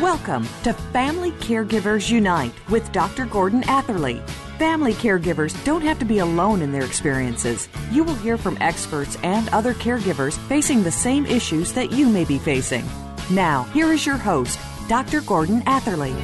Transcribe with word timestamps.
Welcome 0.00 0.46
to 0.62 0.74
Family 0.74 1.30
Caregivers 1.30 2.10
Unite 2.10 2.52
with 2.68 2.92
Dr. 2.92 3.24
Gordon 3.24 3.62
Atherley. 3.66 4.20
Family 4.58 4.92
caregivers 4.92 5.56
don't 5.64 5.80
have 5.80 5.98
to 6.00 6.04
be 6.04 6.18
alone 6.18 6.60
in 6.60 6.70
their 6.70 6.84
experiences. 6.84 7.66
You 7.90 8.04
will 8.04 8.14
hear 8.16 8.36
from 8.36 8.58
experts 8.60 9.16
and 9.22 9.48
other 9.54 9.72
caregivers 9.72 10.36
facing 10.48 10.82
the 10.82 10.92
same 10.92 11.24
issues 11.24 11.72
that 11.72 11.92
you 11.92 12.10
may 12.10 12.26
be 12.26 12.38
facing. 12.38 12.84
Now, 13.30 13.62
here 13.72 13.90
is 13.90 14.04
your 14.04 14.18
host, 14.18 14.58
Dr. 14.86 15.22
Gordon 15.22 15.62
Atherley. 15.62 16.14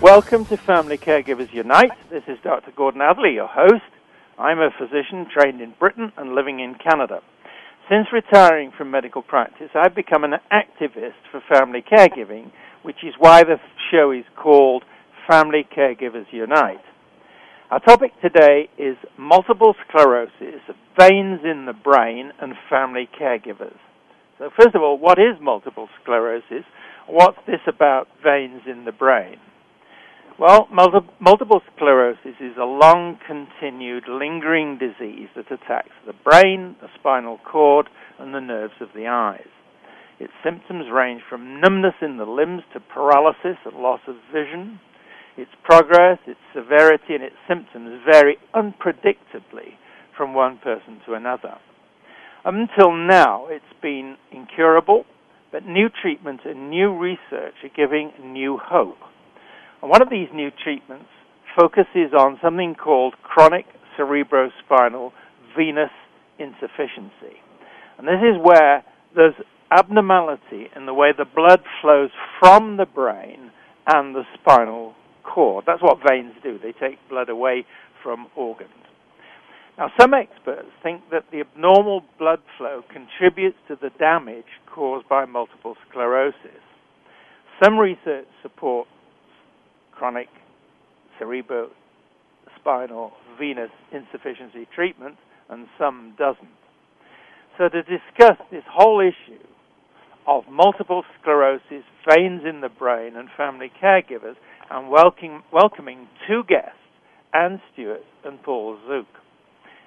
Welcome 0.00 0.46
to 0.46 0.56
Family 0.56 0.96
Caregivers 0.96 1.52
Unite. 1.52 1.92
This 2.08 2.24
is 2.28 2.38
Dr. 2.42 2.70
Gordon 2.70 3.02
Atherley, 3.02 3.34
your 3.34 3.46
host. 3.46 3.84
I'm 4.38 4.58
a 4.58 4.70
physician 4.70 5.26
trained 5.30 5.60
in 5.60 5.74
Britain 5.78 6.12
and 6.16 6.34
living 6.34 6.60
in 6.60 6.76
Canada. 6.76 7.20
Since 7.90 8.06
retiring 8.14 8.72
from 8.76 8.90
medical 8.90 9.20
practice, 9.20 9.68
I've 9.74 9.94
become 9.94 10.24
an 10.24 10.34
activist 10.50 11.20
for 11.30 11.42
family 11.52 11.82
caregiving, 11.82 12.50
which 12.82 13.04
is 13.04 13.12
why 13.18 13.42
the 13.42 13.56
show 13.90 14.10
is 14.10 14.24
called 14.42 14.84
Family 15.28 15.66
Caregivers 15.76 16.24
Unite. 16.32 16.80
Our 17.70 17.80
topic 17.80 18.12
today 18.22 18.70
is 18.78 18.96
multiple 19.18 19.74
sclerosis, 19.86 20.62
veins 20.98 21.40
in 21.44 21.66
the 21.66 21.74
brain, 21.74 22.32
and 22.40 22.54
family 22.70 23.06
caregivers. 23.20 23.76
So, 24.38 24.48
first 24.58 24.74
of 24.74 24.80
all, 24.80 24.96
what 24.98 25.18
is 25.18 25.38
multiple 25.42 25.88
sclerosis? 26.02 26.64
What's 27.06 27.38
this 27.46 27.60
about 27.66 28.08
veins 28.22 28.62
in 28.66 28.86
the 28.86 28.92
brain? 28.92 29.36
Well, 30.36 30.66
multi- 30.72 31.08
multiple 31.20 31.62
sclerosis 31.76 32.34
is 32.40 32.56
a 32.58 32.64
long 32.64 33.18
continued 33.24 34.08
lingering 34.08 34.78
disease 34.78 35.28
that 35.36 35.52
attacks 35.52 35.94
the 36.06 36.12
brain, 36.12 36.74
the 36.80 36.88
spinal 36.98 37.38
cord, 37.38 37.88
and 38.18 38.34
the 38.34 38.40
nerves 38.40 38.74
of 38.80 38.88
the 38.96 39.06
eyes. 39.06 39.46
Its 40.18 40.32
symptoms 40.42 40.86
range 40.92 41.22
from 41.28 41.60
numbness 41.60 41.94
in 42.02 42.16
the 42.16 42.24
limbs 42.24 42.62
to 42.72 42.80
paralysis 42.80 43.58
and 43.64 43.76
loss 43.76 44.00
of 44.08 44.16
vision. 44.32 44.80
Its 45.36 45.52
progress, 45.62 46.18
its 46.26 46.40
severity, 46.52 47.14
and 47.14 47.22
its 47.22 47.36
symptoms 47.46 48.02
vary 48.04 48.36
unpredictably 48.54 49.78
from 50.16 50.34
one 50.34 50.58
person 50.58 51.00
to 51.06 51.14
another. 51.14 51.58
Until 52.44 52.90
now, 52.92 53.46
it's 53.48 53.64
been 53.80 54.16
incurable, 54.32 55.06
but 55.52 55.64
new 55.64 55.88
treatments 55.88 56.42
and 56.44 56.70
new 56.70 56.92
research 56.92 57.54
are 57.62 57.74
giving 57.74 58.12
new 58.20 58.58
hope. 58.60 58.98
And 59.84 59.90
one 59.90 60.00
of 60.00 60.08
these 60.08 60.28
new 60.32 60.48
treatments 60.50 61.10
focuses 61.60 62.14
on 62.18 62.38
something 62.42 62.74
called 62.74 63.16
chronic 63.22 63.66
cerebrospinal 63.98 65.12
venous 65.54 65.90
insufficiency. 66.38 67.36
And 67.98 68.08
this 68.08 68.22
is 68.22 68.42
where 68.42 68.82
there's 69.14 69.34
abnormality 69.70 70.70
in 70.74 70.86
the 70.86 70.94
way 70.94 71.10
the 71.12 71.26
blood 71.26 71.60
flows 71.82 72.08
from 72.40 72.78
the 72.78 72.86
brain 72.86 73.50
and 73.86 74.14
the 74.14 74.22
spinal 74.40 74.94
cord. 75.22 75.64
That's 75.66 75.82
what 75.82 75.98
veins 76.08 76.32
do. 76.42 76.58
They 76.58 76.72
take 76.72 76.96
blood 77.10 77.28
away 77.28 77.66
from 78.02 78.28
organs. 78.34 78.70
Now, 79.76 79.90
some 80.00 80.14
experts 80.14 80.68
think 80.82 81.02
that 81.10 81.26
the 81.30 81.40
abnormal 81.40 82.04
blood 82.18 82.40
flow 82.56 82.80
contributes 82.90 83.58
to 83.68 83.76
the 83.76 83.90
damage 83.98 84.48
caused 84.74 85.06
by 85.10 85.26
multiple 85.26 85.76
sclerosis. 85.90 86.64
Some 87.62 87.76
research 87.78 88.26
supports 88.42 88.88
chronic 89.96 90.28
cerebrospinal 91.20 93.12
venous 93.38 93.70
insufficiency 93.92 94.66
treatment, 94.74 95.16
and 95.48 95.66
some 95.78 96.14
doesn't. 96.18 96.48
So, 97.58 97.68
to 97.68 97.82
discuss 97.82 98.38
this 98.50 98.64
whole 98.70 99.00
issue 99.00 99.42
of 100.26 100.44
multiple 100.50 101.04
sclerosis, 101.20 101.84
veins 102.08 102.42
in 102.48 102.60
the 102.60 102.68
brain, 102.68 103.16
and 103.16 103.28
family 103.36 103.70
caregivers, 103.82 104.34
I'm 104.70 104.90
welcoming, 104.90 105.42
welcoming 105.52 106.08
two 106.26 106.42
guests, 106.48 106.78
Ann 107.32 107.60
Stewart 107.72 108.02
and 108.24 108.42
Paul 108.42 108.78
Zook. 108.88 109.06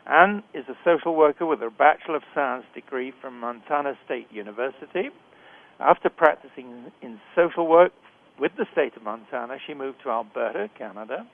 Ann 0.06 0.44
is 0.54 0.64
a 0.70 0.78
social 0.86 1.16
worker 1.16 1.46
with 1.46 1.60
a 1.62 1.70
Bachelor 1.70 2.18
of 2.18 2.24
Science 2.34 2.66
degree 2.74 3.12
from 3.20 3.40
Montana 3.40 3.94
State 4.06 4.28
University. 4.32 5.10
After 5.80 6.10
practicing 6.10 6.92
in 7.02 7.20
social 7.36 7.68
work 7.68 7.92
with 8.40 8.52
the 8.58 8.66
state 8.72 8.96
of 8.96 9.04
Montana, 9.04 9.58
she 9.66 9.74
moved 9.74 10.00
to 10.04 10.10
Alberta, 10.10 10.70
Canada. 10.78 11.28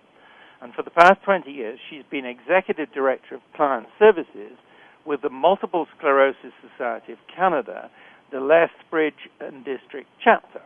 And 0.62 0.74
for 0.74 0.84
the 0.84 0.92
past 0.92 1.22
20 1.26 1.52
years, 1.52 1.80
she's 1.90 2.04
been 2.10 2.26
Executive 2.26 2.92
Director 2.94 3.36
of 3.36 3.42
Client 3.56 3.88
Services 4.00 4.58
with 5.06 5.22
the 5.22 5.30
Multiple 5.30 5.88
Sclerosis 5.98 6.54
Society 6.62 7.12
of 7.12 7.20
Canada, 7.34 7.90
the 8.32 8.40
Lethbridge 8.40 9.30
and 9.42 9.66
District 9.66 10.08
chapter. 10.24 10.62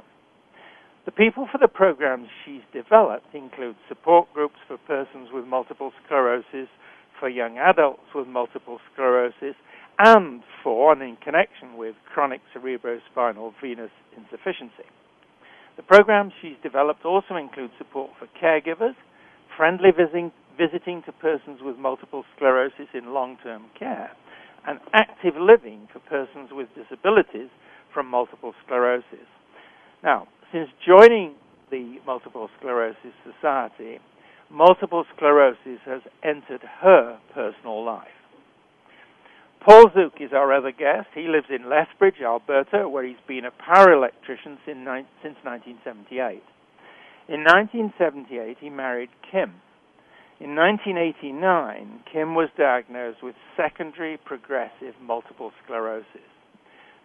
The 1.05 1.11
people 1.11 1.47
for 1.51 1.57
the 1.57 1.67
programs 1.67 2.27
she's 2.45 2.61
developed 2.73 3.33
include 3.33 3.75
support 3.87 4.27
groups 4.33 4.57
for 4.67 4.77
persons 4.77 5.29
with 5.33 5.45
multiple 5.45 5.91
sclerosis, 6.05 6.67
for 7.19 7.29
young 7.29 7.57
adults 7.57 8.13
with 8.13 8.27
multiple 8.27 8.79
sclerosis, 8.93 9.55
and 9.99 10.43
for 10.61 10.91
and 10.91 11.01
in 11.01 11.15
connection 11.15 11.77
with 11.77 11.95
chronic 12.13 12.41
cerebrospinal 12.53 13.53
venous 13.61 13.89
insufficiency. 14.15 14.85
The 15.77 15.83
programs 15.83 16.33
she's 16.41 16.57
developed 16.63 17.05
also 17.05 17.35
include 17.35 17.71
support 17.77 18.11
for 18.17 18.27
caregivers, 18.41 18.95
friendly 19.55 19.91
visiting, 19.95 20.31
visiting 20.57 21.03
to 21.05 21.11
persons 21.11 21.59
with 21.61 21.77
multiple 21.77 22.25
sclerosis 22.35 22.88
in 22.93 23.13
long 23.13 23.38
term 23.43 23.65
care, 23.77 24.11
and 24.67 24.79
active 24.93 25.35
living 25.39 25.88
for 25.93 25.99
persons 25.99 26.49
with 26.51 26.67
disabilities 26.75 27.49
from 27.93 28.07
multiple 28.07 28.53
sclerosis. 28.65 29.29
Now, 30.03 30.27
since 30.51 30.69
joining 30.85 31.35
the 31.69 31.97
Multiple 32.05 32.49
Sclerosis 32.59 33.13
Society, 33.23 33.99
multiple 34.49 35.05
sclerosis 35.15 35.79
has 35.85 36.01
entered 36.23 36.61
her 36.81 37.19
personal 37.33 37.83
life. 37.83 38.07
Paul 39.65 39.91
Zook 39.94 40.13
guest. 40.72 41.07
He 41.13 41.28
lives 41.28 41.47
in 41.50 41.69
Lethbridge, 41.69 42.22
Alberta, 42.23 42.88
where 42.89 43.05
he's 43.05 43.16
been 43.28 43.45
a 43.45 43.51
power 43.51 43.94
electrician 43.94 44.57
since 44.66 44.78
1978. 44.83 46.44
In 47.28 47.44
1978, 47.44 48.57
he 48.59 48.69
married 48.69 49.09
Kim. 49.22 49.61
In 50.39 50.56
1989, 50.56 52.03
Kim 52.11 52.35
was 52.35 52.50
diagnosed 52.57 53.23
with 53.23 53.35
secondary 53.56 54.17
progressive 54.17 54.94
multiple 55.01 55.51
sclerosis. 55.63 56.29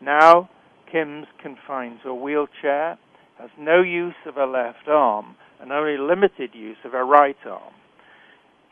Now, 0.01 0.51
Kim's 0.91 1.27
confined 1.41 2.01
to 2.03 2.11
a 2.11 2.15
wheelchair, 2.15 2.99
has 3.39 3.51
no 3.59 3.81
use 3.81 4.15
of 4.27 4.35
her 4.35 4.47
left 4.47 4.87
arm, 4.87 5.37
and 5.61 5.73
only 5.73 5.97
limited 5.97 6.51
use 6.55 6.77
of 6.85 6.93
her 6.93 7.05
right 7.05 7.37
arm. 7.47 7.73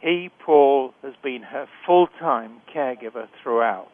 He, 0.01 0.31
Paul, 0.45 0.93
has 1.03 1.15
been 1.23 1.43
her 1.43 1.67
full 1.87 2.09
time 2.19 2.61
caregiver 2.75 3.29
throughout. 3.43 3.93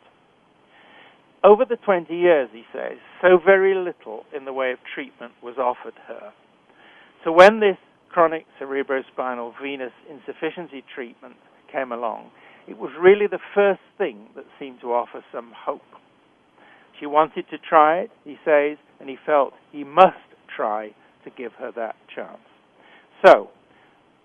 Over 1.44 1.64
the 1.64 1.76
20 1.76 2.14
years, 2.14 2.48
he 2.52 2.64
says, 2.72 2.98
so 3.22 3.38
very 3.44 3.74
little 3.74 4.24
in 4.36 4.44
the 4.44 4.52
way 4.52 4.72
of 4.72 4.78
treatment 4.94 5.32
was 5.42 5.56
offered 5.58 5.94
her. 6.08 6.32
So 7.24 7.32
when 7.32 7.60
this 7.60 7.76
chronic 8.10 8.46
cerebrospinal 8.60 9.52
venous 9.62 9.92
insufficiency 10.10 10.82
treatment 10.94 11.36
came 11.70 11.92
along, 11.92 12.30
it 12.66 12.78
was 12.78 12.90
really 13.00 13.26
the 13.26 13.38
first 13.54 13.80
thing 13.96 14.28
that 14.34 14.44
seemed 14.58 14.80
to 14.80 14.88
offer 14.88 15.24
some 15.32 15.52
hope. 15.54 15.82
She 16.98 17.06
wanted 17.06 17.44
to 17.50 17.58
try 17.58 17.98
it, 18.00 18.10
he 18.24 18.36
says, 18.44 18.78
and 18.98 19.08
he 19.08 19.16
felt 19.24 19.52
he 19.70 19.84
must 19.84 20.16
try 20.54 20.94
to 21.24 21.30
give 21.30 21.52
her 21.58 21.70
that 21.76 21.96
chance. 22.14 22.38
So, 23.24 23.50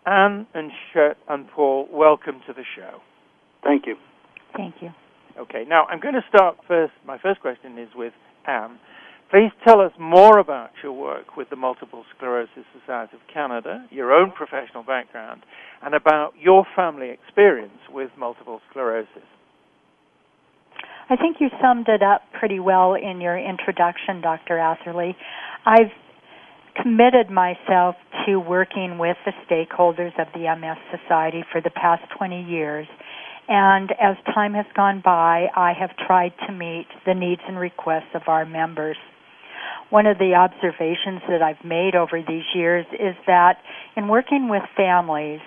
Ann 0.05 0.47
and 0.53 0.71
Shet 0.93 1.17
and 1.29 1.47
Paul, 1.49 1.87
welcome 1.91 2.41
to 2.47 2.53
the 2.53 2.63
show. 2.75 2.99
Thank 3.63 3.85
you. 3.85 3.95
Thank 4.55 4.75
you. 4.81 4.89
Okay, 5.39 5.63
now 5.67 5.85
I'm 5.85 5.99
going 5.99 6.15
to 6.15 6.25
start 6.29 6.57
first. 6.67 6.93
My 7.05 7.17
first 7.17 7.41
question 7.41 7.77
is 7.77 7.89
with 7.95 8.13
Ann. 8.47 8.79
Please 9.29 9.51
tell 9.65 9.79
us 9.79 9.93
more 9.97 10.39
about 10.39 10.71
your 10.83 10.91
work 10.91 11.37
with 11.37 11.49
the 11.49 11.55
Multiple 11.55 12.03
Sclerosis 12.15 12.65
Society 12.77 13.15
of 13.15 13.21
Canada, 13.33 13.87
your 13.89 14.11
own 14.11 14.31
professional 14.31 14.83
background, 14.83 15.43
and 15.81 15.95
about 15.95 16.33
your 16.37 16.65
family 16.75 17.09
experience 17.11 17.79
with 17.89 18.09
multiple 18.17 18.59
sclerosis. 18.69 19.23
I 21.09 21.15
think 21.15 21.37
you 21.39 21.47
summed 21.61 21.87
it 21.87 22.03
up 22.03 22.23
pretty 22.37 22.59
well 22.59 22.95
in 22.95 23.21
your 23.21 23.37
introduction, 23.37 24.21
Dr. 24.21 24.59
Atherley. 24.59 25.15
I've 25.65 25.91
committed 26.81 27.29
myself 27.29 27.95
to 28.25 28.37
working 28.37 28.97
with 28.97 29.17
the 29.25 29.31
stakeholders 29.47 30.11
of 30.19 30.27
the 30.33 30.53
MS 30.55 30.77
Society 30.91 31.43
for 31.51 31.61
the 31.61 31.69
past 31.69 32.03
20 32.17 32.43
years. 32.43 32.87
And 33.53 33.91
as 33.99 34.15
time 34.33 34.53
has 34.53 34.65
gone 34.77 35.01
by, 35.03 35.47
I 35.53 35.73
have 35.77 35.89
tried 36.07 36.31
to 36.47 36.53
meet 36.53 36.87
the 37.05 37.13
needs 37.13 37.41
and 37.45 37.59
requests 37.59 38.15
of 38.15 38.21
our 38.27 38.45
members. 38.45 38.95
One 39.89 40.07
of 40.07 40.17
the 40.19 40.35
observations 40.35 41.19
that 41.27 41.41
I've 41.41 41.61
made 41.65 41.93
over 41.93 42.23
these 42.25 42.45
years 42.55 42.85
is 42.93 43.13
that 43.27 43.57
in 43.97 44.07
working 44.07 44.47
with 44.47 44.63
families, 44.77 45.41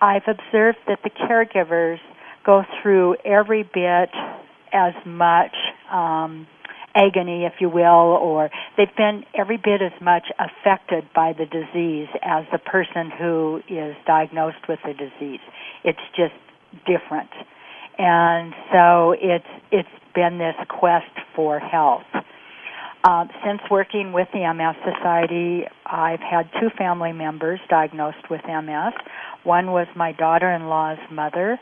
I've 0.00 0.22
observed 0.28 0.78
that 0.86 1.00
the 1.02 1.10
caregivers 1.10 1.98
go 2.46 2.62
through 2.80 3.16
every 3.24 3.64
bit 3.64 4.10
as 4.72 4.94
much 5.04 5.56
um, 5.90 6.46
agony, 6.94 7.44
if 7.44 7.54
you 7.58 7.68
will, 7.68 7.82
or 8.22 8.50
they've 8.76 8.86
been 8.96 9.24
every 9.36 9.56
bit 9.56 9.82
as 9.82 10.00
much 10.00 10.28
affected 10.38 11.08
by 11.12 11.32
the 11.32 11.46
disease 11.46 12.06
as 12.22 12.44
the 12.52 12.58
person 12.58 13.10
who 13.18 13.60
is 13.68 13.96
diagnosed 14.06 14.68
with 14.68 14.78
the 14.86 14.94
disease. 14.94 15.40
It's 15.82 15.98
just 16.14 16.34
different. 16.86 17.30
And 17.98 18.52
so 18.72 19.12
it's 19.12 19.44
it's 19.72 19.88
been 20.14 20.38
this 20.38 20.54
quest 20.68 21.12
for 21.34 21.58
health. 21.58 22.06
Uh, 23.04 23.24
since 23.46 23.60
working 23.70 24.12
with 24.12 24.28
the 24.32 24.40
MS 24.40 24.76
Society, 24.84 25.62
I've 25.86 26.20
had 26.20 26.50
two 26.60 26.68
family 26.76 27.12
members 27.12 27.60
diagnosed 27.70 28.28
with 28.28 28.40
MS. 28.46 28.92
One 29.44 29.70
was 29.70 29.86
my 29.94 30.12
daughter-in-law's 30.12 30.98
mother, 31.10 31.58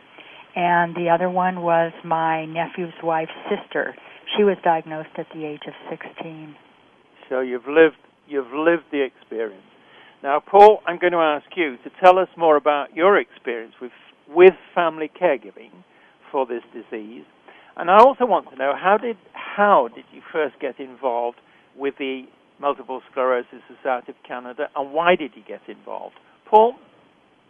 and 0.55 0.95
the 0.97 1.11
other 1.11 1.29
one 1.29 1.61
was 1.61 1.93
my 2.05 2.47
nephew's 2.47 2.95
wife's 3.03 3.33
sister 3.51 3.95
she 4.35 4.43
was 4.43 4.57
diagnosed 4.65 5.15
at 5.19 5.27
the 5.35 5.45
age 5.45 5.63
of 5.67 5.75
16. 5.91 6.55
So 7.29 7.41
you've 7.41 7.67
lived 7.67 7.97
you've 8.29 8.53
lived 8.53 8.85
the 8.91 9.05
experience. 9.05 9.63
Now, 10.23 10.41
Paul, 10.41 10.81
I'm 10.87 10.99
going 10.99 11.13
to 11.13 11.19
ask 11.19 11.47
you 11.55 11.77
to 11.85 11.91
tell 12.03 12.19
us 12.19 12.29
more 12.37 12.57
about 12.57 12.95
your 12.95 13.19
experience 13.19 13.75
with 13.81 13.93
with 14.29 14.55
family 14.75 15.11
caregiving 15.21 15.71
for 16.31 16.47
this 16.47 16.63
disease. 16.73 17.25
And 17.77 17.91
I 17.91 17.99
also 17.99 18.25
want 18.25 18.49
to 18.51 18.57
know 18.57 18.73
how 18.75 18.97
did 18.97 19.17
how 19.33 19.89
did 19.95 20.05
you 20.13 20.23
first 20.33 20.59
get 20.61 20.81
involved 20.81 21.39
with 21.77 21.95
the 21.99 22.23
Multiple 22.59 23.03
Sclerosis 23.11 23.61
Society 23.69 24.13
of 24.13 24.17
Canada, 24.27 24.69
and 24.75 24.93
why 24.93 25.15
did 25.15 25.33
you 25.35 25.43
get 25.47 25.61
involved, 25.69 26.17
Paul? 26.49 26.75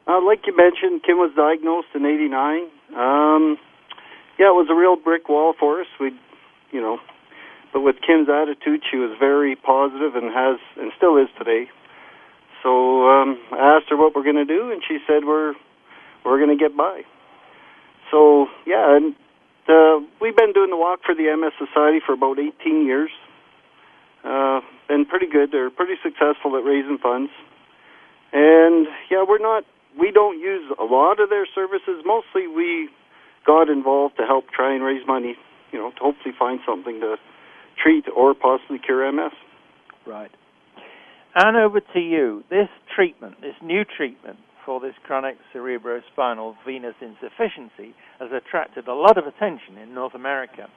Uh, 0.08 0.20
like 0.24 0.40
you 0.46 0.56
mentioned, 0.56 1.02
Kim 1.06 1.18
was 1.18 1.30
diagnosed 1.36 1.88
in 1.94 2.04
'89. 2.04 2.66
Um, 2.98 3.56
yeah, 4.38 4.50
it 4.50 4.58
was 4.58 4.66
a 4.70 4.74
real 4.74 4.96
brick 4.96 5.28
wall 5.28 5.54
for 5.58 5.80
us. 5.80 5.86
We 6.00 6.10
you 6.72 6.80
know. 6.80 6.98
But 7.72 7.82
with 7.82 7.96
Kim's 8.04 8.28
attitude, 8.28 8.82
she 8.90 8.96
was 8.96 9.14
very 9.18 9.54
positive 9.54 10.14
and 10.16 10.32
has 10.32 10.58
and 10.76 10.90
still 10.96 11.16
is 11.16 11.28
today. 11.38 11.68
So 12.62 13.06
um, 13.06 13.38
I 13.52 13.76
asked 13.78 13.90
her 13.90 13.96
what 13.96 14.14
we're 14.14 14.24
going 14.24 14.42
to 14.42 14.44
do, 14.46 14.72
and 14.72 14.82
she 14.86 14.98
said 15.06 15.24
we're 15.24 15.54
we're 16.26 16.44
going 16.44 16.56
to 16.56 16.62
get 16.62 16.76
by. 16.76 17.02
So 18.10 18.46
yeah, 18.66 18.96
and 18.96 19.14
uh, 19.68 20.04
we've 20.20 20.36
been 20.36 20.52
doing 20.52 20.70
the 20.70 20.76
walk 20.76 21.00
for 21.04 21.14
the 21.14 21.34
MS 21.36 21.52
Society 21.58 22.00
for 22.04 22.12
about 22.12 22.38
18 22.38 22.84
years. 22.84 23.10
Uh, 24.24 24.60
been 24.88 25.06
pretty 25.06 25.26
good. 25.26 25.50
They're 25.52 25.70
pretty 25.70 25.94
successful 26.02 26.56
at 26.56 26.64
raising 26.64 26.98
funds, 26.98 27.30
and 28.32 28.86
yeah, 29.10 29.24
we're 29.26 29.38
not. 29.38 29.64
We 29.98 30.12
don't 30.12 30.38
use 30.38 30.70
a 30.78 30.84
lot 30.84 31.20
of 31.20 31.30
their 31.30 31.46
services. 31.54 32.04
Mostly, 32.04 32.46
we 32.46 32.90
got 33.46 33.70
involved 33.70 34.18
to 34.18 34.26
help 34.26 34.50
try 34.50 34.74
and 34.74 34.84
raise 34.84 35.06
money 35.06 35.36
you 35.72 35.78
know, 35.78 35.90
to 35.90 35.98
hopefully 36.00 36.34
find 36.38 36.60
something 36.66 37.00
to 37.00 37.16
treat 37.82 38.04
or 38.14 38.34
possibly 38.34 38.78
cure 38.78 39.10
MS. 39.12 39.32
Right. 40.06 40.30
And 41.34 41.56
over 41.56 41.80
to 41.80 42.00
you. 42.00 42.44
This 42.48 42.68
treatment, 42.94 43.40
this 43.40 43.54
new 43.62 43.84
treatment 43.84 44.38
for 44.66 44.80
this 44.80 44.94
chronic 45.04 45.36
cerebrospinal 45.54 46.56
venous 46.66 46.96
insufficiency 47.00 47.94
has 48.18 48.30
attracted 48.32 48.88
a 48.88 48.92
lot 48.92 49.16
of 49.16 49.24
attention 49.24 49.78
in 49.78 49.94
North 49.94 50.14
America. 50.14 50.68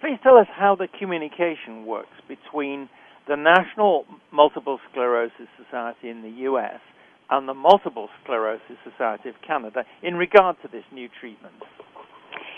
Please 0.00 0.18
tell 0.22 0.36
us 0.36 0.48
how 0.54 0.74
the 0.74 0.88
communication 0.98 1.86
works 1.86 2.18
between 2.26 2.88
the 3.28 3.36
National 3.36 4.04
Multiple 4.32 4.80
Sclerosis 4.90 5.48
Society 5.56 6.10
in 6.10 6.22
the 6.22 6.42
US 6.50 6.80
and 7.30 7.48
the 7.48 7.54
Multiple 7.54 8.08
Sclerosis 8.22 8.76
Society 8.82 9.28
of 9.28 9.36
Canada 9.46 9.84
in 10.02 10.16
regard 10.16 10.56
to 10.62 10.68
this 10.68 10.84
new 10.92 11.08
treatment 11.20 11.54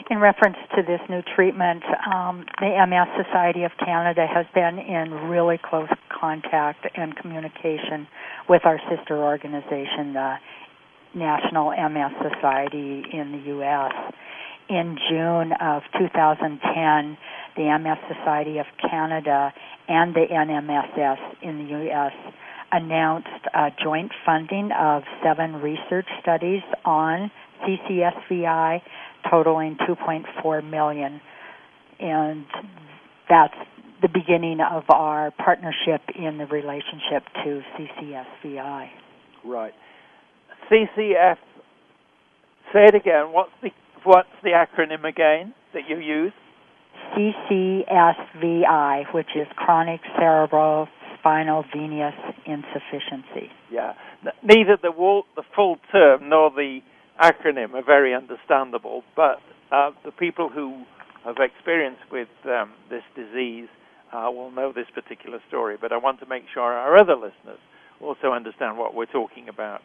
in 0.09 0.19
reference 0.19 0.57
to 0.77 0.83
this 0.83 1.01
new 1.09 1.23
treatment, 1.37 1.83
um, 2.13 2.45
the 2.61 2.73
MS 2.87 3.25
Society 3.27 3.65
of 3.65 3.73
Canada 3.79 4.27
has 4.27 4.47
been 4.55 4.79
in 4.79 5.29
really 5.29 5.59
close 5.63 5.89
contact 6.09 6.87
and 6.97 7.17
communication 7.17 8.07
with 8.49 8.63
our 8.65 8.81
sister 8.89 9.19
organization, 9.23 10.15
the 10.15 10.37
National 11.15 11.71
MS 11.71 12.13
Society 12.23 13.05
in 13.13 13.33
the 13.33 13.49
U.S. 13.55 13.93
In 14.69 14.97
June 15.09 15.53
of 15.61 15.83
2010, 15.99 17.19
the 17.57 17.79
MS 17.79 17.99
Society 18.17 18.59
of 18.59 18.67
Canada 18.89 19.53
and 19.89 20.15
the 20.15 20.27
NMSS 20.31 21.19
in 21.43 21.59
the 21.59 21.71
U.S. 21.71 22.13
announced 22.71 23.47
a 23.53 23.71
joint 23.83 24.13
funding 24.25 24.71
of 24.79 25.03
seven 25.25 25.57
research 25.57 26.07
studies 26.23 26.63
on 26.85 27.31
CCSVI 27.67 28.81
totaling 29.29 29.77
2.4 29.89 30.71
million, 30.71 31.21
and 31.99 32.47
that's 33.29 33.55
the 34.03 34.09
beginning 34.09 34.61
of 34.61 34.85
our 34.89 35.31
partnership 35.33 36.01
in 36.15 36.39
the 36.39 36.47
relationship 36.47 37.25
to 37.45 37.61
CCSVI. 37.77 38.89
Right. 39.45 39.75
CCF. 40.71 41.37
Say 42.73 42.85
it 42.87 42.95
again. 42.95 43.33
What's 43.33 43.53
the 43.63 43.71
what's 44.05 44.29
the 44.43 44.51
acronym 44.51 45.05
again 45.05 45.55
that 45.75 45.83
you 45.89 45.99
use? 45.99 46.33
CCSVI, 47.17 49.13
which 49.13 49.35
is 49.35 49.47
chronic 49.57 50.01
cerebral 50.19 50.89
spinal 51.19 51.65
venous 51.75 52.15
insufficiency. 52.47 53.51
Yeah. 53.71 53.95
Neither 54.43 54.77
the, 54.81 55.23
the 55.37 55.43
full 55.55 55.79
term 55.93 56.29
nor 56.29 56.51
the 56.51 56.81
acronym 57.21 57.75
are 57.75 57.85
very 57.85 58.15
understandable, 58.15 59.03
but 59.17 59.41
uh, 59.71 59.91
the 60.05 60.13
people 60.13 60.49
who 60.49 60.85
have 61.25 61.37
experience 61.39 61.99
with 62.11 62.29
um, 62.47 62.73
this 62.89 63.03
disease 63.15 63.69
uh, 64.13 64.31
will 64.31 64.51
know 64.51 64.73
this 64.73 64.87
particular 64.95 65.41
story. 65.49 65.77
But 65.81 65.93
I 65.93 65.99
want 65.99 66.21
to 66.21 66.27
make 66.27 66.45
sure 66.53 66.63
our 66.63 66.97
other 66.97 67.15
listeners 67.15 67.61
also 68.01 68.33
understand 68.33 68.79
what 68.79 68.95
we're 68.95 69.07
talking 69.07 69.49
about. 69.49 69.83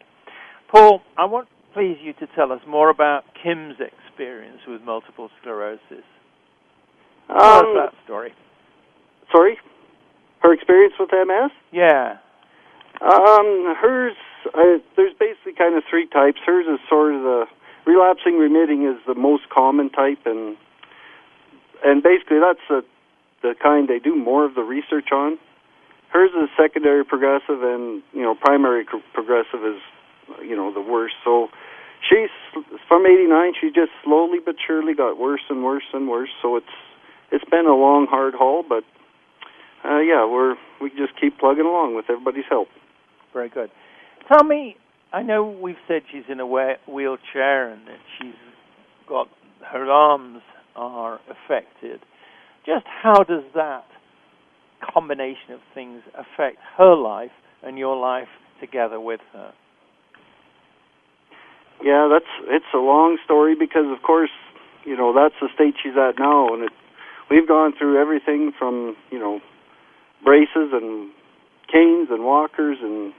Paul, 0.70 1.02
I 1.16 1.24
want 1.24 1.48
please 1.74 1.98
you 2.02 2.12
to 2.14 2.26
tell 2.34 2.52
us 2.52 2.60
more 2.66 2.90
about 2.90 3.24
Kim's 3.42 3.76
experience 3.80 4.60
with 4.66 4.82
multiple 4.82 5.30
sclerosis. 5.40 6.04
Um, 7.28 7.36
tell 7.38 7.58
us 7.58 7.90
that 7.90 7.94
story. 8.04 8.32
Sorry, 9.30 9.58
her 10.40 10.52
experience 10.52 10.94
with 10.98 11.10
MS. 11.12 11.50
Yeah. 11.72 12.16
Um, 13.00 13.74
hers 13.78 14.14
uh, 14.54 14.78
there's 14.96 15.12
basically 15.18 15.52
kind 15.52 15.76
of 15.76 15.82
three 15.90 16.06
types. 16.06 16.38
Hers 16.46 16.66
is 16.66 16.80
sort 16.88 17.14
of 17.14 17.22
the 17.22 17.44
relapsing 17.84 18.38
remitting 18.38 18.86
is 18.86 18.96
the 19.06 19.14
most 19.14 19.48
common 19.50 19.90
type, 19.90 20.24
and 20.24 20.56
and 21.84 22.02
basically 22.02 22.38
that's 22.40 22.64
the 22.68 22.84
the 23.42 23.54
kind 23.62 23.88
they 23.88 23.98
do 23.98 24.16
more 24.16 24.44
of 24.44 24.54
the 24.54 24.62
research 24.62 25.12
on. 25.12 25.38
Hers 26.08 26.30
is 26.30 26.48
secondary 26.56 27.04
progressive, 27.04 27.62
and 27.62 28.02
you 28.12 28.22
know 28.22 28.34
primary 28.34 28.84
progressive 29.12 29.64
is 29.64 29.80
you 30.42 30.56
know 30.56 30.72
the 30.72 30.80
worst. 30.80 31.14
So 31.24 31.48
she's 32.08 32.30
from 32.88 33.06
'89. 33.06 33.52
She 33.60 33.68
just 33.68 33.92
slowly 34.04 34.38
but 34.44 34.56
surely 34.66 34.94
got 34.94 35.18
worse 35.18 35.42
and 35.48 35.64
worse 35.64 35.86
and 35.92 36.08
worse. 36.08 36.30
So 36.42 36.56
it's 36.56 36.74
it's 37.30 37.44
been 37.50 37.66
a 37.66 37.74
long, 37.74 38.06
hard 38.08 38.34
haul, 38.34 38.64
but 38.66 38.84
uh, 39.84 40.00
yeah, 40.00 40.26
we're 40.26 40.56
we 40.80 40.90
just 40.90 41.18
keep 41.20 41.38
plugging 41.38 41.66
along 41.66 41.94
with 41.94 42.06
everybody's 42.10 42.48
help. 42.48 42.68
Very 43.32 43.48
good. 43.48 43.70
Tell 44.28 44.44
me, 44.44 44.76
I 45.12 45.22
know 45.22 45.44
we've 45.44 45.76
said 45.86 46.02
she's 46.10 46.24
in 46.28 46.40
a 46.40 46.46
wheelchair 46.46 47.70
and 47.70 47.86
that 47.86 48.00
she's 48.18 48.34
got 49.08 49.28
her 49.70 49.90
arms 49.90 50.42
are 50.74 51.20
affected. 51.30 52.00
Just 52.64 52.84
how 53.02 53.22
does 53.22 53.44
that 53.54 53.84
combination 54.92 55.52
of 55.52 55.60
things 55.74 56.02
affect 56.14 56.58
her 56.76 56.94
life 56.94 57.30
and 57.62 57.78
your 57.78 57.96
life 57.96 58.28
together 58.60 59.00
with 59.00 59.20
her? 59.32 59.52
Yeah, 61.82 62.08
that's 62.10 62.30
it's 62.48 62.72
a 62.74 62.78
long 62.78 63.18
story 63.24 63.54
because 63.54 63.86
of 63.86 64.02
course, 64.02 64.30
you 64.84 64.96
know, 64.96 65.12
that's 65.12 65.34
the 65.40 65.48
state 65.54 65.74
she's 65.82 65.96
at 65.96 66.18
now 66.18 66.52
and 66.54 66.64
it 66.64 66.72
we've 67.30 67.46
gone 67.46 67.72
through 67.76 68.00
everything 68.00 68.52
from, 68.58 68.96
you 69.10 69.18
know, 69.18 69.40
braces 70.24 70.72
and 70.72 71.10
canes 71.70 72.08
and 72.10 72.24
walkers 72.24 72.78
and 72.80 73.12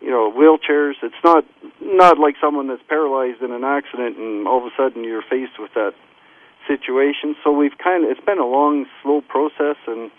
you 0.00 0.10
know 0.10 0.32
wheelchairs. 0.32 0.94
It's 1.02 1.22
not 1.24 1.44
not 1.80 2.18
like 2.18 2.36
someone 2.40 2.68
that's 2.68 2.82
paralyzed 2.88 3.42
in 3.42 3.52
an 3.52 3.64
accident 3.64 4.16
and 4.16 4.46
all 4.46 4.58
of 4.58 4.64
a 4.64 4.74
sudden 4.76 5.04
you're 5.04 5.22
faced 5.22 5.58
with 5.58 5.72
that 5.74 5.94
situation. 6.66 7.34
So 7.42 7.52
we've 7.52 7.76
kind 7.82 8.04
of 8.04 8.10
it's 8.10 8.24
been 8.24 8.38
a 8.38 8.46
long, 8.46 8.86
slow 9.02 9.20
process, 9.20 9.76
and 9.86 10.10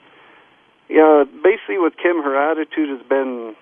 yeah, 0.90 1.24
basically 1.44 1.78
with 1.78 1.94
Kim, 2.02 2.22
her 2.22 2.36
attitude 2.38 2.90
has 2.90 3.06
been 3.08 3.56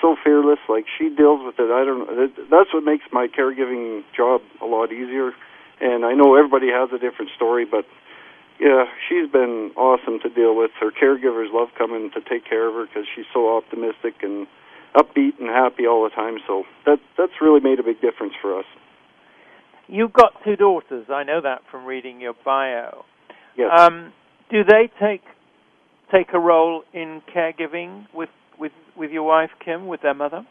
so 0.00 0.16
fearless. 0.22 0.58
Like 0.68 0.86
she 0.98 1.08
deals 1.08 1.40
with 1.44 1.56
it. 1.58 1.70
I 1.70 1.84
don't. 1.84 2.08
That's 2.50 2.72
what 2.72 2.84
makes 2.84 3.04
my 3.12 3.28
caregiving 3.28 4.02
job 4.16 4.40
a 4.62 4.66
lot 4.66 4.92
easier. 4.92 5.32
And 5.80 6.04
I 6.04 6.14
know 6.14 6.34
everybody 6.34 6.68
has 6.68 6.90
a 6.92 6.98
different 6.98 7.30
story, 7.36 7.64
but 7.64 7.84
yeah, 8.58 8.84
she's 9.08 9.30
been 9.30 9.70
awesome 9.76 10.18
to 10.20 10.28
deal 10.28 10.56
with. 10.56 10.72
Her 10.80 10.90
caregivers 10.90 11.52
love 11.52 11.68
coming 11.78 12.10
to 12.14 12.20
take 12.20 12.44
care 12.48 12.66
of 12.68 12.74
her 12.74 12.86
because 12.86 13.06
she's 13.14 13.26
so 13.32 13.56
optimistic 13.56 14.14
and 14.22 14.46
upbeat 14.96 15.38
and 15.38 15.48
happy 15.48 15.86
all 15.86 16.02
the 16.02 16.10
time. 16.10 16.38
So 16.46 16.64
that 16.84 16.98
that's 17.16 17.40
really 17.40 17.60
made 17.60 17.78
a 17.78 17.84
big 17.84 18.00
difference 18.00 18.34
for 18.42 18.58
us. 18.58 18.66
You've 19.86 20.12
got 20.12 20.32
two 20.44 20.56
daughters. 20.56 21.06
I 21.08 21.22
know 21.24 21.40
that 21.40 21.62
from 21.70 21.86
reading 21.86 22.20
your 22.20 22.34
bio. 22.44 23.04
Yes. 23.56 23.70
Um, 23.76 24.12
do 24.50 24.64
they 24.64 24.90
take 25.00 25.22
take 26.12 26.28
a 26.32 26.38
role 26.38 26.82
in 26.92 27.22
caregiving 27.34 28.06
with 28.14 28.28
with 28.58 28.72
with 28.96 29.10
your 29.10 29.22
wife 29.22 29.50
Kim, 29.64 29.86
with 29.86 30.02
their 30.02 30.14
mother? 30.14 30.46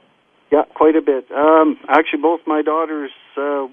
Yeah, 0.52 0.64
quite 0.76 0.96
a 0.96 1.02
bit. 1.02 1.26
Um, 1.32 1.78
actually, 1.90 2.22
both 2.22 2.40
my 2.48 2.62
daughters 2.62 3.12
uh, 3.36 3.68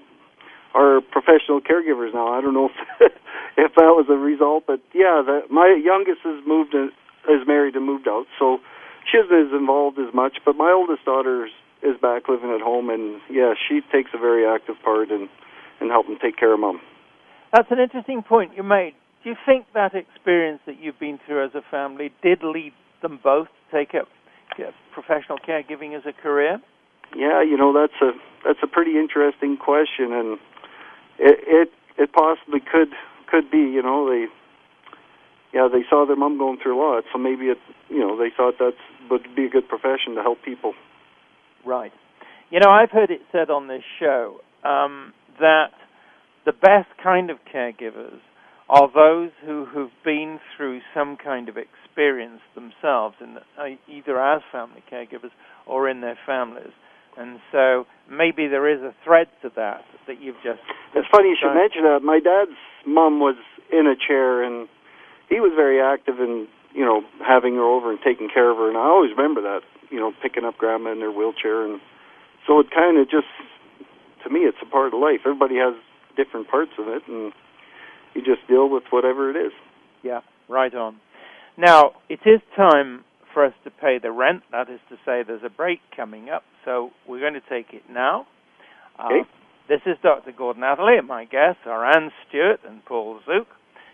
are 0.73 0.99
professional 0.99 1.61
caregivers 1.61 2.13
now. 2.13 2.27
I 2.27 2.41
don't 2.41 2.53
know 2.53 2.69
if 2.99 3.11
if 3.57 3.71
that 3.75 3.95
was 3.95 4.07
a 4.09 4.17
result, 4.17 4.65
but 4.67 4.81
yeah, 4.93 5.23
the, 5.25 5.41
my 5.49 5.79
youngest 5.81 6.21
has 6.23 6.43
moved 6.45 6.73
in, 6.73 6.91
is 7.29 7.47
married 7.47 7.75
and 7.75 7.85
moved 7.85 8.07
out, 8.07 8.25
so 8.37 8.59
she 9.09 9.17
isn't 9.17 9.31
as 9.31 9.53
involved 9.57 9.97
as 9.99 10.13
much. 10.13 10.37
But 10.43 10.57
my 10.57 10.71
oldest 10.71 11.05
daughter 11.05 11.47
is 11.81 11.95
back 12.01 12.27
living 12.27 12.51
at 12.51 12.61
home, 12.61 12.89
and 12.89 13.21
yeah, 13.29 13.53
she 13.55 13.79
takes 13.91 14.11
a 14.13 14.19
very 14.19 14.45
active 14.45 14.75
part 14.83 15.09
in 15.11 15.29
in 15.79 15.89
helping 15.89 16.17
take 16.21 16.37
care 16.37 16.53
of 16.53 16.59
mom. 16.59 16.81
That's 17.53 17.71
an 17.71 17.79
interesting 17.79 18.21
point 18.21 18.51
you 18.55 18.63
made. 18.63 18.93
Do 19.23 19.29
you 19.29 19.35
think 19.45 19.65
that 19.73 19.95
experience 19.95 20.59
that 20.65 20.75
you've 20.79 20.99
been 20.99 21.19
through 21.25 21.45
as 21.45 21.55
a 21.55 21.61
family 21.71 22.11
did 22.21 22.43
lead 22.43 22.73
them 23.01 23.19
both 23.23 23.47
to 23.47 23.77
take 23.77 23.95
up 23.95 24.07
professional 24.93 25.37
caregiving 25.37 25.95
as 25.95 26.03
a 26.05 26.13
career? 26.13 26.59
Yeah, 27.15 27.43
you 27.43 27.57
know 27.57 27.73
that's 27.73 27.99
a 28.01 28.11
that's 28.43 28.59
a 28.63 28.67
pretty 28.67 28.97
interesting 28.97 29.57
question, 29.57 30.11
and 30.11 30.39
it 31.19 31.39
it, 31.47 31.69
it 31.97 32.13
possibly 32.13 32.59
could 32.59 32.89
could 33.29 33.51
be. 33.51 33.59
You 33.59 33.83
know, 33.83 34.09
they 34.09 34.25
yeah 35.53 35.67
they 35.71 35.83
saw 35.89 36.05
their 36.05 36.15
mom 36.15 36.37
going 36.37 36.57
through 36.61 36.77
a 36.77 36.79
lot, 36.79 37.03
so 37.11 37.19
maybe 37.19 37.45
it 37.45 37.57
you 37.89 37.99
know 37.99 38.17
they 38.17 38.29
thought 38.35 38.57
that 38.59 38.73
would 39.09 39.27
be 39.35 39.45
a 39.45 39.49
good 39.49 39.67
profession 39.67 40.15
to 40.15 40.21
help 40.21 40.39
people. 40.43 40.73
Right. 41.65 41.91
You 42.49 42.59
know, 42.59 42.69
I've 42.69 42.91
heard 42.91 43.11
it 43.11 43.21
said 43.31 43.49
on 43.49 43.67
this 43.67 43.83
show 43.99 44.39
um, 44.63 45.13
that 45.39 45.71
the 46.45 46.53
best 46.53 46.89
kind 47.01 47.29
of 47.29 47.37
caregivers 47.53 48.19
are 48.69 48.87
those 48.93 49.31
who 49.45 49.65
have 49.75 49.89
been 50.03 50.39
through 50.55 50.81
some 50.93 51.17
kind 51.17 51.49
of 51.49 51.57
experience 51.57 51.84
themselves, 51.95 53.15
in 53.21 53.35
the, 53.35 53.41
uh, 53.57 53.75
either 53.87 54.21
as 54.21 54.41
family 54.51 54.83
caregivers 54.91 55.31
or 55.65 55.89
in 55.89 56.01
their 56.01 56.17
families. 56.25 56.73
And 57.17 57.39
so 57.51 57.85
maybe 58.11 58.47
there 58.47 58.67
is 58.67 58.81
a 58.81 58.93
thread 59.03 59.27
to 59.41 59.49
that 59.55 59.83
that 60.07 60.21
you've 60.21 60.35
just. 60.43 60.59
It's 60.93 61.07
funny 61.11 61.29
you 61.29 61.37
should 61.39 61.55
mention 61.55 61.83
that. 61.83 62.01
My 62.03 62.19
dad's 62.19 62.57
mom 62.85 63.19
was 63.19 63.35
in 63.71 63.87
a 63.87 63.95
chair, 63.95 64.43
and 64.43 64.67
he 65.29 65.39
was 65.39 65.53
very 65.55 65.81
active 65.81 66.19
in 66.19 66.47
you 66.73 66.83
know 66.83 67.01
having 67.25 67.55
her 67.55 67.63
over 67.63 67.89
and 67.89 67.99
taking 68.03 68.27
care 68.27 68.51
of 68.51 68.57
her. 68.57 68.67
And 68.67 68.77
I 68.77 68.85
always 68.91 69.11
remember 69.15 69.41
that 69.41 69.61
you 69.89 69.99
know 69.99 70.11
picking 70.21 70.43
up 70.43 70.57
grandma 70.57 70.91
in 70.91 70.99
her 71.01 71.11
wheelchair, 71.11 71.63
and 71.63 71.79
so 72.45 72.59
it 72.59 72.67
kind 72.69 72.99
of 72.99 73.09
just 73.09 73.31
to 74.23 74.29
me 74.29 74.41
it's 74.41 74.59
a 74.61 74.69
part 74.69 74.93
of 74.93 74.99
life. 74.99 75.23
Everybody 75.25 75.55
has 75.55 75.73
different 76.17 76.49
parts 76.49 76.71
of 76.77 76.87
it, 76.87 77.07
and 77.07 77.31
you 78.13 78.21
just 78.21 78.45
deal 78.47 78.69
with 78.69 78.83
whatever 78.89 79.29
it 79.29 79.37
is. 79.39 79.53
Yeah, 80.03 80.19
right 80.49 80.73
on. 80.73 80.97
Now, 81.57 81.93
it 82.09 82.19
is 82.25 82.41
time 82.55 83.03
for 83.33 83.45
us 83.45 83.53
to 83.63 83.71
pay 83.71 83.97
the 83.97 84.11
rent. 84.11 84.43
That 84.51 84.69
is 84.69 84.79
to 84.89 84.95
say, 85.05 85.23
there's 85.23 85.43
a 85.43 85.49
break 85.49 85.79
coming 85.95 86.29
up, 86.29 86.43
so 86.63 86.91
we're 87.07 87.19
going 87.19 87.33
to 87.33 87.41
take 87.41 87.73
it 87.73 87.83
now. 87.89 88.27
Okay. 88.99 89.21
Uh, 89.21 89.23
this 89.67 89.81
is 89.85 89.97
Dr. 90.03 90.31
Gordon 90.31 90.63
Atherley, 90.63 90.97
and 90.97 91.07
my 91.07 91.25
guests 91.25 91.61
are 91.65 91.85
Ann 91.85 92.11
Stewart 92.27 92.59
and 92.67 92.83
Paul 92.85 93.19
Zook. 93.25 93.47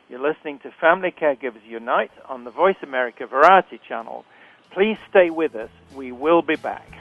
You're 0.10 0.20
listening 0.20 0.60
to 0.64 0.72
Family 0.82 1.12
Caregivers 1.12 1.66
Unite 1.66 2.12
on 2.28 2.44
the 2.44 2.52
Voice 2.52 2.76
America 2.84 3.26
Variety 3.26 3.80
Channel. 3.88 4.26
Please 4.74 4.98
stay 5.10 5.30
with 5.30 5.56
us. 5.56 5.70
We 5.96 6.12
will 6.12 6.42
be 6.42 6.56
back. 6.56 7.01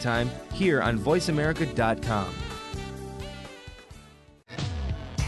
Time 0.00 0.30
here 0.52 0.82
on 0.82 0.98
VoiceAmerica.com. 0.98 2.49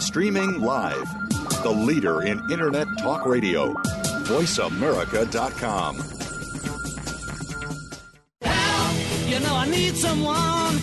Streaming 0.00 0.60
live. 0.60 1.06
The 1.62 1.70
leader 1.70 2.22
in 2.22 2.40
Internet 2.50 2.88
talk 2.98 3.26
radio. 3.26 3.74
VoiceAmerica.com. 4.24 5.96
You 9.28 9.40
know 9.40 9.54
I 9.54 9.68
need 9.70 9.96
someone. 9.96 10.80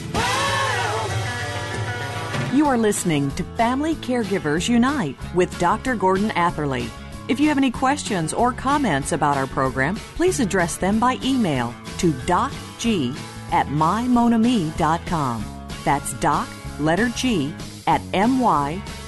You 2.55 2.67
are 2.67 2.77
listening 2.77 3.31
to 3.31 3.43
Family 3.57 3.95
Caregivers 3.95 4.69
Unite 4.69 5.17
with 5.33 5.57
Dr. 5.59 5.95
Gordon 5.95 6.31
Atherley. 6.31 6.87
If 7.27 7.39
you 7.39 7.47
have 7.49 7.57
any 7.57 7.71
questions 7.71 8.33
or 8.33 8.53
comments 8.53 9.11
about 9.11 9.35
our 9.35 9.47
program, 9.47 9.95
please 9.95 10.39
address 10.39 10.77
them 10.77 10.99
by 10.99 11.17
email 11.23 11.73
to 11.97 12.05
to 12.05 12.11
docg 12.27 13.17
at 13.51 13.67
mymonami.com. 13.67 15.45
That's 15.83 16.13
doc, 16.15 16.47
letter 16.79 17.09
G, 17.09 17.53
at 17.87 18.01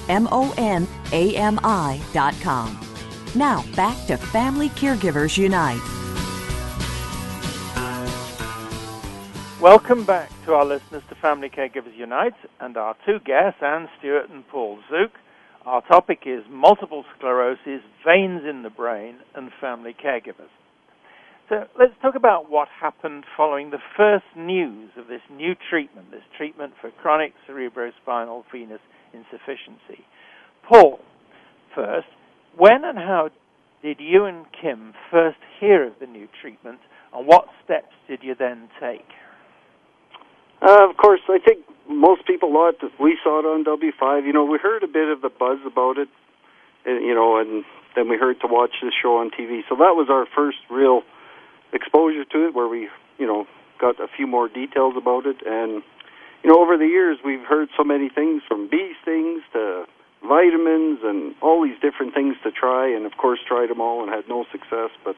M-Y-M-O-N-A-M-I.com. 0.09 0.87
Now, 3.35 3.63
back 3.75 4.07
to 4.07 4.17
Family 4.17 4.69
Caregivers 4.69 5.37
Unite. 5.37 5.81
Welcome 9.61 10.05
back 10.05 10.29
to 10.45 10.53
our 10.53 10.65
listeners 10.65 11.03
to 11.09 11.15
Family 11.15 11.49
Caregivers 11.49 11.97
Unite 11.97 12.35
and 12.59 12.77
our 12.77 12.95
two 13.05 13.19
guests, 13.25 13.61
Ann 13.61 13.89
Stewart 13.97 14.29
and 14.29 14.47
Paul 14.47 14.79
Zook. 14.89 15.11
Our 15.65 15.81
topic 15.81 16.19
is 16.25 16.43
multiple 16.49 17.03
sclerosis, 17.17 17.81
veins 18.05 18.43
in 18.47 18.61
the 18.63 18.69
brain, 18.69 19.17
and 19.35 19.51
family 19.59 19.93
caregivers. 19.93 20.51
So 21.49 21.65
let's 21.79 21.93
talk 22.01 22.15
about 22.15 22.49
what 22.51 22.67
happened 22.69 23.25
following 23.35 23.71
the 23.71 23.81
first 23.95 24.25
news 24.35 24.91
of 24.95 25.07
this 25.07 25.21
new 25.31 25.55
treatment, 25.69 26.11
this 26.11 26.23
treatment 26.37 26.73
for 26.79 26.91
chronic 26.91 27.33
cerebrospinal 27.47 28.43
venous 28.51 28.81
insufficiency. 29.17 30.05
Paul, 30.67 30.99
first, 31.73 32.07
when 32.57 32.83
and 32.83 32.97
how 32.97 33.29
did 33.81 33.97
you 33.99 34.25
and 34.25 34.45
Kim 34.59 34.93
first 35.11 35.37
hear 35.59 35.87
of 35.87 35.93
the 35.99 36.07
new 36.07 36.27
treatment, 36.41 36.79
and 37.13 37.27
what 37.27 37.45
steps 37.63 37.93
did 38.07 38.19
you 38.23 38.35
then 38.37 38.69
take? 38.79 39.05
Uh, 40.61 40.89
of 40.89 40.97
course, 40.97 41.21
I 41.29 41.37
think 41.43 41.65
most 41.87 42.25
people 42.25 42.51
thought 42.51 42.81
that 42.81 42.91
we 42.99 43.17
saw 43.23 43.39
it 43.39 43.45
on 43.45 43.63
W5. 43.63 44.25
You 44.25 44.33
know, 44.33 44.43
we 44.45 44.57
heard 44.57 44.83
a 44.83 44.87
bit 44.87 45.09
of 45.09 45.21
the 45.21 45.29
buzz 45.29 45.59
about 45.65 45.97
it, 45.97 46.09
and, 46.85 47.05
you 47.05 47.13
know, 47.13 47.37
and 47.39 47.63
then 47.95 48.09
we 48.09 48.17
heard 48.17 48.41
to 48.41 48.47
watch 48.47 48.73
the 48.81 48.91
show 49.01 49.17
on 49.17 49.29
TV. 49.29 49.61
So 49.69 49.75
that 49.75 49.93
was 49.95 50.07
our 50.09 50.25
first 50.35 50.57
real 50.69 51.01
exposure 51.73 52.25
to 52.25 52.47
it, 52.47 52.55
where 52.55 52.67
we, 52.67 52.89
you 53.17 53.27
know, 53.27 53.45
got 53.79 53.99
a 53.99 54.07
few 54.07 54.25
more 54.27 54.49
details 54.49 54.95
about 54.97 55.25
it. 55.25 55.37
And 55.45 55.83
you 56.43 56.51
know, 56.51 56.61
over 56.61 56.77
the 56.77 56.85
years, 56.85 57.17
we've 57.25 57.43
heard 57.43 57.69
so 57.75 57.83
many 57.83 58.09
things 58.09 58.41
from 58.47 58.69
bee 58.69 58.93
stings 59.01 59.41
to 59.53 59.85
vitamins 60.21 60.99
and 61.03 61.35
all 61.41 61.63
these 61.63 61.79
different 61.81 62.13
things 62.13 62.35
to 62.43 62.51
try, 62.51 62.87
and 62.87 63.05
of 63.05 63.17
course, 63.17 63.39
tried 63.47 63.69
them 63.69 63.81
all 63.81 64.01
and 64.03 64.11
had 64.11 64.27
no 64.29 64.45
success. 64.51 64.89
But 65.03 65.15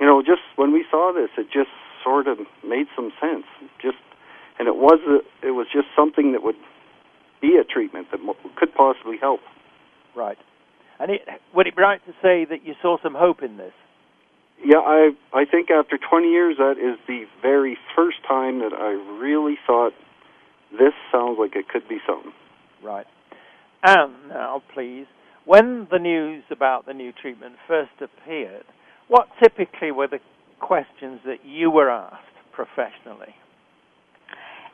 you 0.00 0.06
know, 0.06 0.22
just 0.22 0.42
when 0.56 0.72
we 0.72 0.84
saw 0.90 1.12
this, 1.14 1.30
it 1.38 1.46
just 1.52 1.70
sort 2.04 2.26
of 2.26 2.38
made 2.66 2.86
some 2.94 3.12
sense. 3.20 3.44
Just 3.80 3.98
and 4.58 4.68
it 4.68 4.76
was 4.76 5.00
a, 5.06 5.46
it 5.46 5.52
was 5.52 5.66
just 5.72 5.88
something 5.94 6.32
that 6.32 6.42
would 6.42 6.56
be 7.40 7.56
a 7.60 7.64
treatment 7.64 8.08
that 8.10 8.20
could 8.56 8.74
possibly 8.74 9.16
help. 9.20 9.40
Right. 10.14 10.38
And 10.98 11.10
it, 11.10 11.22
would 11.54 11.66
it 11.66 11.76
be 11.76 11.82
right 11.82 12.00
to 12.06 12.12
say 12.22 12.46
that 12.46 12.64
you 12.64 12.74
saw 12.80 12.96
some 13.02 13.14
hope 13.14 13.42
in 13.42 13.58
this? 13.58 13.72
Yeah, 14.64 14.78
I 14.78 15.10
I 15.34 15.44
think 15.44 15.70
after 15.70 15.98
20 15.98 16.30
years, 16.30 16.56
that 16.56 16.78
is 16.78 16.98
the 17.06 17.24
very 17.42 17.76
first 17.94 18.16
time 18.26 18.60
that 18.60 18.72
I 18.72 18.92
really 19.20 19.58
thought 19.66 19.92
this 20.72 20.92
sounds 21.12 21.36
like 21.38 21.56
it 21.56 21.68
could 21.68 21.88
be 21.88 21.98
something. 22.06 22.32
Right. 22.82 23.06
And 23.82 24.28
now, 24.28 24.62
please, 24.74 25.06
when 25.44 25.86
the 25.90 25.98
news 25.98 26.42
about 26.50 26.86
the 26.86 26.94
new 26.94 27.12
treatment 27.12 27.54
first 27.68 27.92
appeared, 28.00 28.64
what 29.08 29.28
typically 29.42 29.92
were 29.92 30.08
the 30.08 30.18
questions 30.60 31.20
that 31.24 31.44
you 31.44 31.70
were 31.70 31.90
asked 31.90 32.24
professionally? 32.52 33.34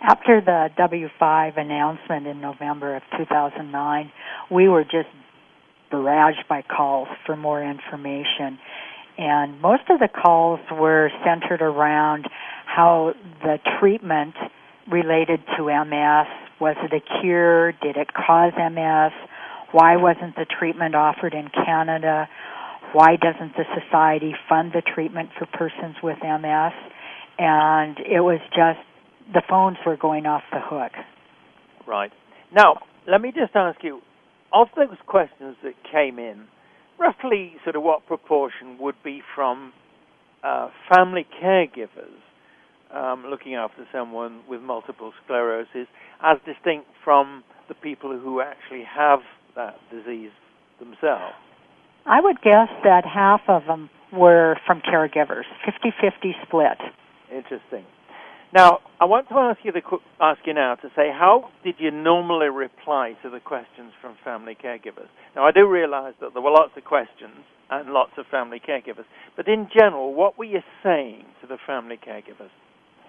After 0.00 0.40
the 0.40 0.68
W5 0.78 1.58
announcement 1.60 2.26
in 2.26 2.40
November 2.40 2.96
of 2.96 3.02
2009, 3.18 4.10
we 4.50 4.68
were 4.68 4.82
just 4.82 5.08
barraged 5.92 6.48
by 6.48 6.62
calls 6.62 7.08
for 7.26 7.36
more 7.36 7.62
information. 7.62 8.58
And 9.18 9.60
most 9.60 9.82
of 9.90 10.00
the 10.00 10.08
calls 10.08 10.60
were 10.72 11.10
centered 11.24 11.62
around 11.62 12.26
how 12.64 13.12
the 13.42 13.58
treatment 13.78 14.34
related 14.90 15.40
to 15.56 15.64
MS 15.64 16.26
was 16.62 16.76
it 16.78 16.92
a 16.92 17.20
cure? 17.20 17.72
Did 17.72 17.96
it 17.96 18.14
cause 18.14 18.52
MS? 18.56 19.10
Why 19.72 19.96
wasn't 19.96 20.36
the 20.36 20.46
treatment 20.46 20.94
offered 20.94 21.34
in 21.34 21.48
Canada? 21.48 22.28
Why 22.92 23.16
doesn't 23.16 23.56
the 23.56 23.64
society 23.74 24.32
fund 24.48 24.70
the 24.72 24.80
treatment 24.94 25.30
for 25.36 25.46
persons 25.46 25.96
with 26.04 26.18
MS? 26.22 26.72
And 27.36 27.98
it 27.98 28.20
was 28.20 28.38
just 28.50 28.78
the 29.34 29.42
phones 29.50 29.78
were 29.84 29.96
going 29.96 30.26
off 30.26 30.42
the 30.52 30.60
hook. 30.62 30.92
Right. 31.84 32.12
Now, 32.54 32.76
let 33.08 33.20
me 33.20 33.32
just 33.32 33.56
ask 33.56 33.82
you 33.82 34.00
of 34.52 34.68
those 34.76 34.98
questions 35.08 35.56
that 35.64 35.74
came 35.90 36.20
in, 36.20 36.44
roughly 36.96 37.54
sort 37.64 37.74
of 37.74 37.82
what 37.82 38.06
proportion 38.06 38.78
would 38.78 39.02
be 39.02 39.20
from 39.34 39.72
uh, 40.44 40.68
family 40.88 41.26
caregivers 41.42 42.22
um, 42.94 43.26
looking 43.28 43.54
after 43.54 43.86
someone 43.92 44.42
with 44.48 44.60
multiple 44.60 45.12
sclerosis, 45.24 45.88
as 46.22 46.38
distinct 46.46 46.86
from 47.04 47.44
the 47.68 47.74
people 47.74 48.18
who 48.18 48.40
actually 48.40 48.84
have 48.84 49.20
that 49.56 49.76
disease 49.90 50.30
themselves? 50.78 51.34
I 52.06 52.20
would 52.20 52.40
guess 52.42 52.68
that 52.84 53.04
half 53.04 53.42
of 53.48 53.62
them 53.66 53.88
were 54.12 54.56
from 54.66 54.80
caregivers, 54.80 55.44
50-50 55.66 56.32
split. 56.46 56.78
Interesting. 57.34 57.84
Now, 58.52 58.80
I 59.00 59.06
want 59.06 59.30
to 59.30 59.34
ask 59.36 59.60
you 59.64 59.72
the 59.72 59.80
ask 60.20 60.40
you 60.44 60.52
now 60.52 60.74
to 60.74 60.88
say 60.94 61.08
how 61.08 61.48
did 61.64 61.76
you 61.78 61.90
normally 61.90 62.48
reply 62.48 63.14
to 63.22 63.30
the 63.30 63.40
questions 63.40 63.92
from 64.02 64.16
family 64.22 64.54
caregivers? 64.62 65.08
Now, 65.34 65.46
I 65.46 65.52
do 65.52 65.66
realize 65.66 66.12
that 66.20 66.34
there 66.34 66.42
were 66.42 66.50
lots 66.50 66.72
of 66.76 66.84
questions 66.84 67.32
and 67.70 67.94
lots 67.94 68.12
of 68.18 68.26
family 68.30 68.60
caregivers, 68.60 69.06
but 69.36 69.48
in 69.48 69.68
general, 69.74 70.12
what 70.12 70.36
were 70.36 70.44
you 70.44 70.60
saying 70.82 71.24
to 71.40 71.46
the 71.46 71.56
family 71.66 71.96
caregivers? 71.96 72.50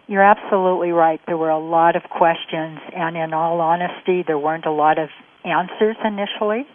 You're 0.08 0.24
absolutely 0.24 0.92
right. 0.92 1.22
There 1.28 1.38
were 1.38 1.50
a 1.50 1.60
lot 1.60 1.96
of 1.96 2.04
questions, 2.04 2.80
and 2.96 3.16
in 3.16 3.34
all 3.34 3.62
honesty, 3.62 4.24
there 4.26 4.38
weren't 4.38 4.66
a 4.66 4.72
lot 4.72 5.00
of 5.00 5.10
answers 5.46 5.96
initially. 6.04 6.66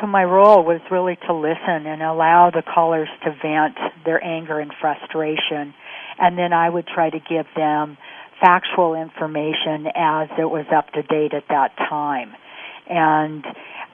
So 0.00 0.06
my 0.06 0.24
role 0.24 0.64
was 0.64 0.80
really 0.90 1.16
to 1.26 1.34
listen 1.34 1.86
and 1.86 2.02
allow 2.02 2.50
the 2.50 2.62
callers 2.62 3.08
to 3.24 3.30
vent 3.42 3.76
their 4.06 4.24
anger 4.24 4.58
and 4.58 4.72
frustration 4.80 5.74
and 6.18 6.38
then 6.38 6.52
I 6.52 6.68
would 6.68 6.86
try 6.86 7.10
to 7.10 7.18
give 7.18 7.46
them 7.56 7.96
factual 8.40 8.94
information 8.94 9.86
as 9.94 10.28
it 10.38 10.50
was 10.50 10.66
up 10.74 10.90
to 10.92 11.02
date 11.02 11.34
at 11.34 11.44
that 11.48 11.76
time. 11.76 12.32
And 12.88 13.44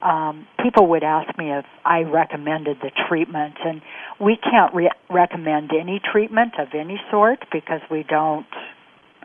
um, 0.01 0.47
people 0.63 0.87
would 0.87 1.03
ask 1.03 1.37
me 1.37 1.51
if 1.51 1.65
I 1.85 2.01
recommended 2.01 2.77
the 2.81 2.91
treatment, 3.07 3.55
and 3.63 3.81
we 4.19 4.37
can't 4.37 4.73
re- 4.73 4.91
recommend 5.09 5.71
any 5.79 5.99
treatment 6.11 6.53
of 6.57 6.69
any 6.73 6.99
sort 7.11 7.39
because 7.51 7.81
we 7.91 8.03
don't 8.07 8.47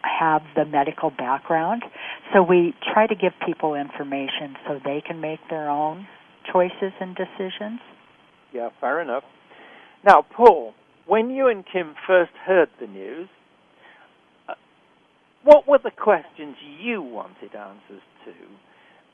have 0.05 0.43
the 0.55 0.65
medical 0.65 1.11
background. 1.11 1.83
So 2.33 2.43
we 2.43 2.75
try 2.93 3.07
to 3.07 3.15
give 3.15 3.33
people 3.47 3.75
information 3.75 4.57
so 4.67 4.79
they 4.85 5.03
can 5.07 5.21
make 5.21 5.41
their 5.51 5.69
own 5.69 6.07
choices 6.53 6.93
and 7.01 7.17
decisions. 7.17 7.81
Yeah, 8.53 8.69
fair 8.81 9.01
enough. 9.01 9.25
Now, 10.05 10.23
Paul, 10.23 10.75
when 11.07 11.31
you 11.31 11.49
and 11.49 11.65
Kim 11.71 11.95
first 12.07 12.33
heard 12.47 12.69
the 12.81 12.87
news, 12.87 13.29
uh, 14.49 14.55
what 15.43 15.67
were 15.67 15.79
the 15.83 15.91
questions 15.91 16.57
you 16.81 17.03
wanted 17.03 17.55
answers 17.55 18.03
to, 18.25 18.33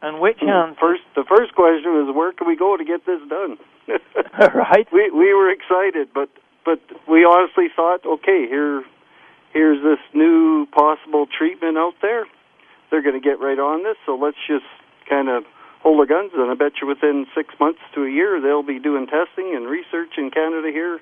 and 0.02 0.20
which 0.20 0.38
answers? 0.42 0.76
First, 0.80 1.02
the 1.14 1.24
first 1.28 1.54
question 1.54 1.92
was, 1.92 2.14
where 2.14 2.32
can 2.32 2.46
we 2.46 2.56
go 2.56 2.76
to 2.76 2.84
get 2.84 3.06
this 3.06 3.20
done? 3.28 3.56
right. 4.54 4.86
We 4.92 5.10
we 5.10 5.34
were 5.34 5.50
excited, 5.50 6.08
but 6.14 6.28
but 6.64 6.80
we 7.08 7.24
honestly 7.24 7.66
thought, 7.74 8.04
okay, 8.06 8.46
here 8.48 8.82
here's 9.52 9.82
this 9.82 10.00
new 10.14 10.66
possible 10.72 11.26
treatment 11.26 11.78
out 11.78 11.94
there. 12.02 12.26
They're 12.90 13.02
going 13.02 13.20
to 13.20 13.24
get 13.24 13.40
right 13.40 13.58
on 13.58 13.84
this, 13.84 13.96
so 14.04 14.16
let's 14.16 14.40
just 14.48 14.66
kind 15.08 15.28
of 15.28 15.44
hold 15.82 16.00
our 16.00 16.06
guns. 16.06 16.32
And 16.34 16.50
I 16.50 16.54
bet 16.54 16.82
you 16.82 16.88
within 16.88 17.26
six 17.34 17.54
months 17.60 17.80
to 17.94 18.02
a 18.02 18.10
year, 18.10 18.40
they'll 18.40 18.66
be 18.66 18.78
doing 18.78 19.06
testing 19.06 19.54
and 19.54 19.66
research 19.66 20.18
in 20.18 20.30
Canada 20.30 20.68
here 20.72 21.00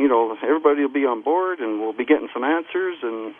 you 0.00 0.08
know, 0.08 0.34
everybody 0.42 0.80
will 0.80 0.92
be 0.92 1.04
on 1.04 1.22
board 1.22 1.60
and 1.60 1.78
we'll 1.78 1.92
be 1.92 2.06
getting 2.06 2.28
some 2.32 2.42
answers. 2.42 2.96
And 3.02 3.34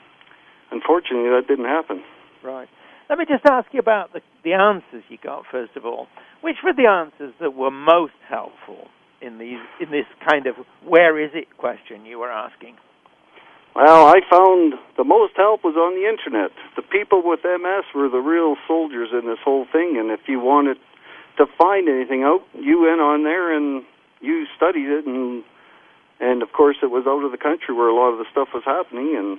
unfortunately, 0.70 1.30
that 1.30 1.48
didn't 1.48 1.64
happen. 1.64 2.04
Right. 2.44 2.68
Let 3.08 3.18
me 3.18 3.24
just 3.24 3.44
ask 3.46 3.66
you 3.72 3.80
about 3.80 4.12
the, 4.12 4.20
the 4.44 4.52
answers 4.52 5.02
you 5.08 5.16
got, 5.22 5.44
first 5.50 5.74
of 5.74 5.86
all. 5.86 6.06
Which 6.42 6.56
were 6.62 6.74
the 6.74 6.86
answers 6.86 7.34
that 7.40 7.54
were 7.54 7.70
most 7.70 8.12
helpful 8.28 8.88
in, 9.22 9.38
these, 9.38 9.58
in 9.80 9.90
this 9.90 10.06
kind 10.28 10.46
of 10.46 10.54
where 10.84 11.18
is 11.18 11.30
it 11.34 11.56
question 11.56 12.04
you 12.04 12.18
were 12.18 12.30
asking? 12.30 12.76
Well, 13.74 14.06
I 14.06 14.20
found 14.28 14.74
the 14.96 15.04
most 15.04 15.34
help 15.36 15.62
was 15.62 15.76
on 15.76 15.94
the 15.94 16.08
internet. 16.08 16.50
The 16.74 16.82
people 16.82 17.22
with 17.24 17.40
MS 17.44 17.84
were 17.94 18.08
the 18.08 18.18
real 18.18 18.56
soldiers 18.66 19.10
in 19.12 19.26
this 19.26 19.38
whole 19.44 19.66
thing, 19.70 19.96
and 19.98 20.10
if 20.10 20.20
you 20.26 20.40
wanted 20.40 20.76
to 21.38 21.46
find 21.56 21.88
anything 21.88 22.24
out, 22.24 22.42
you 22.54 22.82
went 22.82 23.00
on 23.00 23.22
there 23.22 23.54
and 23.54 23.84
you 24.20 24.46
studied 24.56 24.88
it 24.88 25.06
and 25.06 25.42
and 26.20 26.42
of 26.42 26.52
course 26.52 26.76
it 26.82 26.90
was 26.90 27.04
out 27.06 27.24
of 27.24 27.32
the 27.32 27.38
country 27.38 27.74
where 27.74 27.88
a 27.88 27.94
lot 27.94 28.12
of 28.12 28.18
the 28.18 28.26
stuff 28.30 28.48
was 28.52 28.62
happening 28.64 29.16
and 29.16 29.38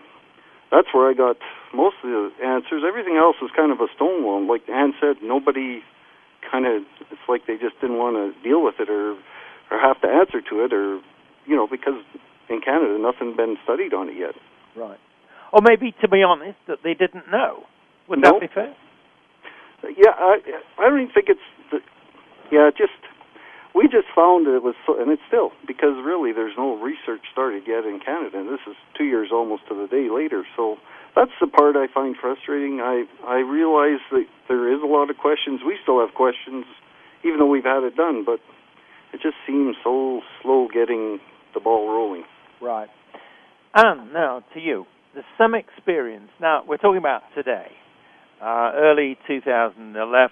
that's 0.72 0.88
where 0.94 1.08
I 1.08 1.14
got 1.14 1.38
most 1.76 1.98
of 2.04 2.10
the 2.10 2.32
answers. 2.42 2.82
Everything 2.88 3.18
else 3.18 3.36
was 3.42 3.52
kind 3.56 3.72
of 3.72 3.82
a 3.82 3.88
stonewall. 3.94 4.42
Like 4.42 4.68
Ann 4.70 4.94
said, 5.00 5.18
nobody 5.22 5.84
kind 6.50 6.66
of 6.66 6.82
it's 7.12 7.22
like 7.30 7.46
they 7.46 7.58
just 7.58 7.80
didn't 7.82 7.98
want 7.98 8.18
to 8.18 8.34
deal 8.42 8.64
with 8.64 8.80
it 8.80 8.90
or 8.90 9.14
or 9.70 9.80
have 9.80 10.02
to 10.02 10.08
answer 10.08 10.42
to 10.42 10.66
it 10.66 10.74
or 10.74 11.00
you 11.46 11.56
know 11.56 11.68
because 11.68 12.02
in 12.52 12.62
Canada 12.62 13.00
nothing 13.00 13.36
been 13.36 13.58
studied 13.64 13.94
on 13.94 14.10
it 14.10 14.18
yet. 14.18 14.36
Right. 14.76 15.00
Or 15.52 15.60
maybe, 15.62 15.94
to 16.02 16.08
be 16.08 16.24
honest, 16.24 16.58
that 16.68 16.80
they 16.84 16.94
didn't 16.94 17.32
know. 17.32 17.64
Would 18.08 18.20
No. 18.20 18.34
that 18.34 18.42
be 18.42 18.48
fair? 18.48 18.76
Yeah, 19.98 20.14
I 20.16 20.38
I 20.78 20.90
don't 20.90 21.02
even 21.02 21.14
think 21.14 21.28
it's 21.30 21.48
the, 21.72 21.80
yeah, 22.52 22.70
just 22.70 22.94
we 23.74 23.88
just 23.88 24.08
found 24.14 24.46
that 24.46 24.56
it 24.56 24.64
was 24.64 24.76
so, 24.86 25.00
and 25.00 25.10
it's 25.12 25.24
still 25.28 25.52
because 25.66 25.96
really 26.04 26.32
there's 26.32 26.56
no 26.58 26.76
research 26.78 27.24
started 27.32 27.64
yet 27.66 27.86
in 27.86 28.00
Canada 28.00 28.38
and 28.40 28.50
this 28.50 28.62
is 28.68 28.76
2 28.98 29.06
years 29.06 29.30
almost 29.32 29.68
to 29.70 29.74
the 29.74 29.88
day 29.88 30.10
later. 30.10 30.46
So 30.56 30.78
that's 31.16 31.32
the 31.40 31.48
part 31.48 31.76
I 31.76 31.88
find 31.88 32.16
frustrating. 32.16 32.80
I 32.80 33.06
I 33.26 33.40
realize 33.40 34.00
that 34.12 34.28
there 34.48 34.72
is 34.72 34.84
a 34.84 34.88
lot 34.88 35.10
of 35.10 35.18
questions. 35.18 35.62
We 35.66 35.78
still 35.82 36.00
have 36.00 36.14
questions 36.14 36.66
even 37.24 37.40
though 37.40 37.50
we've 37.50 37.64
had 37.64 37.84
it 37.84 37.96
done, 37.96 38.24
but 38.24 38.40
it 39.14 39.22
just 39.22 39.36
seems 39.48 39.76
so 39.84 40.22
slow 40.42 40.68
getting 40.72 41.20
the 41.54 41.60
ball 41.60 41.88
rolling. 41.90 42.24
Right. 42.62 42.90
And 43.74 44.14
now 44.14 44.44
to 44.54 44.60
you. 44.60 44.86
There's 45.14 45.26
some 45.38 45.56
experience. 45.56 46.30
Now, 46.40 46.64
we're 46.68 46.78
talking 46.78 46.98
about 46.98 47.22
today, 47.36 47.68
uh, 48.42 48.72
early 48.76 49.18
2011. 49.28 50.32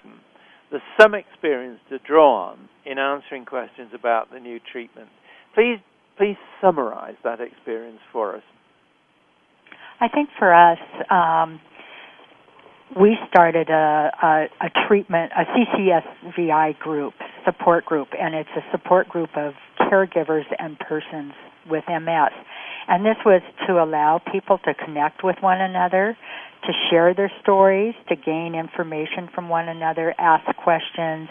There's 0.70 0.82
some 0.98 1.14
experience 1.14 1.80
to 1.90 1.98
draw 1.98 2.50
on 2.50 2.68
in 2.86 2.98
answering 2.98 3.44
questions 3.44 3.90
about 3.92 4.30
the 4.32 4.38
new 4.40 4.58
treatment. 4.72 5.08
Please, 5.54 5.78
please 6.16 6.36
summarize 6.60 7.16
that 7.24 7.40
experience 7.40 7.98
for 8.12 8.36
us. 8.36 8.42
I 10.00 10.08
think 10.08 10.30
for 10.38 10.54
us, 10.54 10.78
um, 11.10 11.60
we 12.98 13.16
started 13.28 13.68
a, 13.68 14.10
a, 14.22 14.44
a 14.62 14.86
treatment, 14.88 15.32
a 15.36 15.44
CCSVI 15.44 16.78
group, 16.78 17.14
support 17.44 17.84
group, 17.84 18.08
and 18.18 18.34
it's 18.34 18.48
a 18.56 18.62
support 18.70 19.08
group 19.08 19.30
of 19.36 19.52
caregivers 19.80 20.44
and 20.58 20.78
persons 20.78 21.32
with 21.68 21.84
MS. 21.88 22.32
And 22.88 23.04
this 23.04 23.16
was 23.24 23.42
to 23.66 23.82
allow 23.82 24.20
people 24.32 24.58
to 24.64 24.74
connect 24.74 25.22
with 25.22 25.36
one 25.40 25.60
another, 25.60 26.16
to 26.66 26.72
share 26.90 27.14
their 27.14 27.30
stories, 27.42 27.94
to 28.08 28.16
gain 28.16 28.54
information 28.54 29.28
from 29.34 29.48
one 29.48 29.68
another, 29.68 30.14
ask 30.18 30.44
questions, 30.56 31.28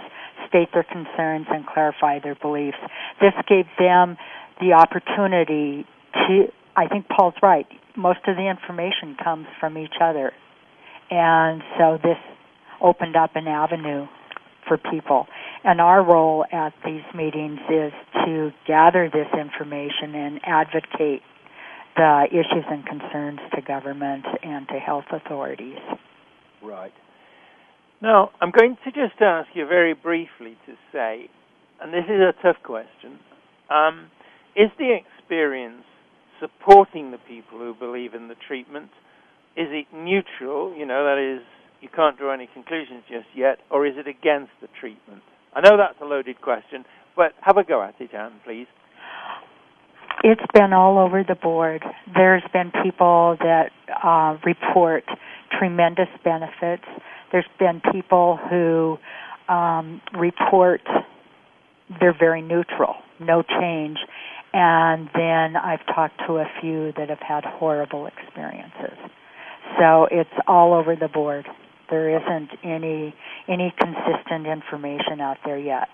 state 0.47 0.69
their 0.73 0.83
concerns, 0.83 1.47
and 1.49 1.65
clarify 1.65 2.19
their 2.19 2.35
beliefs. 2.35 2.77
This 3.21 3.33
gave 3.47 3.65
them 3.77 4.17
the 4.59 4.73
opportunity 4.73 5.85
to, 6.13 6.45
I 6.75 6.87
think 6.87 7.07
Paul's 7.07 7.35
right, 7.41 7.67
most 7.95 8.19
of 8.27 8.35
the 8.35 8.49
information 8.49 9.17
comes 9.21 9.47
from 9.59 9.77
each 9.77 9.95
other. 10.01 10.31
And 11.11 11.61
so 11.77 11.97
this 12.01 12.17
opened 12.81 13.15
up 13.15 13.31
an 13.35 13.47
avenue 13.47 14.07
for 14.67 14.77
people. 14.77 15.27
And 15.63 15.81
our 15.81 16.03
role 16.03 16.45
at 16.51 16.73
these 16.85 17.03
meetings 17.13 17.59
is 17.69 17.91
to 18.25 18.51
gather 18.65 19.09
this 19.11 19.27
information 19.37 20.15
and 20.15 20.39
advocate 20.43 21.21
the 21.95 22.25
issues 22.31 22.65
and 22.69 22.85
concerns 22.85 23.39
to 23.53 23.61
government 23.61 24.25
and 24.41 24.67
to 24.69 24.75
health 24.75 25.05
authorities. 25.11 25.79
Right. 26.63 26.93
Now, 28.01 28.31
I'm 28.39 28.51
going 28.51 28.77
to 28.85 28.91
just 28.91 29.21
ask 29.21 29.49
you 29.53 29.65
very 29.67 29.93
briefly 29.93 30.57
to 30.65 30.73
say, 30.93 31.29
and 31.81 31.93
this 31.93 32.05
is 32.05 32.21
a 32.21 32.33
tough 32.41 32.63
question, 32.63 33.19
um, 33.69 34.09
is 34.55 34.69
the 34.77 34.95
experience 34.95 35.83
supporting 36.39 37.11
the 37.11 37.17
people 37.17 37.59
who 37.59 37.73
believe 37.77 38.13
in 38.13 38.29
the 38.29 38.35
treatment? 38.47 38.89
Is 39.57 39.67
it 39.69 39.87
neutral? 39.93 40.73
You 40.73 40.85
know, 40.85 41.03
that 41.03 41.19
is, 41.19 41.45
you 41.81 41.89
can't 41.93 42.17
draw 42.17 42.33
any 42.33 42.47
conclusions 42.53 43.03
just 43.09 43.27
yet, 43.35 43.59
or 43.69 43.85
is 43.85 43.95
it 43.97 44.07
against 44.07 44.51
the 44.61 44.69
treatment? 44.79 45.21
I 45.53 45.61
know 45.61 45.77
that's 45.77 45.99
a 46.01 46.05
loaded 46.05 46.41
question, 46.41 46.85
but 47.15 47.33
have 47.41 47.57
a 47.57 47.63
go 47.63 47.81
at 47.83 47.95
it, 47.99 48.13
Ann, 48.13 48.33
please. 48.45 48.67
It's 50.23 50.41
been 50.53 50.73
all 50.73 50.99
over 50.99 51.23
the 51.23 51.35
board. 51.35 51.83
There's 52.13 52.43
been 52.51 52.71
people 52.83 53.37
that 53.39 53.71
uh, 54.03 54.37
report 54.45 55.05
tremendous 55.57 56.09
benefits. 56.23 56.83
There's 57.31 57.47
been 57.57 57.81
people 57.91 58.37
who 58.49 58.97
um, 59.47 60.01
report 60.13 60.81
they're 61.99 62.15
very 62.17 62.41
neutral, 62.41 62.95
no 63.19 63.41
change. 63.43 63.97
And 64.53 65.09
then 65.13 65.55
I've 65.55 65.85
talked 65.93 66.19
to 66.27 66.37
a 66.37 66.45
few 66.61 66.91
that 66.97 67.09
have 67.09 67.19
had 67.19 67.43
horrible 67.45 68.07
experiences. 68.07 68.97
So 69.79 70.07
it's 70.11 70.29
all 70.47 70.73
over 70.73 70.95
the 70.95 71.07
board. 71.07 71.45
There 71.89 72.09
isn't 72.09 72.49
any 72.63 73.13
any 73.47 73.73
consistent 73.77 74.45
information 74.47 75.21
out 75.21 75.37
there 75.45 75.57
yet, 75.57 75.89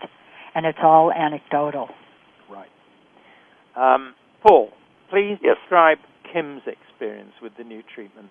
and 0.53 0.65
it's 0.65 0.79
all 0.83 1.11
anecdotal. 1.11 1.89
Right. 2.49 2.69
Um, 3.75 4.13
Paul, 4.41 4.71
please 5.09 5.37
Yes. 5.41 5.57
describe 5.61 5.99
Kim's 6.31 6.61
experience 6.67 7.33
with 7.41 7.55
the 7.57 7.63
new 7.63 7.81
treatment. 7.93 8.29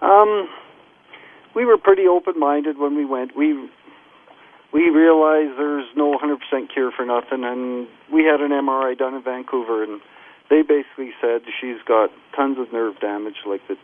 Um, 0.00 0.48
we 1.54 1.64
were 1.66 1.76
pretty 1.76 2.06
open-minded 2.06 2.78
when 2.78 2.96
we 2.96 3.04
went. 3.04 3.36
We 3.36 3.68
we 4.72 4.88
realized 4.88 5.58
there's 5.58 5.86
no 5.96 6.12
100% 6.16 6.68
cure 6.72 6.92
for 6.92 7.04
nothing, 7.04 7.44
and 7.44 7.88
we 8.12 8.24
had 8.24 8.40
an 8.40 8.52
MRI 8.52 8.96
done 8.96 9.14
in 9.14 9.22
Vancouver, 9.22 9.82
and 9.82 10.00
they 10.48 10.62
basically 10.62 11.10
said 11.20 11.42
she's 11.60 11.82
got 11.86 12.10
tons 12.36 12.56
of 12.58 12.72
nerve 12.72 13.00
damage, 13.00 13.42
like 13.44 13.66
that 13.68 13.78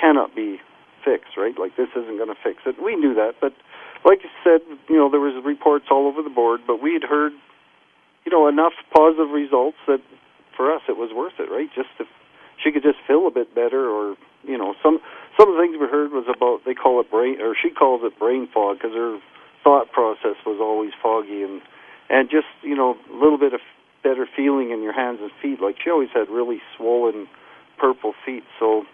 cannot 0.00 0.34
be 0.34 0.60
fixed, 1.04 1.36
right? 1.36 1.54
Like 1.58 1.76
this 1.76 1.88
isn't 1.96 2.16
going 2.16 2.32
to 2.32 2.40
fix 2.42 2.62
it. 2.66 2.76
We 2.82 2.96
knew 2.96 3.14
that, 3.14 3.36
but 3.40 3.52
like 4.04 4.20
I 4.24 4.30
said, 4.42 4.60
you 4.88 4.96
know, 4.96 5.10
there 5.10 5.20
was 5.20 5.34
reports 5.44 5.86
all 5.90 6.06
over 6.06 6.22
the 6.22 6.30
board, 6.30 6.60
but 6.66 6.82
we 6.82 6.92
had 6.92 7.04
heard, 7.04 7.32
you 8.24 8.32
know, 8.32 8.48
enough 8.48 8.74
positive 8.92 9.30
results 9.30 9.78
that 9.86 10.00
for 10.56 10.72
us 10.72 10.82
it 10.88 10.96
was 10.96 11.10
worth 11.14 11.38
it, 11.38 11.50
right? 11.50 11.68
Just 11.74 11.90
if 11.98 12.06
she 12.62 12.70
could 12.72 12.82
just 12.82 12.98
feel 13.06 13.26
a 13.26 13.30
bit 13.30 13.54
better, 13.54 13.88
or 13.88 14.16
you 14.44 14.58
know, 14.58 14.74
some 14.82 14.98
some 15.38 15.48
of 15.48 15.56
the 15.56 15.62
things 15.62 15.76
we 15.80 15.86
heard 15.86 16.12
was 16.12 16.26
about 16.28 16.64
they 16.64 16.74
call 16.74 17.00
it 17.00 17.10
brain, 17.10 17.40
or 17.40 17.54
she 17.54 17.70
calls 17.70 18.02
it 18.04 18.18
brain 18.18 18.48
fog 18.52 18.78
because 18.78 18.94
her 18.94 19.18
thought 19.64 19.90
process 19.92 20.36
was 20.44 20.58
always 20.60 20.92
foggy 21.02 21.42
and 21.42 21.62
and 22.10 22.30
just 22.30 22.50
you 22.62 22.74
know 22.74 22.96
a 23.10 23.14
little 23.14 23.38
bit 23.38 23.54
of 23.54 23.60
better 24.02 24.26
feeling 24.36 24.70
in 24.70 24.82
your 24.82 24.92
hands 24.92 25.18
and 25.22 25.30
feet. 25.40 25.62
Like 25.62 25.76
she 25.82 25.90
always 25.90 26.10
had 26.12 26.28
really 26.28 26.60
swollen 26.76 27.28
purple 27.78 28.14
feet, 28.26 28.44
so 28.58 28.84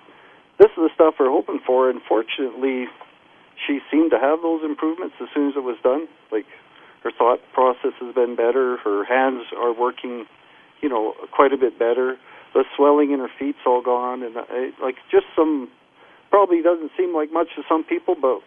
this 0.58 0.68
is 0.76 0.76
the 0.76 0.90
stuff 0.94 1.14
we're 1.18 1.30
hoping 1.30 1.60
for. 1.64 1.90
And 1.90 2.00
fortunately, 2.06 2.86
she 3.66 3.80
seemed 3.90 4.10
to 4.10 4.18
have 4.18 4.42
those 4.42 4.62
improvements 4.64 5.16
as 5.20 5.28
soon 5.34 5.48
as 5.48 5.54
it 5.56 5.62
was 5.62 5.76
done. 5.82 6.08
Like 6.30 6.46
her 7.02 7.10
thought 7.16 7.40
process 7.52 7.92
has 8.00 8.14
been 8.14 8.36
better. 8.36 8.76
Her 8.78 9.04
hands 9.04 9.44
are 9.56 9.72
working, 9.72 10.26
you 10.80 10.88
know, 10.88 11.14
quite 11.32 11.52
a 11.52 11.56
bit 11.56 11.78
better. 11.78 12.16
The 12.54 12.64
swelling 12.76 13.12
in 13.12 13.20
her 13.20 13.30
feet's 13.38 13.58
all 13.66 13.82
gone, 13.82 14.22
and 14.22 14.36
uh, 14.36 14.42
like 14.82 14.96
just 15.10 15.26
some 15.36 15.68
probably 16.30 16.62
doesn't 16.62 16.90
seem 16.96 17.14
like 17.14 17.32
much 17.32 17.48
to 17.56 17.62
some 17.68 17.84
people, 17.84 18.16
but 18.20 18.40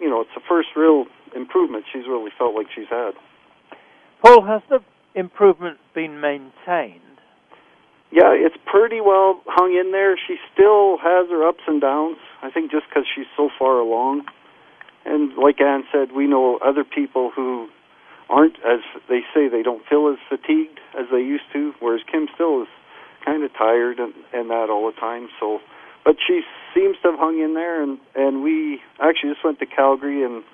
you 0.00 0.08
know, 0.08 0.20
it's 0.20 0.30
the 0.34 0.42
first 0.48 0.68
real 0.76 1.06
improvement 1.34 1.84
she's 1.92 2.06
really 2.08 2.30
felt 2.36 2.54
like 2.54 2.66
she's 2.74 2.88
had. 2.90 3.12
Paul, 4.22 4.44
has 4.44 4.62
the 4.68 4.80
improvement 5.14 5.78
been 5.94 6.20
maintained? 6.20 7.07
Yeah, 8.10 8.32
it's 8.32 8.56
pretty 8.64 9.00
well 9.00 9.42
hung 9.46 9.76
in 9.76 9.92
there. 9.92 10.16
She 10.16 10.36
still 10.52 10.96
has 10.98 11.28
her 11.28 11.46
ups 11.46 11.62
and 11.66 11.80
downs. 11.80 12.16
I 12.42 12.50
think 12.50 12.70
just 12.70 12.88
because 12.88 13.04
she's 13.14 13.28
so 13.36 13.50
far 13.58 13.78
along. 13.78 14.24
And 15.04 15.36
like 15.36 15.60
Ann 15.60 15.84
said, 15.92 16.12
we 16.16 16.26
know 16.26 16.58
other 16.64 16.84
people 16.84 17.30
who 17.34 17.68
aren't 18.30 18.56
as 18.64 18.80
they 19.08 19.20
say 19.34 19.48
they 19.48 19.62
don't 19.62 19.82
feel 19.88 20.08
as 20.08 20.18
fatigued 20.28 20.80
as 20.98 21.06
they 21.10 21.20
used 21.20 21.44
to, 21.52 21.72
whereas 21.80 22.02
Kim 22.10 22.28
still 22.34 22.62
is 22.62 22.68
kind 23.24 23.42
of 23.42 23.52
tired 23.56 23.98
and, 23.98 24.14
and 24.32 24.50
that 24.50 24.68
all 24.70 24.90
the 24.90 24.98
time. 25.00 25.28
So, 25.40 25.60
but 26.04 26.16
she 26.26 26.42
seems 26.74 26.96
to 27.02 27.10
have 27.12 27.18
hung 27.20 27.40
in 27.40 27.54
there. 27.54 27.82
And 27.82 27.98
and 28.14 28.42
we 28.42 28.80
actually 29.00 29.32
just 29.32 29.44
went 29.44 29.58
to 29.60 29.66
Calgary 29.66 30.24
and 30.24 30.44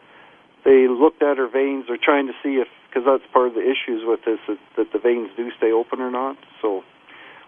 they 0.64 0.88
looked 0.88 1.22
at 1.22 1.36
her 1.38 1.48
veins. 1.48 1.84
They're 1.86 2.02
trying 2.02 2.26
to 2.26 2.34
see 2.42 2.58
if 2.58 2.68
because 2.88 3.06
that's 3.06 3.30
part 3.32 3.48
of 3.48 3.54
the 3.54 3.62
issues 3.62 4.02
with 4.04 4.20
this 4.26 4.38
that, 4.48 4.58
that 4.76 4.92
the 4.92 4.98
veins 4.98 5.30
do 5.36 5.50
stay 5.56 5.70
open 5.70 6.00
or 6.00 6.10
not. 6.10 6.36
So 6.62 6.82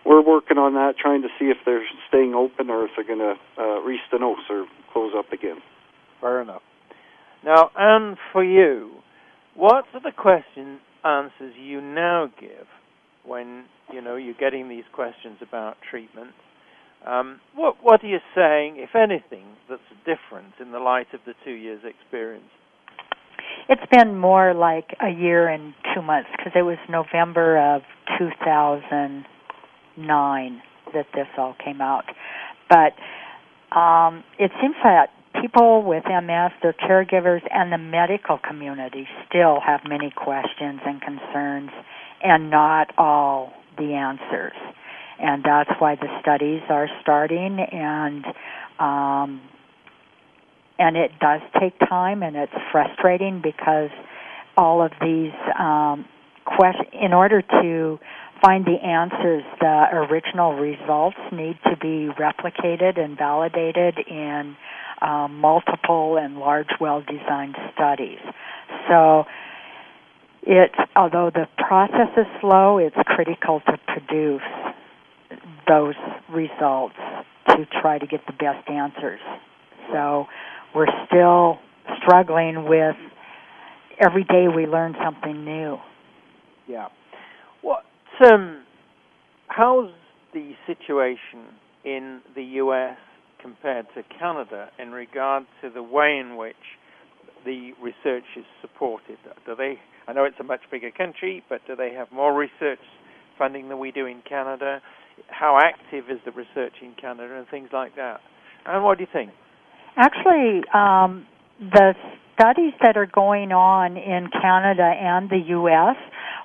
we're 0.07 0.23
working 0.23 0.57
on 0.57 0.75
that, 0.75 0.95
trying 0.97 1.23
to 1.23 1.29
see 1.39 1.47
if 1.47 1.57
they're 1.67 1.85
staying 2.09 2.35
open 2.35 2.71
or 2.71 2.85
if 2.85 2.93
they're 2.95 3.07
going 3.07 3.19
to 3.19 3.35
uh, 3.59 3.83
restenose 3.83 4.49
or 4.49 4.67
close 4.93 5.13
up 5.17 5.33
again. 5.33 5.57
Fair 6.21 6.41
enough. 6.41 6.63
Now, 7.45 7.71
Ann, 7.79 8.17
for 8.33 8.45
you, 8.45 8.93
what 9.55 9.85
are 9.95 10.01
the 10.03 10.13
question 10.17 10.79
answers 11.05 11.55
you 11.61 11.81
now 11.81 12.31
give 12.41 12.67
when 13.25 13.65
you 13.93 14.01
know 14.01 14.17
you're 14.17 14.35
getting 14.35 14.69
these 14.69 14.85
questions 14.93 15.39
about 15.43 15.77
treatment? 15.91 16.31
Um, 17.07 17.41
what 17.55 17.77
what 17.83 18.03
are 18.03 18.09
you 18.09 18.19
saying, 18.35 18.77
if 18.79 18.95
anything, 18.95 19.47
that's 19.69 19.83
different 20.05 20.55
in 20.61 20.73
the 20.73 20.79
light 20.79 21.07
of 21.15 21.21
the 21.27 21.35
two 21.45 21.53
years' 21.53 21.83
experience? 21.85 22.51
It's 23.69 23.83
been 23.91 24.17
more 24.17 24.55
like 24.55 24.97
a 25.01 25.11
year 25.11 25.49
and 25.49 25.75
two 25.95 26.03
months 26.03 26.29
because 26.37 26.53
it 26.55 26.63
was 26.63 26.79
November 26.89 27.77
of 27.77 27.83
2009 29.97 30.63
that 30.95 31.07
this 31.15 31.27
all 31.37 31.55
came 31.65 31.81
out. 31.81 32.05
But 32.69 32.95
um, 33.77 34.23
it 34.39 34.51
seems 34.61 34.77
that 34.85 35.11
people 35.41 35.83
with 35.83 36.05
MS, 36.07 36.53
their 36.63 36.73
caregivers, 36.73 37.43
and 37.51 37.73
the 37.73 37.79
medical 37.79 38.39
community 38.39 39.07
still 39.29 39.61
have 39.61 39.81
many 39.89 40.11
questions 40.11 40.81
and 40.87 41.01
concerns, 41.01 41.71
and 42.23 42.51
not 42.51 42.93
all 42.99 43.53
the 43.77 43.93
answers. 43.95 44.57
and 45.19 45.43
that's 45.45 45.71
why 45.79 45.95
the 45.95 46.09
studies 46.21 46.63
are 46.69 46.89
starting 47.01 47.59
and 47.61 48.25
um, 48.79 49.41
and 50.79 50.97
it 50.97 51.11
does 51.21 51.41
take 51.59 51.79
time 51.79 52.23
and 52.23 52.37
it's 52.37 52.53
frustrating 52.71 53.41
because 53.43 53.91
all 54.59 54.83
of 54.85 54.93
these 55.01 55.33
um, 55.59 56.05
questions 56.45 56.89
in 56.93 57.15
order 57.15 57.41
to 57.41 57.99
find 58.43 58.65
the 58.65 58.79
answers 58.85 59.43
the 59.61 59.87
original 59.93 60.55
results 60.55 61.17
need 61.33 61.59
to 61.65 61.77
be 61.77 62.09
replicated 62.19 62.99
and 62.99 63.17
validated 63.17 63.99
in 64.09 64.57
um, 65.03 65.39
multiple 65.41 66.17
and 66.17 66.39
large 66.39 66.71
well 66.81 67.03
designed 67.03 67.57
studies 67.75 68.19
so 68.89 69.25
it's 70.43 70.75
although 70.95 71.31
the 71.33 71.47
process 71.59 72.09
is 72.17 72.27
slow 72.41 72.79
it's 72.79 72.97
critical 73.07 73.61
to 73.67 73.79
produce 73.87 74.43
those 75.69 75.95
results 76.31 76.95
to 77.49 77.67
try 77.81 77.99
to 77.99 78.07
get 78.07 78.21
the 78.27 78.33
best 78.33 78.69
answers. 78.69 79.21
So 79.93 80.27
we're 80.75 80.87
still 81.07 81.59
struggling 82.03 82.69
with 82.69 82.97
every 84.01 84.25
day 84.25 84.47
we 84.55 84.67
learn 84.67 84.95
something 85.03 85.45
new. 85.45 85.79
Yeah. 86.69 86.89
Um 88.21 88.63
how's 89.49 89.91
the 90.33 90.53
situation 90.67 91.47
in 91.85 92.21
the 92.35 92.43
US 92.63 92.99
compared 93.41 93.87
to 93.95 94.03
Canada 94.19 94.71
in 94.79 94.91
regard 94.91 95.45
to 95.63 95.71
the 95.71 95.83
way 95.83 96.19
in 96.19 96.37
which 96.37 96.57
the 97.45 97.73
research 97.81 98.25
is 98.37 98.45
supported? 98.61 99.19
Do 99.45 99.55
they 99.57 99.79
I 100.09 100.13
know 100.13 100.25
it's 100.25 100.41
a 100.41 100.45
much 100.45 100.61
bigger 100.71 100.91
country, 100.91 101.43
but 101.49 101.61
do 101.67 101.77
they 101.77 101.93
have 101.95 102.13
more 102.13 102.35
research 102.35 102.81
funding 103.39 103.69
than 103.69 103.79
we 103.79 103.91
do 103.91 104.07
in 104.07 104.23
Canada? 104.29 104.81
how 105.29 105.59
active 105.63 106.11
is 106.11 106.19
the 106.25 106.33
research 106.33 106.75
in 106.83 106.95
Canada 107.01 107.37
and 107.37 107.47
things 107.49 107.69
like 107.73 107.97
that. 107.97 108.21
And 108.65 108.85
what 108.85 108.99
do 108.99 109.05
you 109.05 109.11
think? 109.13 109.31
Actually, 109.97 110.63
um, 110.75 111.27
the 111.61 111.95
studies 112.35 112.73
that 112.83 112.97
are 112.97 113.07
going 113.07 113.53
on 113.53 113.97
in 113.97 114.29
Canada 114.31 114.83
and 114.83 115.31
the 115.31 115.41
U.S. 115.49 115.97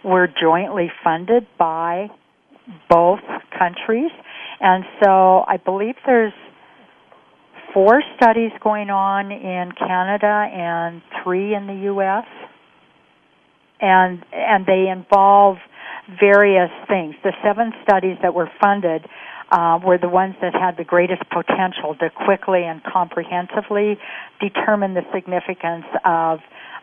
were 0.03 0.27
jointly 0.27 0.91
funded 1.03 1.47
by 1.57 2.09
both 2.89 3.19
countries, 3.57 4.11
and 4.59 4.83
so 5.03 5.43
I 5.47 5.57
believe 5.57 5.95
there's 6.05 6.33
four 7.73 8.01
studies 8.15 8.51
going 8.63 8.89
on 8.89 9.31
in 9.31 9.71
Canada 9.77 10.47
and 10.53 11.01
three 11.23 11.55
in 11.55 11.67
the 11.67 11.85
U.S. 11.85 12.25
and 13.79 14.23
and 14.33 14.65
they 14.65 14.89
involve 14.89 15.57
various 16.19 16.71
things. 16.87 17.15
The 17.23 17.33
seven 17.43 17.71
studies 17.83 18.17
that 18.21 18.33
were 18.33 18.49
funded 18.61 19.05
uh, 19.51 19.79
were 19.83 19.97
the 19.97 20.09
ones 20.09 20.35
that 20.41 20.53
had 20.53 20.77
the 20.77 20.83
greatest 20.83 21.21
potential 21.29 21.95
to 21.99 22.09
quickly 22.25 22.63
and 22.63 22.81
comprehensively 22.83 23.99
determine 24.39 24.93
the 24.93 25.03
significance 25.13 25.85
of 26.05 26.39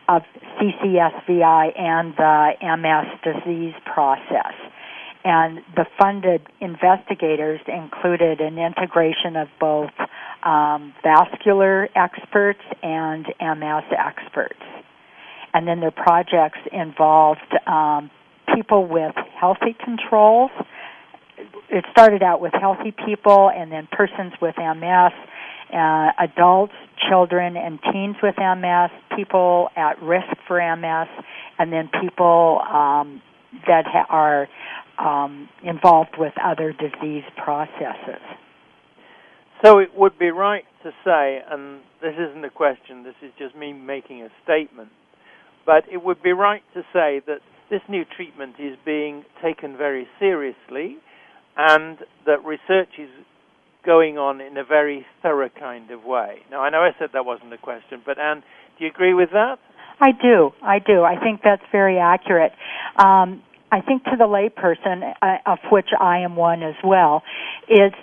of 0.09 0.23
CCSVI 0.57 1.79
and 1.79 2.15
the 2.17 2.51
MS 2.61 3.19
disease 3.23 3.75
process. 3.85 4.53
And 5.23 5.59
the 5.75 5.85
funded 5.99 6.41
investigators 6.59 7.59
included 7.67 8.41
an 8.41 8.57
integration 8.57 9.35
of 9.35 9.47
both 9.59 9.91
um, 10.43 10.93
vascular 11.03 11.89
experts 11.95 12.63
and 12.81 13.25
MS 13.39 13.83
experts. 13.91 14.59
And 15.53 15.67
then 15.67 15.79
their 15.79 15.91
projects 15.91 16.59
involved 16.71 17.53
um, 17.67 18.09
people 18.55 18.87
with 18.87 19.15
healthy 19.39 19.75
controls. 19.83 20.51
It 21.69 21.85
started 21.91 22.23
out 22.23 22.41
with 22.41 22.53
healthy 22.53 22.93
people 23.05 23.51
and 23.53 23.71
then 23.71 23.87
persons 23.91 24.33
with 24.41 24.55
MS, 24.57 25.13
uh, 25.73 26.11
adults, 26.19 26.73
children, 27.09 27.55
and 27.57 27.79
teens 27.91 28.15
with 28.21 28.35
MS, 28.37 28.91
people 29.15 29.69
at 29.75 30.01
risk 30.01 30.27
for 30.47 30.59
MS, 30.75 31.07
and 31.57 31.71
then 31.71 31.89
people 32.01 32.61
um, 32.69 33.21
that 33.67 33.85
ha- 33.85 34.07
are 34.09 34.47
um, 34.97 35.49
involved 35.63 36.15
with 36.17 36.33
other 36.43 36.73
disease 36.73 37.23
processes. 37.43 38.21
So 39.63 39.79
it 39.79 39.89
would 39.95 40.17
be 40.17 40.29
right 40.29 40.63
to 40.83 40.91
say, 41.03 41.39
and 41.49 41.81
this 42.01 42.13
isn't 42.17 42.43
a 42.43 42.49
question, 42.49 43.03
this 43.03 43.15
is 43.21 43.31
just 43.37 43.55
me 43.55 43.73
making 43.73 44.21
a 44.21 44.29
statement, 44.43 44.89
but 45.65 45.83
it 45.91 46.03
would 46.03 46.23
be 46.23 46.31
right 46.31 46.63
to 46.73 46.81
say 46.93 47.21
that 47.27 47.39
this 47.69 47.81
new 47.89 48.03
treatment 48.15 48.55
is 48.57 48.77
being 48.85 49.23
taken 49.43 49.77
very 49.77 50.07
seriously 50.17 50.97
and 51.57 51.97
that 52.25 52.43
research 52.45 52.89
is 52.97 53.09
going 53.85 54.17
on 54.17 54.41
in 54.41 54.57
a 54.57 54.63
very 54.63 55.05
thorough 55.21 55.49
kind 55.49 55.91
of 55.91 56.03
way. 56.03 56.39
Now, 56.51 56.61
I 56.61 56.69
know 56.69 56.79
I 56.79 56.91
said 56.99 57.09
that 57.13 57.25
wasn't 57.25 57.53
a 57.53 57.57
question, 57.57 58.01
but 58.05 58.19
Ann, 58.19 58.43
do 58.77 58.85
you 58.85 58.89
agree 58.89 59.13
with 59.13 59.29
that? 59.31 59.57
I 60.01 60.11
do. 60.11 60.51
I 60.61 60.79
do. 60.79 61.03
I 61.03 61.19
think 61.21 61.41
that's 61.43 61.63
very 61.71 61.97
accurate. 61.97 62.53
Um, 62.97 63.43
I 63.71 63.81
think 63.81 64.03
to 64.05 64.15
the 64.17 64.25
layperson, 64.25 65.13
uh, 65.21 65.37
of 65.45 65.59
which 65.71 65.89
I 65.99 66.19
am 66.19 66.35
one 66.35 66.63
as 66.63 66.75
well, 66.83 67.23
it's 67.67 67.95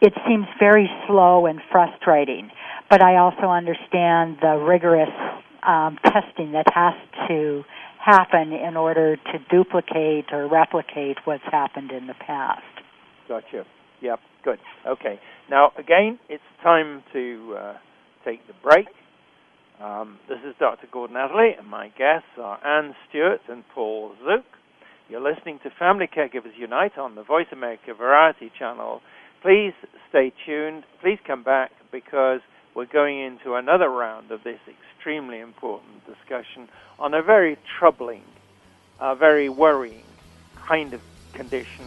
it 0.00 0.14
seems 0.26 0.46
very 0.58 0.88
slow 1.06 1.44
and 1.44 1.60
frustrating. 1.70 2.50
But 2.88 3.02
I 3.02 3.16
also 3.16 3.48
understand 3.48 4.38
the 4.40 4.56
rigorous 4.56 5.10
um, 5.62 5.98
testing 6.04 6.52
that 6.52 6.66
has 6.72 6.94
to 7.28 7.64
happen 7.98 8.52
in 8.52 8.76
order 8.76 9.16
to 9.16 9.38
duplicate 9.50 10.32
or 10.32 10.48
replicate 10.48 11.18
what's 11.24 11.44
happened 11.50 11.90
in 11.92 12.06
the 12.06 12.14
past. 12.14 12.62
Gotcha. 13.28 13.66
Yep. 14.00 14.20
Good. 14.42 14.58
Okay. 14.86 15.20
Now, 15.50 15.72
again, 15.76 16.18
it's 16.28 16.42
time 16.62 17.02
to 17.12 17.56
uh, 17.58 17.74
take 18.24 18.46
the 18.46 18.54
break. 18.62 18.86
Um, 19.80 20.18
this 20.28 20.38
is 20.46 20.54
Dr. 20.58 20.86
Gordon 20.90 21.16
Atherley, 21.16 21.58
and 21.58 21.66
my 21.66 21.88
guests 21.88 22.28
are 22.38 22.64
Ann 22.64 22.94
Stewart 23.08 23.40
and 23.48 23.64
Paul 23.74 24.12
Zook. 24.24 24.44
You're 25.08 25.20
listening 25.20 25.58
to 25.64 25.70
Family 25.70 26.06
Caregivers 26.06 26.56
Unite 26.58 26.96
on 26.96 27.16
the 27.16 27.22
Voice 27.22 27.48
America 27.52 27.92
Variety 27.94 28.50
Channel. 28.58 29.00
Please 29.42 29.72
stay 30.08 30.32
tuned. 30.46 30.84
Please 31.02 31.18
come 31.26 31.42
back 31.42 31.72
because 31.90 32.40
we're 32.74 32.86
going 32.86 33.20
into 33.20 33.54
another 33.54 33.88
round 33.90 34.30
of 34.30 34.44
this 34.44 34.60
extremely 34.68 35.40
important 35.40 36.06
discussion 36.06 36.68
on 36.98 37.12
a 37.12 37.22
very 37.22 37.58
troubling, 37.78 38.22
uh, 39.00 39.14
very 39.14 39.48
worrying 39.48 40.04
kind 40.66 40.94
of 40.94 41.00
condition 41.32 41.86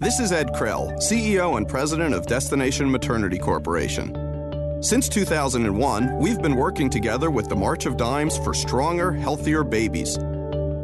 This 0.00 0.18
is 0.18 0.32
Ed 0.32 0.54
Krell, 0.54 0.96
CEO 0.96 1.58
and 1.58 1.68
President 1.68 2.14
of 2.14 2.24
Destination 2.24 2.90
Maternity 2.90 3.36
Corporation. 3.36 4.16
Since 4.82 5.10
2001, 5.10 6.18
we've 6.18 6.40
been 6.40 6.56
working 6.56 6.88
together 6.88 7.30
with 7.30 7.50
the 7.50 7.54
March 7.54 7.84
of 7.84 7.98
Dimes 7.98 8.38
for 8.38 8.54
stronger, 8.54 9.12
healthier 9.12 9.62
babies. 9.62 10.16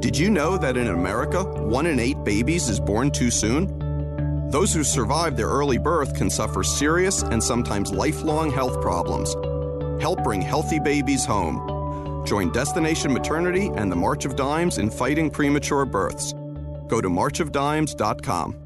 Did 0.01 0.19
you 0.19 0.29
know 0.29 0.59
that 0.59 0.77
in 0.77 0.89
America, 0.89 1.45
one 1.45 1.87
in 1.87 1.99
eight 1.99 2.23
babies 2.25 2.69
is 2.69 2.79
born 2.79 3.11
too 3.11 3.31
soon? 3.31 4.51
Those 4.51 4.75
who 4.75 4.85
survive 4.85 5.35
their 5.35 5.49
early 5.49 5.79
birth 5.79 6.15
can 6.15 6.29
suffer 6.29 6.63
serious 6.63 7.23
and 7.23 7.43
sometimes 7.43 7.93
lifelong 7.93 8.51
health 8.51 8.83
problems. 8.83 9.33
Help 9.99 10.23
bring 10.25 10.43
healthy 10.43 10.79
babies 10.79 11.25
home. 11.25 12.27
Join 12.27 12.53
Destination 12.53 13.15
Maternity 13.15 13.69
and 13.77 13.91
the 13.91 13.97
March 13.97 14.27
of 14.27 14.37
Dimes 14.37 14.77
in 14.77 14.91
fighting 14.91 15.31
premature 15.31 15.87
births. 15.87 16.35
Go 16.87 17.01
to 17.01 17.09
marchofdimes.com. 17.09 18.66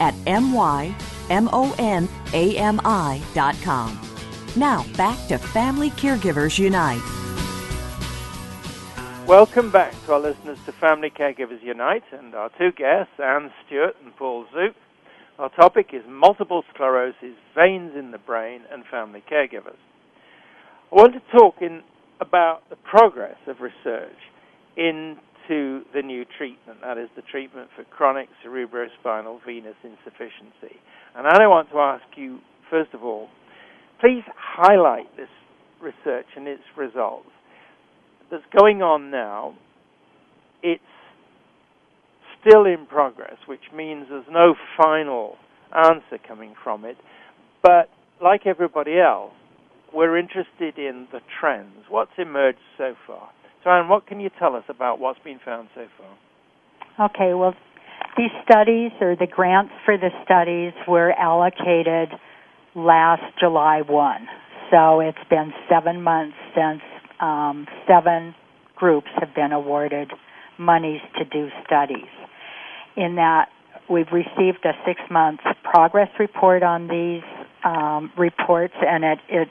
at 0.00 0.14
mymonami.com. 0.14 1.60
Now, 4.56 4.84
back 4.96 5.28
to 5.28 5.38
Family 5.38 5.90
Caregivers 5.90 6.58
Unite. 6.58 7.02
Welcome 9.26 9.70
back 9.70 9.92
to 10.06 10.14
our 10.14 10.20
listeners 10.20 10.58
to 10.66 10.72
Family 10.72 11.08
Caregivers 11.08 11.62
Unite 11.62 12.02
and 12.10 12.34
our 12.34 12.50
two 12.58 12.72
guests, 12.72 13.12
Ann 13.22 13.52
Stewart 13.64 13.94
and 14.02 14.16
Paul 14.16 14.46
Zook. 14.52 14.74
Our 15.38 15.50
topic 15.50 15.90
is 15.92 16.02
multiple 16.08 16.64
sclerosis, 16.74 17.36
veins 17.54 17.92
in 17.96 18.10
the 18.10 18.18
brain, 18.18 18.62
and 18.72 18.84
family 18.90 19.22
caregivers. 19.30 19.78
I 20.90 20.96
want 20.96 21.14
to 21.14 21.20
talk 21.30 21.62
in 21.62 21.82
about 22.20 22.68
the 22.70 22.76
progress 22.76 23.36
of 23.46 23.60
research 23.60 24.18
in 24.76 25.16
to 25.48 25.82
the 25.94 26.02
new 26.02 26.24
treatment, 26.38 26.80
that 26.82 26.98
is 26.98 27.08
the 27.16 27.22
treatment 27.22 27.68
for 27.76 27.84
chronic 27.84 28.28
cerebrospinal 28.44 29.38
venous 29.44 29.76
insufficiency. 29.82 30.78
And 31.16 31.26
I 31.26 31.46
want 31.46 31.70
to 31.70 31.78
ask 31.78 32.04
you, 32.16 32.38
first 32.70 32.94
of 32.94 33.02
all, 33.02 33.28
please 34.00 34.22
highlight 34.36 35.14
this 35.16 35.28
research 35.80 36.26
and 36.36 36.46
its 36.46 36.62
results 36.76 37.28
that's 38.30 38.44
going 38.56 38.82
on 38.82 39.10
now. 39.10 39.54
It's 40.62 40.82
still 42.40 42.64
in 42.64 42.86
progress, 42.86 43.36
which 43.46 43.72
means 43.74 44.06
there's 44.08 44.24
no 44.30 44.54
final 44.76 45.36
answer 45.74 46.18
coming 46.26 46.54
from 46.62 46.84
it. 46.84 46.96
But 47.62 47.88
like 48.22 48.46
everybody 48.46 48.98
else, 48.98 49.32
we're 49.92 50.16
interested 50.16 50.78
in 50.78 51.08
the 51.12 51.20
trends. 51.40 51.84
What's 51.88 52.12
emerged 52.18 52.58
so 52.78 52.94
far? 53.06 53.30
So, 53.62 53.70
Ann, 53.70 53.88
what 53.88 54.06
can 54.06 54.20
you 54.20 54.30
tell 54.38 54.56
us 54.56 54.64
about 54.68 54.98
what's 54.98 55.18
been 55.20 55.40
found 55.44 55.68
so 55.74 55.86
far? 55.98 57.10
Okay, 57.10 57.34
well, 57.34 57.54
these 58.16 58.30
studies 58.44 58.90
or 59.00 59.16
the 59.16 59.26
grants 59.26 59.72
for 59.84 59.96
the 59.96 60.10
studies 60.24 60.72
were 60.88 61.12
allocated 61.12 62.08
last 62.74 63.22
July 63.38 63.82
1. 63.86 64.28
So 64.70 65.00
it's 65.00 65.18
been 65.28 65.52
seven 65.68 66.02
months 66.02 66.36
since 66.54 66.80
um, 67.20 67.66
seven 67.86 68.34
groups 68.76 69.08
have 69.18 69.34
been 69.34 69.52
awarded 69.52 70.10
monies 70.58 71.00
to 71.18 71.24
do 71.24 71.48
studies. 71.66 72.08
In 72.96 73.16
that, 73.16 73.48
we've 73.90 74.10
received 74.12 74.64
a 74.64 74.72
six 74.86 75.00
month 75.10 75.40
progress 75.64 76.08
report 76.18 76.62
on 76.62 76.88
these 76.88 77.22
um, 77.64 78.10
reports, 78.16 78.74
and 78.80 79.04
it, 79.04 79.18
it 79.28 79.48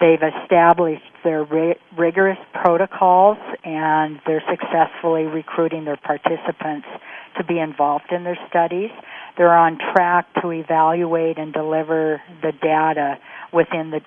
They've 0.00 0.22
established 0.22 1.07
their 1.24 1.44
ri- 1.44 1.76
rigorous 1.96 2.38
protocols 2.52 3.38
and 3.64 4.20
they're 4.26 4.42
successfully 4.48 5.24
recruiting 5.24 5.84
their 5.84 5.96
participants 5.96 6.86
to 7.36 7.44
be 7.44 7.58
involved 7.58 8.10
in 8.10 8.24
their 8.24 8.38
studies. 8.48 8.90
They're 9.36 9.56
on 9.56 9.78
track 9.92 10.26
to 10.42 10.50
evaluate 10.50 11.38
and 11.38 11.52
deliver 11.52 12.20
the 12.42 12.52
data 12.52 13.18
within 13.52 13.90
the 13.90 14.00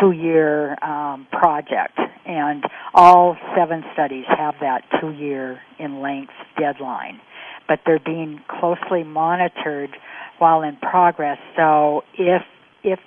two 0.00 0.12
year 0.12 0.82
um, 0.84 1.26
project. 1.30 1.98
And 2.26 2.64
all 2.94 3.36
seven 3.56 3.84
studies 3.92 4.24
have 4.28 4.54
that 4.60 4.84
two 5.00 5.10
year 5.10 5.60
in 5.78 6.00
length 6.00 6.32
deadline. 6.58 7.20
But 7.68 7.80
they're 7.86 7.98
being 7.98 8.40
closely 8.48 9.04
monitored 9.04 9.90
while 10.38 10.62
in 10.62 10.76
progress. 10.76 11.38
So 11.56 12.02
if 12.18 12.42
if 12.82 12.98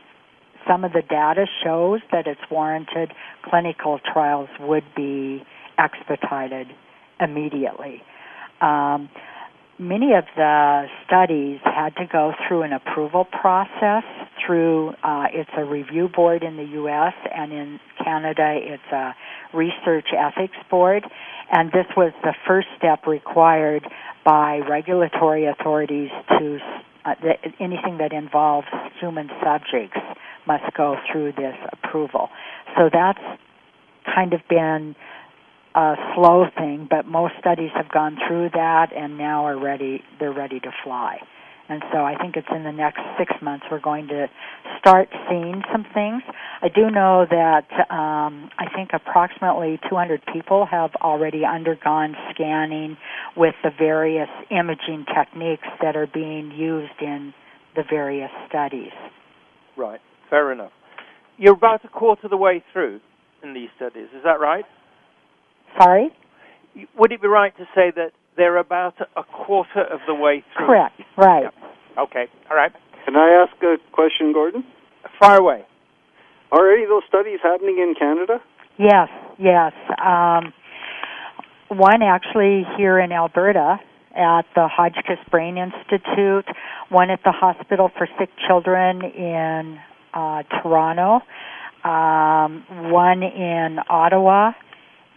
some 0.68 0.84
of 0.84 0.94
the 0.94 1.02
data 1.02 1.46
shows 1.64 2.02
that 2.12 2.28
it's 2.28 2.42
warranted, 2.52 3.12
clinical 3.44 4.00
trials 4.12 4.50
would 4.60 4.84
be 4.96 5.44
expedited 5.78 6.68
immediately. 7.20 8.02
Um, 8.62 9.10
many 9.80 10.14
of 10.14 10.26
the 10.36 10.86
studies 11.06 11.60
had 11.64 11.96
to 11.96 12.06
go 12.12 12.34
through 12.48 12.62
an 12.62 12.74
approval 12.74 13.26
process 13.26 14.04
through 14.46 14.90
uh, 15.04 15.26
it's 15.34 15.50
a 15.58 15.66
review 15.66 16.08
board 16.08 16.44
in 16.44 16.58
the 16.58 16.64
US 16.84 17.14
and 17.34 17.52
in 17.52 17.80
Canada 18.04 18.58
it's 18.62 18.92
a 18.92 19.16
research 19.54 20.08
ethics 20.18 20.58
board 20.70 21.04
and 21.52 21.72
this 21.72 21.86
was 21.98 22.14
the 22.24 22.34
first 22.48 22.68
step 22.78 23.08
required 23.08 23.84
by 24.24 24.60
regulatory 24.70 25.46
authorities 25.48 26.10
to 26.30 26.60
uh, 27.06 27.16
the, 27.22 27.34
anything 27.60 27.98
that 27.98 28.14
involves 28.14 28.68
human 29.00 29.30
subjects 29.44 30.00
must 30.48 30.64
go 30.76 30.96
through 31.12 31.34
this 31.34 31.56
approval. 31.72 32.30
So 32.78 32.90
that's 32.92 33.20
kind 34.06 34.34
of 34.34 34.42
been 34.50 34.96
a 35.76 35.96
slow 36.16 36.46
thing, 36.56 36.88
but 36.90 37.06
most 37.06 37.34
studies 37.40 37.72
have 37.76 37.90
gone 37.90 38.18
through 38.28 38.50
that 38.54 38.92
and 38.96 39.18
now 39.18 39.46
are 39.46 39.58
ready 39.58 40.04
they're 40.20 40.34
ready 40.34 40.60
to 40.60 40.72
fly. 40.84 41.20
And 41.70 41.82
so 41.94 42.00
I 42.00 42.16
think 42.22 42.36
it's 42.36 42.48
in 42.54 42.64
the 42.64 42.72
next 42.72 43.00
six 43.18 43.32
months 43.42 43.66
we're 43.72 43.80
going 43.80 44.08
to 44.08 44.28
start 44.80 45.08
seeing 45.30 45.62
some 45.72 45.86
things. 45.94 46.22
I 46.62 46.68
do 46.68 46.90
know 46.92 47.26
that 47.30 47.68
um, 47.90 48.50
I 48.60 48.66
think 48.76 48.90
approximately 48.94 49.80
200 49.90 50.22
people 50.32 50.66
have 50.70 50.92
already 51.02 51.44
undergone 51.46 52.16
scanning 52.32 52.98
with 53.38 53.56
the 53.64 53.70
various 53.78 54.30
imaging 54.52 55.06
techniques 55.16 55.68
that 55.82 55.96
are 55.96 56.08
being 56.08 56.52
used 56.52 57.02
in 57.02 57.34
the 57.76 57.84
various 57.90 58.32
studies. 58.50 58.92
Right. 59.78 60.02
Fair 60.30 60.52
enough. 60.52 60.72
You're 61.38 61.56
about 61.56 61.84
a 61.86 61.88
quarter 61.88 62.28
of 62.28 62.30
the 62.30 62.38
way 62.38 62.64
through 62.74 63.00
in 63.42 63.54
these 63.54 63.70
studies, 63.76 64.08
is 64.16 64.24
that 64.24 64.40
right? 64.40 64.66
Sorry? 65.80 66.10
Would 66.98 67.12
it 67.12 67.22
be 67.22 67.28
right 67.28 67.56
to 67.58 67.66
say 67.76 67.92
that 67.96 68.12
they're 68.38 68.58
about 68.58 68.96
a 69.16 69.24
quarter 69.24 69.84
of 69.84 70.00
the 70.08 70.16
way 70.16 70.44
through? 70.56 70.68
Correct, 70.68 71.02
right. 71.18 71.46
Okay, 71.98 72.26
all 72.50 72.56
right. 72.56 72.72
Can 73.06 73.16
I 73.16 73.46
ask 73.46 73.62
a 73.64 73.76
question, 73.92 74.34
Gordon? 74.34 74.64
Far 75.20 75.38
away. 75.38 75.66
Are 76.52 76.72
any 76.72 76.84
of 76.84 76.90
those 76.90 77.04
studies 77.08 77.40
happening 77.42 77.78
in 77.80 77.96
Canada? 77.98 78.40
Yes, 78.78 79.10
yes. 79.38 79.74
Um, 80.04 80.54
one 81.70 82.02
actually 82.02 82.64
here 82.78 83.00
in 83.00 83.12
Alberta 83.12 83.80
at 84.16 84.46
the 84.56 84.68
Hotchkiss 84.68 85.20
Brain 85.32 85.58
Institute, 85.58 86.46
one 86.90 87.10
at 87.10 87.20
the 87.24 87.32
Hospital 87.32 87.90
for 87.98 88.08
Sick 88.20 88.30
Children 88.48 89.02
in 89.02 89.80
uh, 90.14 90.44
Toronto, 90.62 91.22
um, 91.84 92.92
one 92.92 93.24
in 93.24 93.80
Ottawa, 93.90 94.52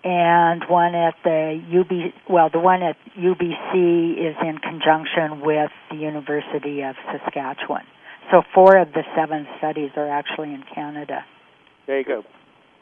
and 0.05 0.63
one 0.69 0.95
at 0.95 1.15
the 1.25 1.61
UB. 1.69 2.13
Well, 2.29 2.51
the 2.53 2.61
one 2.61 2.83
at 2.83 2.97
UBC 3.19 4.13
is 4.19 4.37
in 4.43 4.59
conjunction 4.59 5.41
with 5.41 5.71
the 5.91 5.97
University 5.97 6.83
of 6.83 6.95
Saskatchewan. 7.11 7.83
So 8.31 8.43
four 8.55 8.77
of 8.77 8.93
the 8.93 9.03
seven 9.17 9.47
studies 9.59 9.91
are 9.97 10.09
actually 10.09 10.53
in 10.53 10.65
Canada. 10.75 11.25
There 11.87 11.99
you 11.99 12.05
go. 12.05 12.25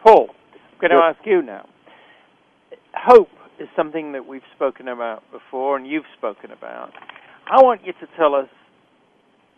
Paul, 0.03 0.29
I'm 0.53 0.79
going 0.81 0.91
to 0.91 0.97
Yep. 0.97 1.17
ask 1.17 1.27
you 1.27 1.43
now. 1.43 1.67
Hope 2.95 3.31
is 3.59 3.69
something 3.77 4.13
that 4.13 4.27
we've 4.27 4.47
spoken 4.55 4.89
about 4.89 5.23
before 5.31 5.77
and 5.77 5.87
you've 5.87 6.07
spoken 6.17 6.51
about. 6.51 6.93
I 7.47 7.63
want 7.63 7.85
you 7.85 7.93
to 7.93 8.07
tell 8.17 8.35
us 8.35 8.49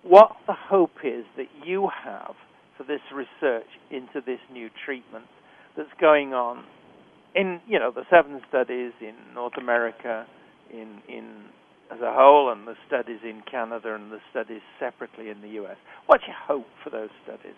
what 0.03 0.37
the 0.47 0.53
hope 0.53 1.05
is 1.05 1.25
that 1.37 1.47
you 1.65 1.89
have 1.89 2.35
for 2.77 2.85
this 2.85 3.01
research 3.13 3.67
into 3.91 4.21
this 4.21 4.41
new 4.53 4.71
treatment 4.85 5.27
that's 5.77 5.93
going 6.01 6.35
on 6.35 6.65
in, 7.37 7.61
you 7.69 7.79
know, 7.79 7.93
the 7.93 8.05
seven 8.11 8.41
studies 8.49 8.93
in 9.01 9.15
North 9.35 9.57
America, 9.59 10.27
in 10.73 11.03
in 11.09 11.45
as 11.93 12.01
a 12.01 12.13
whole, 12.13 12.51
and 12.51 12.67
the 12.67 12.75
studies 12.87 13.21
in 13.23 13.43
Canada 13.49 13.95
and 13.95 14.11
the 14.11 14.19
studies 14.31 14.63
separately 14.81 15.29
in 15.29 15.41
the 15.43 15.49
U.S. 15.61 15.77
What's 16.07 16.25
your 16.27 16.35
hope 16.35 16.67
for 16.83 16.91
those 16.91 17.11
studies? 17.23 17.55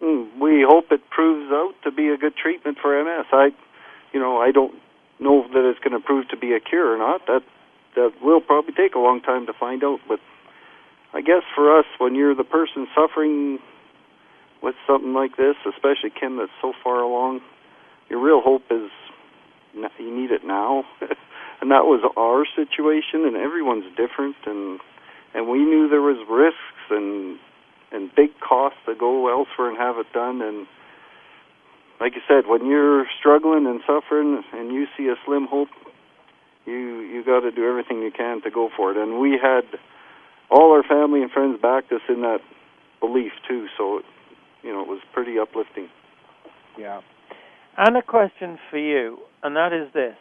Mm, 0.00 0.38
we 0.40 0.64
hope 0.68 0.92
it 0.92 1.00
proves 1.10 1.50
out 1.50 1.72
to 1.84 1.90
be 1.90 2.08
a 2.08 2.16
good 2.16 2.34
treatment 2.36 2.78
for 2.80 3.02
MS. 3.02 3.26
I, 3.32 3.48
you 4.12 4.20
know, 4.20 4.38
I 4.38 4.52
don't 4.52 4.74
know 5.18 5.42
that 5.52 5.68
it's 5.68 5.78
going 5.80 5.98
to 5.98 6.04
prove 6.04 6.28
to 6.28 6.36
be 6.36 6.52
a 6.52 6.60
cure 6.60 6.94
or 6.94 6.98
not. 6.98 7.26
That 7.26 7.42
that 7.96 8.12
will 8.22 8.40
probably 8.40 8.74
take 8.74 8.94
a 8.94 8.98
long 8.98 9.20
time 9.20 9.46
to 9.46 9.52
find 9.52 9.82
out. 9.82 10.00
But 10.08 10.20
I 11.12 11.20
guess 11.20 11.42
for 11.54 11.78
us, 11.78 11.86
when 11.98 12.14
you're 12.14 12.34
the 12.34 12.44
person 12.44 12.86
suffering 12.94 13.58
with 14.62 14.74
something 14.86 15.12
like 15.12 15.36
this, 15.36 15.56
especially 15.66 16.10
Kim, 16.10 16.36
that's 16.36 16.52
so 16.60 16.72
far 16.84 17.00
along, 17.00 17.40
your 18.12 18.20
real 18.20 18.42
hope 18.42 18.62
is 18.70 18.90
you 19.74 20.14
need 20.14 20.30
it 20.30 20.44
now. 20.44 20.84
and 21.60 21.70
that 21.70 21.88
was 21.88 22.04
our 22.16 22.44
situation, 22.54 23.24
and 23.24 23.36
everyone's 23.36 23.88
different, 23.96 24.36
and 24.44 24.78
and 25.34 25.48
we 25.48 25.64
knew 25.64 25.88
there 25.88 26.02
was 26.02 26.20
risks 26.28 26.84
and 26.90 27.38
and 27.90 28.14
big 28.14 28.38
costs 28.40 28.78
to 28.86 28.94
go 28.94 29.28
elsewhere 29.32 29.70
and 29.70 29.78
have 29.78 29.96
it 29.96 30.06
done. 30.12 30.42
And 30.42 30.66
like 32.00 32.14
you 32.14 32.20
said, 32.28 32.48
when 32.48 32.66
you're 32.66 33.06
struggling 33.18 33.66
and 33.66 33.80
suffering 33.86 34.42
and 34.52 34.72
you 34.72 34.86
see 34.96 35.08
a 35.08 35.16
slim 35.24 35.46
hope, 35.48 35.68
you 36.66 37.00
you 37.00 37.24
got 37.24 37.40
to 37.40 37.50
do 37.50 37.66
everything 37.66 38.02
you 38.02 38.12
can 38.12 38.42
to 38.42 38.50
go 38.50 38.68
for 38.76 38.90
it. 38.90 38.98
And 38.98 39.18
we 39.18 39.38
had 39.42 39.64
all 40.50 40.72
our 40.72 40.82
family 40.82 41.22
and 41.22 41.30
friends 41.30 41.58
backed 41.60 41.92
us 41.92 42.02
in 42.10 42.20
that 42.20 42.40
belief 43.00 43.32
too. 43.48 43.68
So 43.78 43.98
it, 43.98 44.04
you 44.62 44.70
know 44.70 44.82
it 44.82 44.88
was 44.88 45.00
pretty 45.14 45.38
uplifting. 45.38 45.88
Yeah. 46.78 47.00
And 47.76 47.96
a 47.96 48.02
question 48.02 48.58
for 48.70 48.78
you, 48.78 49.18
and 49.42 49.56
that 49.56 49.72
is 49.72 49.92
this: 49.94 50.16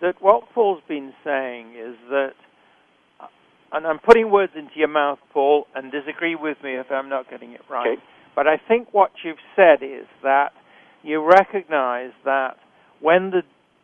that 0.00 0.14
what 0.20 0.44
Paul's 0.54 0.82
been 0.88 1.12
saying 1.24 1.74
is 1.74 1.96
that, 2.10 2.32
uh, 3.20 3.26
and 3.72 3.86
I'm 3.86 3.98
putting 3.98 4.30
words 4.30 4.52
into 4.56 4.74
your 4.76 4.88
mouth, 4.88 5.18
Paul, 5.32 5.66
and 5.74 5.90
disagree 5.90 6.34
with 6.34 6.58
me 6.62 6.76
if 6.76 6.86
I'm 6.90 7.08
not 7.08 7.28
getting 7.28 7.52
it 7.52 7.62
right. 7.68 7.98
Okay. 7.98 8.02
But 8.36 8.46
I 8.46 8.56
think 8.68 8.92
what 8.92 9.10
you've 9.24 9.36
said 9.54 9.82
is 9.82 10.06
that 10.22 10.50
you 11.02 11.24
recognize 11.24 12.10
that 12.24 12.56
when 13.00 13.30
the 13.30 13.42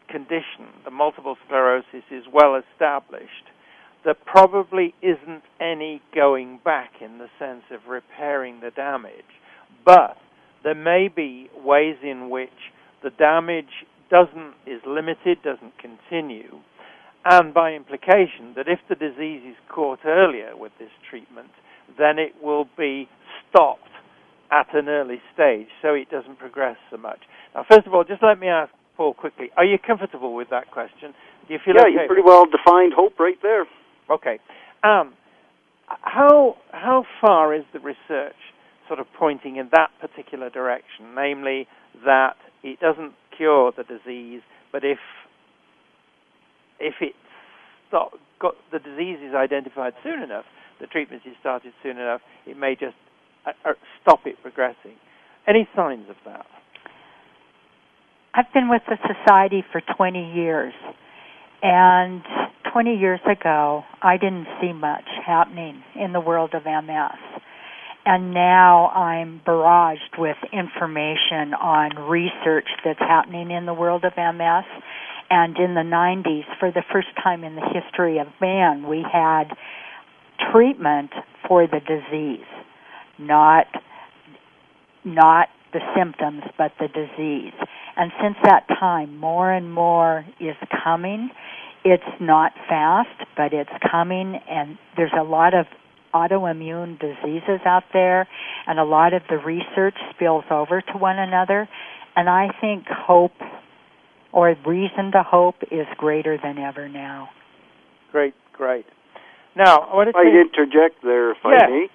condition, 0.08 0.66
the 0.84 0.90
multiple 0.90 1.36
sclerosis, 1.46 2.04
is 2.11 2.24
well 2.32 2.61
established, 2.61 3.46
there 4.04 4.14
probably 4.14 4.94
isn't 5.02 5.42
any 5.61 6.00
going 6.14 6.58
back 6.64 6.90
in 7.00 7.18
the 7.18 7.28
sense 7.38 7.62
of 7.70 7.88
repairing 7.88 8.61
the 8.61 8.70
damage. 8.70 9.12
But 9.84 10.16
there 10.64 10.74
may 10.74 11.08
be 11.14 11.48
ways 11.56 11.96
in 12.02 12.30
which 12.30 12.48
the 13.03 13.11
damage 13.11 13.86
doesn't 14.11 14.55
is 14.66 14.80
limited, 14.86 15.38
doesn't 15.42 15.72
continue, 15.78 16.59
and 17.24 17.55
by 17.55 17.72
implication 17.72 18.55
that 18.57 18.66
if 18.66 18.80
the 18.88 18.94
disease 18.94 19.42
is 19.46 19.57
caught 19.68 20.01
earlier 20.05 20.57
with 20.57 20.72
this 20.78 20.90
treatment, 21.09 21.51
then 21.98 22.18
it 22.18 22.32
will 22.42 22.66
be 22.76 23.09
stopped 23.48 23.90
at 24.51 24.74
an 24.74 24.88
early 24.88 25.20
stage 25.32 25.68
so 25.80 25.94
it 25.94 26.11
doesn't 26.11 26.38
progress 26.38 26.76
so 26.90 26.96
much. 26.96 27.20
Now, 27.55 27.64
first 27.68 27.86
of 27.86 27.94
all, 27.94 28.05
just 28.05 28.22
let 28.22 28.38
me 28.38 28.48
ask 28.48 28.72
Paul 28.96 29.14
quickly: 29.14 29.51
Are 29.57 29.64
you 29.64 29.78
comfortable 29.78 30.34
with 30.34 30.51
that 30.51 30.70
question? 30.70 31.14
Do 31.46 31.55
you 31.55 31.61
feel 31.64 31.74
yeah, 31.76 31.82
okay? 31.82 31.92
you 31.92 32.07
pretty 32.07 32.22
well 32.22 32.46
defined 32.46 32.92
hope 32.94 33.18
right 33.18 33.38
there. 33.42 33.64
Okay. 34.11 34.38
Um, 34.82 35.14
how 35.86 36.57
how 36.72 37.05
far 37.20 37.55
is 37.55 37.64
the 37.72 37.80
research 37.80 38.36
sort 38.88 38.98
of 39.01 39.07
pointing 39.18 39.57
in 39.57 39.68
that 39.72 39.90
particular 40.01 40.51
direction? 40.51 41.14
Namely, 41.14 41.66
that 42.05 42.36
it 42.62 42.80
doesn't 42.80 43.12
cure 43.36 43.72
the 43.76 43.84
disease, 43.84 44.42
but 44.72 44.84
if 44.84 44.98
if 46.78 46.94
it's 47.00 47.16
stop, 47.88 48.12
got 48.40 48.54
the 48.72 48.78
disease 48.78 49.18
is 49.22 49.34
identified 49.34 49.92
soon 50.02 50.22
enough, 50.22 50.44
the 50.80 50.86
treatment 50.86 51.22
is 51.26 51.34
started 51.40 51.72
soon 51.82 51.98
enough, 51.98 52.20
it 52.46 52.56
may 52.56 52.74
just 52.74 52.96
uh, 53.46 53.50
uh, 53.64 53.72
stop 54.00 54.20
it 54.26 54.36
progressing. 54.42 54.96
Any 55.46 55.68
signs 55.74 56.08
of 56.08 56.16
that? 56.24 56.46
I've 58.32 58.52
been 58.54 58.68
with 58.68 58.82
the 58.88 58.96
society 59.02 59.64
for 59.72 59.82
20 59.96 60.34
years, 60.34 60.72
and 61.62 62.22
20 62.72 62.96
years 62.96 63.20
ago, 63.30 63.82
I 64.02 64.16
didn't 64.16 64.46
see 64.61 64.72
much 64.72 65.04
happening 65.26 65.82
in 66.00 66.12
the 66.12 66.20
world 66.20 66.54
of 66.54 66.64
MS. 66.64 67.42
And 68.12 68.34
now 68.34 68.88
I'm 68.88 69.40
barraged 69.46 70.18
with 70.18 70.36
information 70.52 71.54
on 71.54 71.90
research 72.08 72.66
that's 72.84 72.98
happening 72.98 73.52
in 73.52 73.66
the 73.66 73.72
world 73.72 74.04
of 74.04 74.14
MS. 74.16 74.64
And 75.30 75.56
in 75.56 75.74
the 75.74 75.82
90s, 75.82 76.42
for 76.58 76.72
the 76.72 76.82
first 76.92 77.06
time 77.22 77.44
in 77.44 77.54
the 77.54 77.62
history 77.72 78.18
of 78.18 78.26
man, 78.40 78.88
we 78.88 79.04
had 79.12 79.44
treatment 80.50 81.12
for 81.46 81.68
the 81.68 81.78
disease, 81.78 82.48
not 83.16 83.66
not 85.04 85.46
the 85.72 85.78
symptoms, 85.96 86.42
but 86.58 86.72
the 86.80 86.88
disease. 86.88 87.54
And 87.96 88.11
since 88.20 88.34
that 88.42 88.66
time, 88.80 89.18
more 89.18 89.52
and 89.52 89.72
more 89.72 90.26
is 90.40 90.56
coming. 90.82 91.30
It's 91.84 92.02
not 92.20 92.54
fast, 92.68 93.24
but 93.36 93.52
it's 93.52 93.70
coming, 93.88 94.34
and 94.50 94.78
there's 94.96 95.14
a 95.16 95.22
lot 95.22 95.54
of 95.54 95.66
autoimmune 96.14 96.98
diseases 96.98 97.61
out 97.64 97.84
there, 97.92 98.28
and 98.66 98.78
a 98.78 98.84
lot 98.84 99.12
of 99.12 99.22
the 99.28 99.36
research 99.38 99.94
spills 100.14 100.44
over 100.50 100.80
to 100.80 100.92
one 100.98 101.18
another. 101.18 101.68
And 102.16 102.28
I 102.28 102.48
think 102.61 102.86
hope 102.88 103.32
or 104.32 104.54
reason 104.66 105.12
to 105.12 105.22
hope 105.22 105.56
is 105.70 105.86
greater 105.96 106.38
than 106.42 106.58
ever 106.58 106.88
now. 106.88 107.30
Great, 108.12 108.34
great. 108.52 108.86
Now, 109.56 109.78
I 109.90 109.96
want 109.96 110.06
to 110.06 110.11
If 110.11 110.16
I 110.16 110.24
take- 110.24 110.34
interject 110.34 111.02
there, 111.02 111.30
if 111.32 111.38
Yeah. 111.44 111.50
I 111.50 111.66
may. 111.68 111.88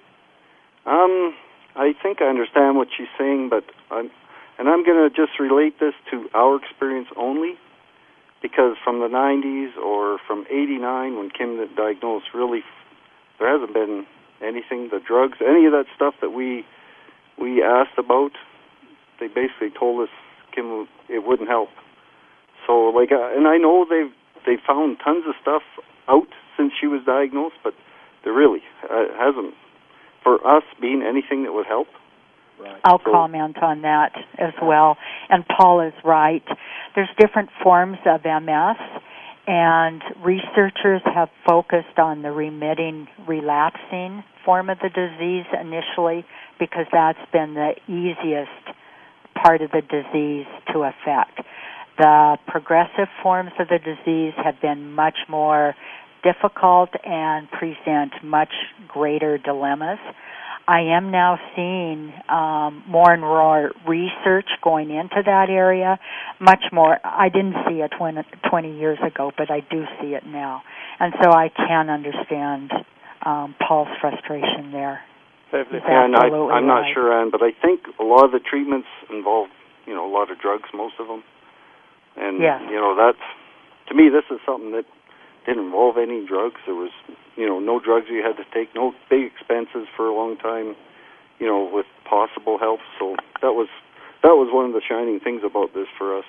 Um, 0.86 1.34
I 1.74 1.92
think 2.02 2.20
I 2.22 2.26
understand 2.26 2.76
what 2.76 2.88
she's 2.96 3.08
saying, 3.18 3.48
but 3.48 3.64
I'm, 3.90 4.10
and 4.58 4.68
I'm 4.68 4.82
going 4.84 5.08
to 5.08 5.14
just 5.14 5.38
relate 5.38 5.78
this 5.78 5.94
to 6.10 6.28
our 6.34 6.56
experience 6.56 7.08
only, 7.16 7.58
because 8.40 8.76
from 8.84 9.00
the 9.00 9.08
90s 9.08 9.76
or 9.76 10.18
from 10.26 10.46
'89 10.50 11.16
when 11.16 11.30
Kim 11.30 11.58
was 11.58 11.68
diagnosed, 11.76 12.32
really, 12.34 12.60
there 12.60 12.66
hasn't 13.56 13.74
been 13.74 14.06
anything. 14.42 14.88
The 14.90 15.00
drugs, 15.00 15.38
any 15.40 15.66
of 15.66 15.72
that 15.72 15.86
stuff 15.94 16.14
that 16.20 16.30
we 16.30 16.64
we 17.38 17.62
asked 17.62 17.98
about, 17.98 18.32
they 19.20 19.28
basically 19.28 19.70
told 19.78 20.02
us 20.02 20.12
Kim 20.54 20.86
it 21.08 21.24
wouldn't 21.26 21.48
help. 21.48 21.70
So 22.66 22.92
like, 22.94 23.12
uh, 23.12 23.36
and 23.36 23.46
I 23.46 23.56
know 23.56 23.86
they've 23.88 24.12
they 24.44 24.56
found 24.66 24.98
tons 25.04 25.24
of 25.28 25.34
stuff 25.40 25.62
out 26.08 26.28
since 26.56 26.72
she 26.80 26.86
was 26.86 27.02
diagnosed, 27.04 27.56
but 27.64 27.74
there 28.24 28.32
really 28.32 28.62
uh, 28.84 29.06
hasn't 29.18 29.54
for 30.22 30.44
us 30.46 30.64
been 30.80 31.02
anything 31.06 31.44
that 31.44 31.52
would 31.52 31.66
help. 31.66 31.88
I'll 32.84 33.00
So- 33.04 33.12
comment 33.12 33.58
on 33.62 33.82
that 33.82 34.12
as 34.38 34.54
well. 34.62 34.96
And 35.28 35.46
Paul 35.46 35.80
is 35.80 35.92
right. 36.04 36.42
There's 36.94 37.10
different 37.18 37.50
forms 37.62 37.98
of 38.06 38.24
MS, 38.24 38.76
and 39.46 40.02
researchers 40.24 41.02
have 41.04 41.28
focused 41.46 41.98
on 41.98 42.22
the 42.22 42.30
remitting, 42.30 43.06
relapsing 43.26 44.24
form 44.44 44.70
of 44.70 44.78
the 44.78 44.88
disease 44.88 45.46
initially 45.60 46.24
because 46.58 46.86
that's 46.92 47.18
been 47.32 47.54
the 47.54 47.74
easiest 47.88 48.76
part 49.42 49.62
of 49.62 49.70
the 49.70 49.82
disease 49.82 50.46
to 50.72 50.80
affect. 50.80 51.40
The 51.98 52.38
progressive 52.46 53.08
forms 53.22 53.52
of 53.58 53.68
the 53.68 53.78
disease 53.78 54.34
have 54.42 54.60
been 54.60 54.92
much 54.92 55.16
more 55.28 55.74
difficult 56.22 56.90
and 57.04 57.48
present 57.50 58.12
much 58.22 58.52
greater 58.88 59.38
dilemmas. 59.38 59.98
I 60.68 60.80
am 60.96 61.10
now 61.12 61.38
seeing 61.54 62.12
um, 62.28 62.82
more 62.88 63.12
and 63.12 63.22
more 63.22 63.70
research 63.86 64.48
going 64.62 64.90
into 64.90 65.22
that 65.24 65.46
area. 65.48 65.98
Much 66.40 66.64
more. 66.72 66.98
I 67.04 67.28
didn't 67.28 67.54
see 67.68 67.80
it 67.82 67.92
20, 67.96 68.20
20 68.50 68.78
years 68.78 68.98
ago, 69.04 69.30
but 69.36 69.50
I 69.50 69.60
do 69.60 69.84
see 70.00 70.14
it 70.14 70.26
now, 70.26 70.62
and 70.98 71.14
so 71.22 71.30
I 71.30 71.50
can 71.54 71.88
understand 71.88 72.72
um, 73.24 73.54
Paul's 73.60 73.88
frustration 74.00 74.72
there. 74.72 75.00
And 75.52 76.16
I, 76.16 76.26
I'm 76.26 76.66
not 76.66 76.80
right. 76.80 76.94
sure, 76.94 77.12
Ann, 77.12 77.30
but 77.30 77.42
I 77.42 77.52
think 77.52 77.82
a 78.00 78.02
lot 78.02 78.24
of 78.24 78.32
the 78.32 78.40
treatments 78.40 78.88
involve, 79.08 79.48
you 79.86 79.94
know, 79.94 80.04
a 80.04 80.12
lot 80.12 80.30
of 80.30 80.40
drugs, 80.40 80.68
most 80.74 80.94
of 80.98 81.06
them. 81.06 81.22
And 82.16 82.42
Yes. 82.42 82.62
you 82.68 82.76
know, 82.76 82.96
that's 82.96 83.22
to 83.88 83.94
me, 83.94 84.08
this 84.08 84.24
is 84.30 84.40
something 84.44 84.72
that 84.72 84.84
didn't 85.46 85.64
involve 85.66 85.96
any 85.96 86.26
drugs. 86.26 86.56
There 86.66 86.74
was, 86.74 86.90
you 87.36 87.46
know, 87.46 87.58
no 87.60 87.78
drugs 87.80 88.06
you 88.10 88.22
had 88.26 88.36
to 88.36 88.44
take, 88.52 88.74
no 88.74 88.92
big 89.08 89.22
expenses 89.24 89.86
for 89.96 90.06
a 90.06 90.14
long 90.14 90.36
time, 90.36 90.74
you 91.38 91.46
know, 91.46 91.68
with 91.72 91.86
possible 92.08 92.58
help. 92.58 92.80
So 92.98 93.16
that 93.42 93.52
was 93.54 93.68
that 94.22 94.34
was 94.34 94.50
one 94.52 94.66
of 94.66 94.72
the 94.72 94.82
shining 94.82 95.20
things 95.22 95.42
about 95.46 95.72
this 95.74 95.86
for 95.96 96.18
us. 96.18 96.24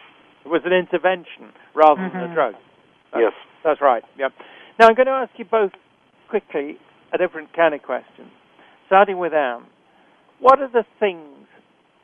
It 0.46 0.50
was 0.50 0.62
an 0.66 0.74
intervention 0.74 1.52
rather 1.76 2.02
Mm-hmm. 2.02 2.18
than 2.20 2.32
a 2.32 2.34
drug. 2.34 2.54
That's, 3.12 3.22
Yes. 3.22 3.34
That's 3.64 3.82
right. 3.82 4.04
Yep. 4.18 4.32
Now 4.80 4.88
I'm 4.88 4.96
going 4.96 5.08
to 5.08 5.12
ask 5.14 5.32
you 5.38 5.46
both 5.46 5.72
quickly 6.30 6.78
a 7.14 7.18
different 7.18 7.54
kind 7.56 7.74
of 7.74 7.82
question. 7.82 8.30
Starting 8.86 9.18
with 9.18 9.34
Ann, 9.34 9.64
what 10.40 10.60
are 10.60 10.70
the 10.72 10.86
things 11.00 11.48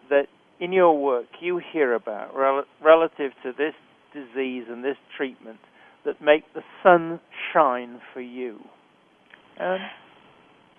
that 0.10 0.28
in 0.60 0.72
your 0.74 0.98
work 0.98 1.26
you 1.40 1.62
hear 1.72 1.94
about 1.94 2.36
rel- 2.36 2.66
relative 2.84 3.32
to 3.44 3.52
this 3.52 3.74
disease 4.14 4.66
and 4.70 4.84
this 4.84 4.98
treatment 5.16 5.60
that 6.06 6.22
make 6.22 6.44
the 6.54 6.62
sun 6.82 7.20
shine 7.54 8.00
for 8.14 8.22
you? 8.22 8.60
Ann? 9.60 9.80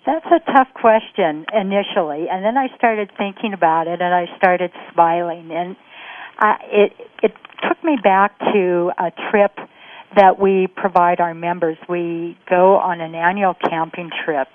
That's 0.06 0.26
a 0.26 0.52
tough 0.52 0.68
question 0.74 1.46
initially, 1.54 2.26
and 2.30 2.44
then 2.44 2.58
I 2.58 2.68
started 2.76 3.10
thinking 3.16 3.54
about 3.54 3.86
it, 3.86 4.02
and 4.02 4.14
I 4.14 4.26
started 4.36 4.70
smiling, 4.92 5.50
and 5.50 5.76
I, 6.38 6.56
it 6.70 6.92
it 7.22 7.32
took 7.66 7.82
me 7.82 7.96
back 8.02 8.38
to 8.38 8.92
a 8.98 9.10
trip 9.30 9.52
that 10.14 10.38
we 10.38 10.66
provide 10.66 11.20
our 11.20 11.34
members. 11.34 11.78
We 11.88 12.36
go 12.50 12.76
on 12.76 13.00
an 13.00 13.14
annual 13.14 13.54
camping 13.54 14.10
trip 14.24 14.48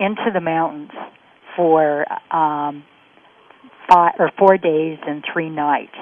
into 0.00 0.30
the 0.32 0.40
mountains 0.40 0.90
for 1.54 2.06
um, 2.34 2.84
five 3.88 4.14
or 4.18 4.30
four 4.38 4.56
days 4.56 4.98
and 5.06 5.22
three 5.32 5.50
nights, 5.50 5.96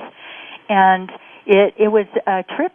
and 0.69 1.11
it 1.45 1.75
it 1.77 1.89
was 1.89 2.07
a 2.27 2.45
trip 2.57 2.73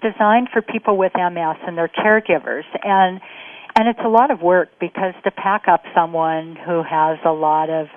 designed 0.00 0.48
for 0.52 0.62
people 0.62 0.96
with 0.96 1.12
MS 1.14 1.56
and 1.66 1.76
their 1.76 1.88
caregivers, 1.88 2.64
and 2.82 3.20
and 3.78 3.88
it's 3.88 4.00
a 4.02 4.08
lot 4.08 4.30
of 4.30 4.40
work 4.40 4.70
because 4.80 5.12
to 5.24 5.30
pack 5.30 5.64
up 5.68 5.82
someone 5.94 6.56
who 6.56 6.82
has 6.82 7.18
a 7.26 7.32
lot 7.32 7.68
of 7.68 7.88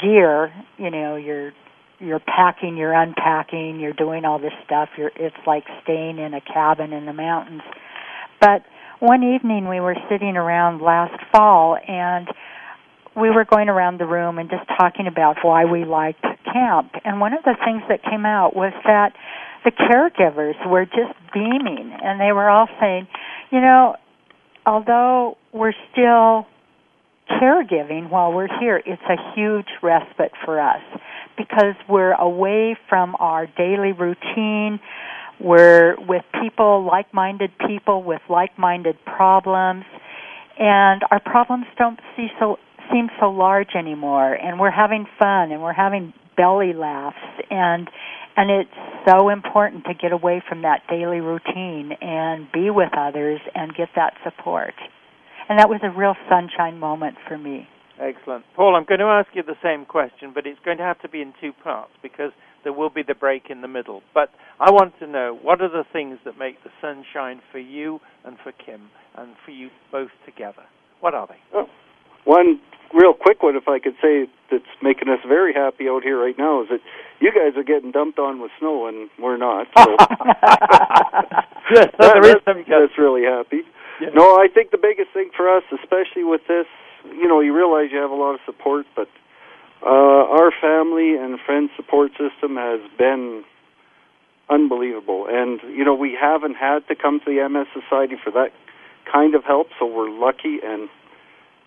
gear, 0.00 0.52
you 0.76 0.90
know, 0.90 1.16
you're 1.16 1.52
you're 2.00 2.20
packing, 2.20 2.76
you're 2.76 2.92
unpacking, 2.92 3.80
you're 3.80 3.92
doing 3.92 4.24
all 4.24 4.38
this 4.38 4.52
stuff. 4.64 4.88
You're 4.96 5.10
it's 5.16 5.36
like 5.46 5.64
staying 5.82 6.18
in 6.18 6.34
a 6.34 6.40
cabin 6.40 6.92
in 6.92 7.06
the 7.06 7.12
mountains. 7.12 7.62
But 8.40 8.62
one 9.00 9.22
evening 9.22 9.68
we 9.68 9.80
were 9.80 9.96
sitting 10.08 10.36
around 10.36 10.80
last 10.80 11.20
fall 11.32 11.76
and 11.86 12.28
we 13.16 13.30
were 13.30 13.44
going 13.44 13.68
around 13.68 13.98
the 13.98 14.06
room 14.06 14.38
and 14.38 14.48
just 14.48 14.66
talking 14.78 15.06
about 15.06 15.36
why 15.42 15.64
we 15.64 15.84
liked 15.84 16.22
camp. 16.52 16.92
And 17.04 17.20
one 17.20 17.32
of 17.32 17.42
the 17.44 17.56
things 17.64 17.82
that 17.88 18.02
came 18.04 18.24
out 18.24 18.54
was 18.54 18.72
that 18.84 19.12
the 19.64 19.70
caregivers 19.70 20.54
were 20.68 20.84
just 20.84 21.14
beaming 21.32 21.92
and 22.02 22.20
they 22.20 22.32
were 22.32 22.48
all 22.48 22.68
saying, 22.80 23.08
you 23.50 23.60
know, 23.60 23.96
although 24.66 25.36
we're 25.52 25.74
still 25.92 26.46
caregiving 27.30 28.10
while 28.10 28.32
we're 28.32 28.48
here, 28.60 28.80
it's 28.84 29.02
a 29.08 29.34
huge 29.34 29.68
respite 29.82 30.32
for 30.44 30.60
us 30.60 30.82
because 31.36 31.74
we're 31.88 32.14
away 32.14 32.76
from 32.88 33.16
our 33.18 33.46
daily 33.46 33.92
routine. 33.92 34.80
We're 35.40 35.96
with 36.00 36.24
people, 36.42 36.84
like 36.84 37.12
minded 37.14 37.50
people 37.66 38.02
with 38.02 38.22
like 38.28 38.58
minded 38.58 38.96
problems, 39.04 39.84
and 40.58 41.02
our 41.10 41.20
problems 41.20 41.66
don't 41.76 42.00
see 42.16 42.26
so, 42.40 42.56
seem 42.90 43.08
so 43.20 43.30
large 43.30 43.74
anymore. 43.78 44.34
And 44.34 44.58
we're 44.58 44.72
having 44.72 45.06
fun 45.18 45.52
and 45.52 45.62
we're 45.62 45.72
having 45.72 46.12
belly 46.36 46.72
laughs 46.72 47.16
and 47.50 47.88
and 48.38 48.52
it's 48.52 48.70
so 49.04 49.30
important 49.30 49.84
to 49.86 49.94
get 49.94 50.12
away 50.12 50.40
from 50.48 50.62
that 50.62 50.82
daily 50.88 51.18
routine 51.18 51.90
and 52.00 52.46
be 52.52 52.70
with 52.70 52.90
others 52.96 53.40
and 53.56 53.74
get 53.74 53.88
that 53.96 54.14
support. 54.22 54.74
And 55.48 55.58
that 55.58 55.68
was 55.68 55.80
a 55.82 55.90
real 55.90 56.14
sunshine 56.30 56.78
moment 56.78 57.16
for 57.26 57.36
me. 57.36 57.66
Excellent. 58.00 58.44
Paul, 58.54 58.76
I'm 58.76 58.84
going 58.84 59.00
to 59.00 59.06
ask 59.06 59.26
you 59.34 59.42
the 59.42 59.58
same 59.60 59.84
question, 59.84 60.30
but 60.32 60.46
it's 60.46 60.60
going 60.64 60.78
to 60.78 60.84
have 60.84 61.00
to 61.00 61.08
be 61.08 61.20
in 61.20 61.34
two 61.40 61.50
parts 61.64 61.90
because 62.00 62.30
there 62.62 62.72
will 62.72 62.90
be 62.90 63.02
the 63.02 63.14
break 63.14 63.50
in 63.50 63.60
the 63.60 63.66
middle. 63.66 64.02
But 64.14 64.28
I 64.60 64.70
want 64.70 64.96
to 65.00 65.08
know 65.08 65.36
what 65.42 65.60
are 65.60 65.68
the 65.68 65.84
things 65.92 66.18
that 66.24 66.38
make 66.38 66.62
the 66.62 66.70
sunshine 66.80 67.40
for 67.50 67.58
you 67.58 67.98
and 68.24 68.36
for 68.44 68.52
Kim 68.52 68.88
and 69.16 69.34
for 69.44 69.50
you 69.50 69.70
both 69.90 70.10
together? 70.24 70.62
What 71.00 71.14
are 71.14 71.26
they? 71.26 71.40
Oh, 71.52 71.66
one 72.28 72.60
real 72.92 73.14
quick 73.14 73.42
one, 73.42 73.56
if 73.56 73.68
I 73.68 73.78
could 73.78 73.96
say, 74.00 74.28
that's 74.50 74.64
making 74.82 75.08
us 75.08 75.20
very 75.26 75.52
happy 75.52 75.88
out 75.88 76.02
here 76.02 76.18
right 76.20 76.36
now 76.38 76.62
is 76.62 76.68
that 76.70 76.80
you 77.20 77.32
guys 77.32 77.56
are 77.56 77.64
getting 77.64 77.90
dumped 77.90 78.18
on 78.18 78.40
with 78.40 78.50
snow 78.58 78.86
and 78.86 79.10
we're 79.18 79.36
not. 79.36 79.66
So 79.76 79.84
yes, 81.74 81.88
so 82.00 82.08
that- 82.20 82.42
some 82.44 82.64
that's 82.68 82.96
really 82.98 83.24
happy. 83.24 83.62
Yes. 84.00 84.12
No, 84.14 84.36
I 84.36 84.46
think 84.52 84.70
the 84.70 84.78
biggest 84.78 85.10
thing 85.12 85.30
for 85.36 85.48
us, 85.50 85.64
especially 85.74 86.22
with 86.22 86.42
this, 86.46 86.66
you 87.04 87.26
know, 87.26 87.40
you 87.40 87.52
realize 87.54 87.90
you 87.90 87.98
have 87.98 88.12
a 88.12 88.14
lot 88.14 88.34
of 88.34 88.40
support, 88.46 88.86
but 88.94 89.08
uh, 89.82 89.88
our 90.38 90.52
family 90.62 91.16
and 91.16 91.38
friend 91.44 91.68
support 91.76 92.12
system 92.12 92.54
has 92.56 92.80
been 92.96 93.42
unbelievable. 94.48 95.26
And 95.28 95.60
you 95.76 95.84
know, 95.84 95.94
we 95.94 96.16
haven't 96.18 96.54
had 96.54 96.86
to 96.88 96.94
come 96.94 97.20
to 97.20 97.26
the 97.26 97.48
MS 97.48 97.66
Society 97.74 98.14
for 98.22 98.30
that 98.30 98.52
kind 99.12 99.34
of 99.34 99.44
help, 99.44 99.68
so 99.78 99.86
we're 99.86 100.10
lucky. 100.10 100.58
And 100.64 100.88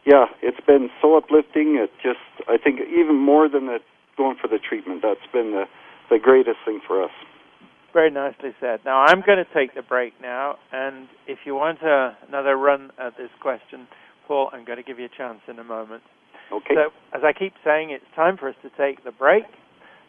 yeah, 0.05 0.25
it's 0.41 0.59
been 0.65 0.89
so 1.01 1.17
uplifting. 1.17 1.77
It 1.77 1.91
just, 2.01 2.19
I 2.47 2.57
think, 2.57 2.79
even 2.81 3.15
more 3.15 3.47
than 3.47 3.67
the 3.67 3.79
going 4.17 4.37
for 4.41 4.47
the 4.47 4.59
treatment, 4.59 5.01
that's 5.01 5.25
been 5.31 5.51
the 5.51 5.65
the 6.09 6.19
greatest 6.19 6.57
thing 6.65 6.81
for 6.85 7.03
us. 7.03 7.11
Very 7.93 8.11
nicely 8.11 8.51
said. 8.59 8.81
Now 8.85 9.03
I'm 9.03 9.21
going 9.25 9.37
to 9.37 9.53
take 9.53 9.75
the 9.75 9.81
break 9.81 10.13
now, 10.21 10.55
and 10.71 11.07
if 11.27 11.39
you 11.45 11.55
want 11.55 11.83
uh, 11.83 12.11
another 12.27 12.55
run 12.57 12.91
at 12.99 13.17
this 13.17 13.29
question, 13.41 13.87
Paul, 14.27 14.49
I'm 14.53 14.65
going 14.65 14.77
to 14.77 14.83
give 14.83 14.99
you 14.99 15.05
a 15.05 15.17
chance 15.17 15.39
in 15.47 15.59
a 15.59 15.63
moment. 15.63 16.03
Okay. 16.51 16.75
So, 16.75 16.91
as 17.13 17.23
I 17.23 17.31
keep 17.31 17.53
saying, 17.63 17.91
it's 17.91 18.05
time 18.15 18.37
for 18.37 18.49
us 18.49 18.55
to 18.61 18.69
take 18.77 19.03
the 19.03 19.11
break. 19.11 19.43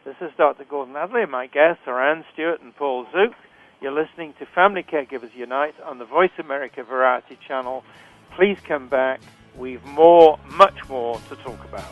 This 0.05 0.17
is 0.21 0.31
Dr. 0.37 0.65
Gordon 0.65 0.95
Atherley, 0.97 1.23
and 1.23 1.31
my 1.31 1.47
guests 1.47 1.83
are 1.87 2.03
Ann 2.03 2.25
Stewart 2.33 2.61
and 2.61 2.75
Paul 2.75 3.07
Zook. 3.13 3.35
You're 3.81 3.93
listening 3.93 4.35
to 4.41 4.47
Family 4.55 4.83
Caregivers 4.83 5.35
Unite 5.35 5.75
on 5.85 5.99
the 5.99 6.05
Voice 6.05 6.33
America 6.39 6.83
Variety 6.83 7.39
Channel. 7.47 7.85
Please 8.37 8.59
come 8.67 8.89
back. 8.89 9.21
We've 9.57 9.85
more, 9.85 10.39
much 10.57 10.89
more 10.89 11.21
to 11.29 11.37
talk 11.37 11.65
about. 11.65 11.85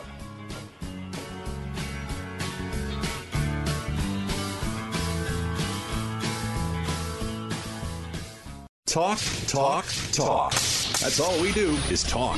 Talk, 8.87 9.19
talk, 9.47 9.85
talk. 10.11 10.51
That's 10.51 11.19
all 11.19 11.41
we 11.41 11.53
do 11.53 11.77
is 11.89 12.03
talk. 12.03 12.37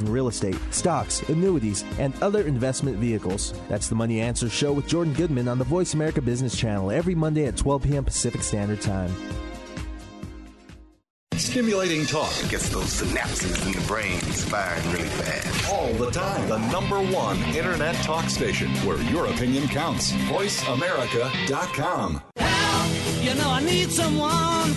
in 0.00 0.10
real 0.10 0.28
estate, 0.28 0.56
stocks, 0.70 1.20
annuities, 1.28 1.84
and 1.98 2.14
other 2.22 2.46
investment 2.46 2.96
vehicles. 2.96 3.52
That's 3.68 3.88
the 3.88 3.94
Money 3.94 4.20
Answer 4.20 4.48
Show 4.48 4.72
with 4.72 4.86
Jordan 4.86 5.12
Goodman 5.12 5.48
on 5.48 5.58
the 5.58 5.64
Voice 5.64 5.92
America 5.92 6.22
Business 6.22 6.56
Channel 6.56 6.90
every 6.90 7.14
Monday 7.14 7.44
at 7.44 7.58
12 7.58 7.82
p.m. 7.82 8.04
Pacific 8.04 8.42
Standard 8.42 8.80
Time. 8.80 9.14
Stimulating 11.34 12.06
talk 12.06 12.32
gets 12.48 12.68
those 12.70 13.02
synapses 13.02 13.66
in 13.66 13.72
the 13.72 13.80
brain 13.86 14.18
firing 14.20 14.90
really 14.92 15.08
fast. 15.08 15.70
all 15.70 15.92
the 15.94 16.10
time. 16.10 16.48
The 16.48 16.56
number 16.70 17.00
one 17.12 17.36
internet 17.54 17.94
talk 17.96 18.30
station 18.30 18.70
where 18.86 18.96
your 19.10 19.26
opinion 19.26 19.68
counts. 19.68 20.12
VoiceAmerica.com. 20.12 22.22
You 23.20 23.34
know 23.34 23.50
I 23.50 23.60
need 23.64 23.90
someone. 23.90 24.72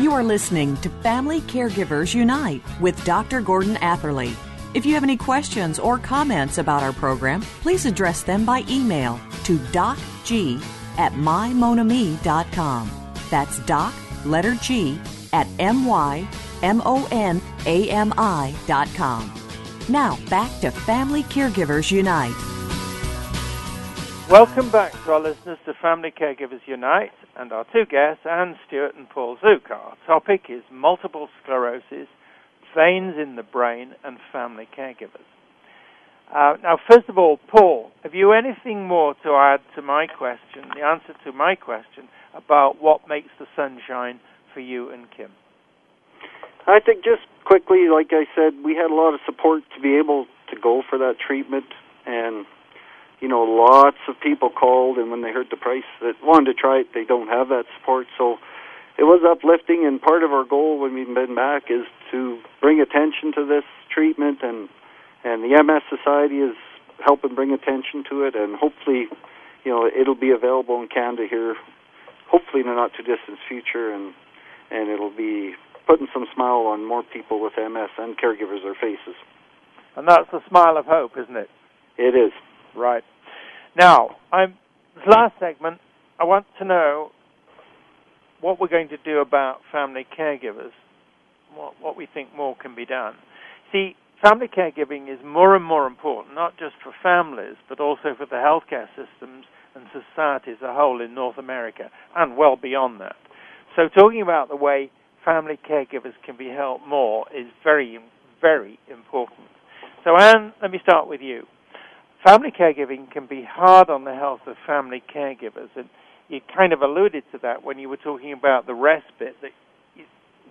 You 0.00 0.12
are 0.12 0.24
listening 0.24 0.78
to 0.78 0.88
Family 1.02 1.42
Caregivers 1.42 2.14
Unite 2.14 2.62
with 2.80 3.04
Dr. 3.04 3.42
Gordon 3.42 3.76
Atherley. 3.82 4.34
If 4.72 4.86
you 4.86 4.94
have 4.94 5.02
any 5.02 5.18
questions 5.18 5.78
or 5.78 5.98
comments 5.98 6.56
about 6.56 6.82
our 6.82 6.94
program, 6.94 7.42
please 7.42 7.84
address 7.84 8.22
them 8.22 8.46
by 8.46 8.64
email 8.66 9.20
to 9.44 9.58
docg 9.58 10.62
at 10.96 11.12
mymonami.com. 11.12 12.90
That's 13.28 13.58
doc, 13.66 13.92
letter 14.24 14.54
G, 14.54 14.98
at 15.34 15.46
M-Y-M-O-N-A-M-I 15.58 16.24
dot 18.66 18.88
Now, 19.90 20.18
back 20.30 20.60
to 20.62 20.70
Family 20.70 21.24
Caregivers 21.24 21.90
Unite. 21.90 22.59
Welcome 24.30 24.70
back 24.70 24.92
to 24.92 25.10
our 25.10 25.18
listeners 25.18 25.58
to 25.66 25.74
Family 25.82 26.12
Caregivers 26.12 26.60
Unite 26.64 27.10
and 27.36 27.50
our 27.50 27.66
two 27.72 27.84
guests, 27.84 28.24
Ann 28.24 28.54
Stewart 28.64 28.94
and 28.94 29.10
Paul 29.10 29.36
Zook. 29.40 29.68
Our 29.72 29.96
topic 30.06 30.42
is 30.48 30.62
multiple 30.70 31.28
sclerosis, 31.42 32.06
veins 32.72 33.16
in 33.20 33.34
the 33.34 33.42
brain, 33.42 33.96
and 34.04 34.18
family 34.32 34.68
caregivers. 34.78 35.26
Uh, 36.32 36.54
now, 36.62 36.78
first 36.88 37.08
of 37.08 37.18
all, 37.18 37.40
Paul, 37.48 37.90
have 38.04 38.14
you 38.14 38.30
anything 38.30 38.86
more 38.86 39.14
to 39.24 39.30
add 39.30 39.62
to 39.74 39.82
my 39.82 40.06
question, 40.06 40.62
the 40.76 40.86
answer 40.86 41.12
to 41.24 41.32
my 41.32 41.56
question 41.56 42.08
about 42.32 42.80
what 42.80 43.08
makes 43.08 43.30
the 43.40 43.46
sunshine 43.56 44.20
for 44.54 44.60
you 44.60 44.90
and 44.90 45.10
Kim? 45.10 45.32
I 46.68 46.78
think 46.78 47.02
just 47.02 47.26
quickly, 47.44 47.88
like 47.92 48.12
I 48.12 48.26
said, 48.36 48.64
we 48.64 48.76
had 48.76 48.92
a 48.92 48.94
lot 48.94 49.12
of 49.12 49.18
support 49.26 49.64
to 49.74 49.82
be 49.82 49.96
able 49.96 50.26
to 50.54 50.56
go 50.62 50.84
for 50.88 50.98
that 50.98 51.14
treatment, 51.18 51.66
and 52.06 52.46
you 53.20 53.28
know, 53.28 53.42
lots 53.42 53.98
of 54.08 54.18
people 54.20 54.50
called, 54.50 54.96
and 54.96 55.10
when 55.10 55.22
they 55.22 55.30
heard 55.30 55.48
the 55.50 55.56
price 55.56 55.84
that 56.00 56.14
wanted 56.22 56.52
to 56.52 56.54
try 56.54 56.80
it, 56.80 56.88
they 56.94 57.04
don't 57.04 57.28
have 57.28 57.48
that 57.48 57.64
support. 57.78 58.06
So 58.16 58.38
it 58.98 59.04
was 59.04 59.22
uplifting, 59.24 59.86
and 59.86 60.00
part 60.00 60.24
of 60.24 60.32
our 60.32 60.44
goal 60.44 60.80
when 60.80 60.94
we've 60.94 61.14
been 61.14 61.34
back 61.34 61.64
is 61.70 61.84
to 62.10 62.40
bring 62.60 62.80
attention 62.80 63.32
to 63.36 63.46
this 63.46 63.64
treatment, 63.92 64.38
and 64.42 64.68
and 65.22 65.44
the 65.44 65.52
MS 65.62 65.82
Society 65.92 66.36
is 66.36 66.56
helping 67.04 67.34
bring 67.34 67.52
attention 67.52 68.04
to 68.08 68.24
it, 68.24 68.34
and 68.34 68.56
hopefully, 68.56 69.04
you 69.64 69.70
know, 69.70 69.86
it'll 69.86 70.14
be 70.14 70.30
available 70.30 70.80
in 70.80 70.88
Canada 70.88 71.26
here, 71.28 71.56
hopefully 72.28 72.62
in 72.62 72.68
the 72.68 72.74
not 72.74 72.92
too 72.96 73.02
distant 73.02 73.38
future, 73.48 73.92
and 73.92 74.14
and 74.70 74.88
it'll 74.88 75.14
be 75.14 75.54
putting 75.86 76.06
some 76.14 76.26
smile 76.34 76.64
on 76.66 76.86
more 76.86 77.02
people 77.02 77.40
with 77.40 77.52
MS 77.56 77.90
and 77.98 78.16
caregivers 78.16 78.62
their 78.62 78.74
faces. 78.74 79.16
And 79.96 80.06
that's 80.08 80.30
the 80.30 80.40
smile 80.48 80.76
of 80.76 80.86
hope, 80.86 81.12
isn't 81.18 81.36
it? 81.36 81.50
It 81.98 82.14
is. 82.14 82.32
Right. 82.76 83.02
Now, 83.76 84.16
I'm, 84.32 84.54
this 84.94 85.04
last 85.06 85.34
segment, 85.40 85.78
I 86.18 86.24
want 86.24 86.46
to 86.58 86.64
know 86.64 87.10
what 88.40 88.60
we're 88.60 88.68
going 88.68 88.88
to 88.88 88.96
do 89.04 89.18
about 89.18 89.60
family 89.70 90.06
caregivers, 90.18 90.72
what, 91.54 91.74
what 91.80 91.96
we 91.96 92.06
think 92.12 92.34
more 92.34 92.56
can 92.60 92.74
be 92.74 92.86
done. 92.86 93.14
See, 93.72 93.94
family 94.22 94.48
caregiving 94.48 95.12
is 95.12 95.18
more 95.24 95.54
and 95.54 95.64
more 95.64 95.86
important, 95.86 96.34
not 96.34 96.58
just 96.58 96.74
for 96.82 96.92
families, 97.02 97.56
but 97.68 97.80
also 97.80 98.14
for 98.16 98.26
the 98.26 98.36
healthcare 98.36 98.86
systems 98.88 99.44
and 99.74 99.84
society 99.92 100.52
as 100.52 100.62
a 100.62 100.74
whole 100.74 101.00
in 101.00 101.14
North 101.14 101.38
America, 101.38 101.90
and 102.16 102.36
well 102.36 102.56
beyond 102.56 103.00
that. 103.00 103.16
So, 103.76 103.88
talking 103.88 104.22
about 104.22 104.48
the 104.48 104.56
way 104.56 104.90
family 105.24 105.58
caregivers 105.68 106.14
can 106.24 106.36
be 106.36 106.48
helped 106.48 106.86
more 106.86 107.26
is 107.28 107.46
very, 107.62 107.98
very 108.40 108.78
important. 108.90 109.46
So, 110.04 110.16
Ann, 110.16 110.52
let 110.60 110.70
me 110.70 110.78
start 110.82 111.06
with 111.06 111.20
you. 111.20 111.44
Family 112.24 112.50
caregiving 112.50 113.10
can 113.10 113.26
be 113.26 113.46
hard 113.48 113.88
on 113.88 114.04
the 114.04 114.14
health 114.14 114.40
of 114.46 114.56
family 114.66 115.02
caregivers, 115.14 115.70
and 115.74 115.88
you 116.28 116.40
kind 116.54 116.72
of 116.72 116.82
alluded 116.82 117.24
to 117.32 117.38
that 117.42 117.64
when 117.64 117.78
you 117.78 117.88
were 117.88 117.96
talking 117.96 118.32
about 118.32 118.66
the 118.66 118.74
respite 118.74 119.36
that 119.40 119.50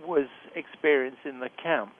was 0.05 0.27
experienced 0.55 1.19
in 1.25 1.39
the 1.39 1.49
camp. 1.61 1.91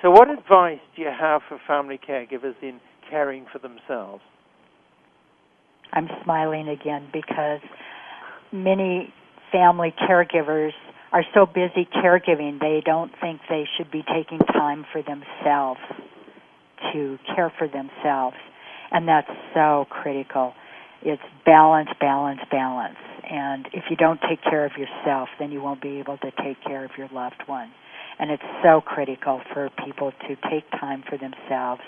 So, 0.00 0.10
what 0.10 0.30
advice 0.30 0.80
do 0.96 1.02
you 1.02 1.10
have 1.10 1.42
for 1.48 1.58
family 1.66 1.98
caregivers 1.98 2.54
in 2.62 2.80
caring 3.10 3.46
for 3.52 3.58
themselves? 3.58 4.22
I'm 5.92 6.08
smiling 6.24 6.68
again 6.68 7.08
because 7.12 7.60
many 8.52 9.12
family 9.52 9.94
caregivers 10.08 10.72
are 11.12 11.24
so 11.32 11.46
busy 11.46 11.86
caregiving 11.94 12.58
they 12.58 12.82
don't 12.84 13.12
think 13.20 13.40
they 13.48 13.64
should 13.76 13.90
be 13.90 14.02
taking 14.02 14.38
time 14.38 14.84
for 14.92 15.02
themselves 15.02 15.80
to 16.92 17.18
care 17.34 17.52
for 17.56 17.68
themselves 17.68 18.36
and 18.94 19.06
that's 19.06 19.30
so 19.52 19.86
critical. 19.90 20.54
It's 21.02 21.22
balance 21.44 21.90
balance 22.00 22.40
balance. 22.50 22.96
And 23.28 23.66
if 23.72 23.84
you 23.90 23.96
don't 23.96 24.20
take 24.28 24.42
care 24.42 24.64
of 24.64 24.72
yourself 24.78 25.28
then 25.38 25.52
you 25.52 25.60
won't 25.60 25.82
be 25.82 25.98
able 25.98 26.16
to 26.18 26.30
take 26.42 26.62
care 26.64 26.84
of 26.84 26.92
your 26.96 27.08
loved 27.12 27.42
one. 27.46 27.70
And 28.18 28.30
it's 28.30 28.42
so 28.62 28.80
critical 28.80 29.42
for 29.52 29.68
people 29.84 30.12
to 30.12 30.36
take 30.48 30.70
time 30.70 31.02
for 31.08 31.18
themselves 31.18 31.82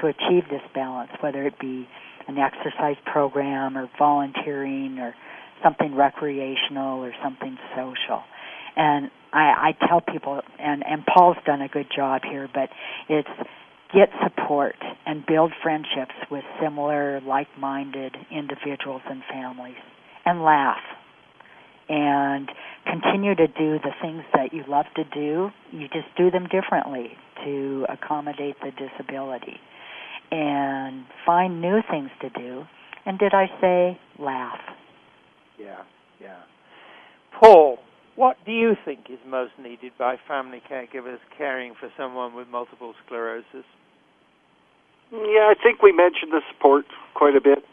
to 0.00 0.06
achieve 0.06 0.44
this 0.50 0.62
balance 0.74 1.10
whether 1.20 1.44
it 1.46 1.58
be 1.58 1.88
an 2.28 2.38
exercise 2.38 2.96
program 3.06 3.76
or 3.76 3.90
volunteering 3.98 4.98
or 5.00 5.14
something 5.62 5.94
recreational 5.94 7.00
or 7.00 7.12
something 7.22 7.56
social. 7.74 8.22
And 8.76 9.10
I, 9.32 9.72
I 9.80 9.86
tell 9.88 10.00
people, 10.00 10.40
and, 10.58 10.84
and 10.86 11.04
Paul's 11.06 11.36
done 11.44 11.60
a 11.60 11.68
good 11.68 11.86
job 11.94 12.22
here, 12.24 12.48
but 12.52 12.68
it's 13.08 13.28
get 13.94 14.10
support 14.22 14.76
and 15.06 15.24
build 15.26 15.52
friendships 15.62 16.14
with 16.30 16.44
similar, 16.62 17.20
like 17.20 17.48
minded 17.58 18.16
individuals 18.30 19.02
and 19.08 19.22
families 19.30 19.76
and 20.24 20.42
laugh. 20.42 20.80
And 21.88 22.48
continue 22.86 23.34
to 23.34 23.48
do 23.48 23.78
the 23.78 23.90
things 24.00 24.22
that 24.32 24.52
you 24.52 24.62
love 24.68 24.86
to 24.94 25.04
do. 25.04 25.50
You 25.72 25.88
just 25.88 26.06
do 26.16 26.30
them 26.30 26.46
differently 26.46 27.16
to 27.44 27.86
accommodate 27.88 28.56
the 28.62 28.70
disability. 28.70 29.56
And 30.30 31.04
find 31.26 31.60
new 31.60 31.80
things 31.90 32.10
to 32.20 32.30
do. 32.30 32.62
And 33.04 33.18
did 33.18 33.34
I 33.34 33.46
say 33.60 33.98
laugh? 34.20 34.60
Yeah, 35.58 35.82
yeah. 36.20 36.42
Paul, 37.40 37.78
what 38.14 38.36
do 38.46 38.52
you 38.52 38.74
think 38.84 39.06
is 39.10 39.18
most 39.26 39.52
needed 39.60 39.92
by 39.98 40.16
family 40.28 40.62
caregivers 40.70 41.18
caring 41.36 41.74
for 41.80 41.88
someone 41.96 42.34
with 42.34 42.46
multiple 42.48 42.94
sclerosis? 43.04 43.64
Yeah, 45.12 45.50
I 45.50 45.54
think 45.60 45.82
we 45.82 45.92
mentioned 45.92 46.32
the 46.32 46.40
support 46.52 46.86
quite 47.14 47.34
a 47.34 47.40
bit. 47.40 47.64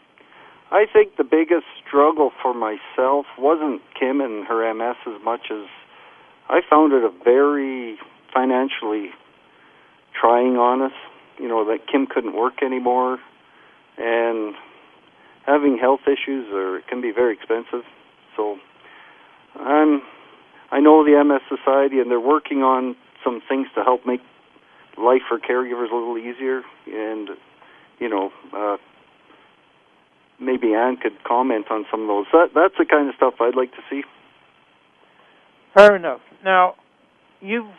I 0.70 0.86
think 0.92 1.16
the 1.16 1.24
biggest 1.24 1.66
struggle 1.86 2.32
for 2.42 2.52
myself 2.52 3.26
wasn't 3.38 3.80
Kim 3.98 4.20
and 4.20 4.46
her 4.46 4.74
MS 4.74 4.96
as 5.06 5.22
much 5.24 5.50
as 5.50 5.66
I 6.48 6.60
found 6.68 6.92
it 6.92 7.04
a 7.04 7.10
very 7.24 7.98
financially 8.34 9.10
trying 10.18 10.56
on 10.56 10.82
us. 10.82 10.92
You 11.38 11.48
know, 11.48 11.64
that 11.66 11.86
Kim 11.86 12.06
couldn't 12.06 12.34
work 12.34 12.62
anymore 12.62 13.18
and 13.96 14.54
having 15.46 15.78
health 15.78 16.00
issues 16.06 16.46
are 16.52 16.80
can 16.88 17.00
be 17.00 17.12
very 17.12 17.34
expensive. 17.34 17.84
So 18.36 18.58
I'm 19.58 20.02
I 20.70 20.80
know 20.80 21.04
the 21.04 21.22
MS 21.24 21.42
Society 21.48 22.00
and 22.00 22.10
they're 22.10 22.20
working 22.20 22.62
on 22.62 22.96
some 23.24 23.40
things 23.48 23.68
to 23.74 23.82
help 23.82 24.06
make 24.06 24.20
life 24.98 25.22
for 25.28 25.38
caregivers 25.38 25.90
a 25.90 25.94
little 25.94 26.18
easier 26.18 26.62
and 26.86 27.30
you 27.98 28.08
know, 28.08 28.30
uh 28.54 28.76
maybe 30.40 30.74
Ann 30.74 30.96
could 30.96 31.22
comment 31.24 31.66
on 31.70 31.84
some 31.90 32.02
of 32.02 32.08
those. 32.08 32.26
That 32.32 32.48
that's 32.54 32.74
the 32.78 32.84
kind 32.84 33.08
of 33.08 33.14
stuff 33.16 33.34
I'd 33.40 33.56
like 33.56 33.72
to 33.72 33.82
see. 33.90 34.02
Fair 35.74 35.96
enough. 35.96 36.20
Now, 36.44 36.74
you've 37.40 37.70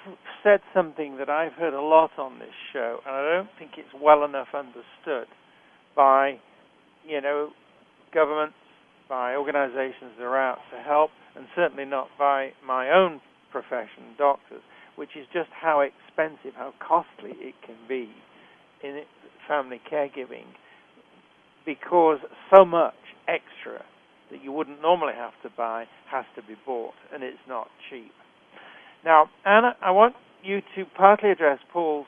said 0.43 0.59
something 0.73 1.17
that 1.17 1.29
I've 1.29 1.53
heard 1.53 1.73
a 1.73 1.81
lot 1.81 2.11
on 2.17 2.39
this 2.39 2.53
show, 2.71 2.99
and 3.05 3.15
I 3.15 3.35
don't 3.35 3.49
think 3.57 3.71
it's 3.77 3.93
well 3.99 4.23
enough 4.23 4.47
understood 4.53 5.27
by, 5.95 6.39
you 7.05 7.21
know, 7.21 7.49
governments, 8.13 8.55
by 9.07 9.35
organizations 9.35 10.13
that 10.17 10.23
are 10.23 10.37
out 10.39 10.59
to 10.71 10.81
help, 10.81 11.11
and 11.35 11.45
certainly 11.55 11.85
not 11.85 12.07
by 12.17 12.51
my 12.65 12.89
own 12.89 13.21
profession, 13.51 14.15
doctors, 14.17 14.61
which 14.99 15.15
is 15.15 15.25
just 15.31 15.49
how 15.49 15.79
expensive, 15.79 16.53
how 16.57 16.73
costly 16.85 17.31
it 17.39 17.55
can 17.65 17.77
be 17.87 18.09
in 18.83 19.01
family 19.47 19.79
caregiving 19.89 20.43
because 21.65 22.19
so 22.53 22.65
much 22.65 22.99
extra 23.25 23.81
that 24.29 24.43
you 24.43 24.51
wouldn't 24.51 24.81
normally 24.81 25.13
have 25.15 25.31
to 25.41 25.49
buy 25.55 25.85
has 26.11 26.25
to 26.35 26.41
be 26.41 26.55
bought, 26.65 26.93
and 27.13 27.23
it's 27.23 27.37
not 27.47 27.67
cheap. 27.89 28.11
Now, 29.05 29.29
Anna, 29.45 29.77
I 29.81 29.91
want 29.91 30.15
you 30.43 30.59
to 30.75 30.83
partly 30.97 31.31
address 31.31 31.59
Paul's 31.71 32.07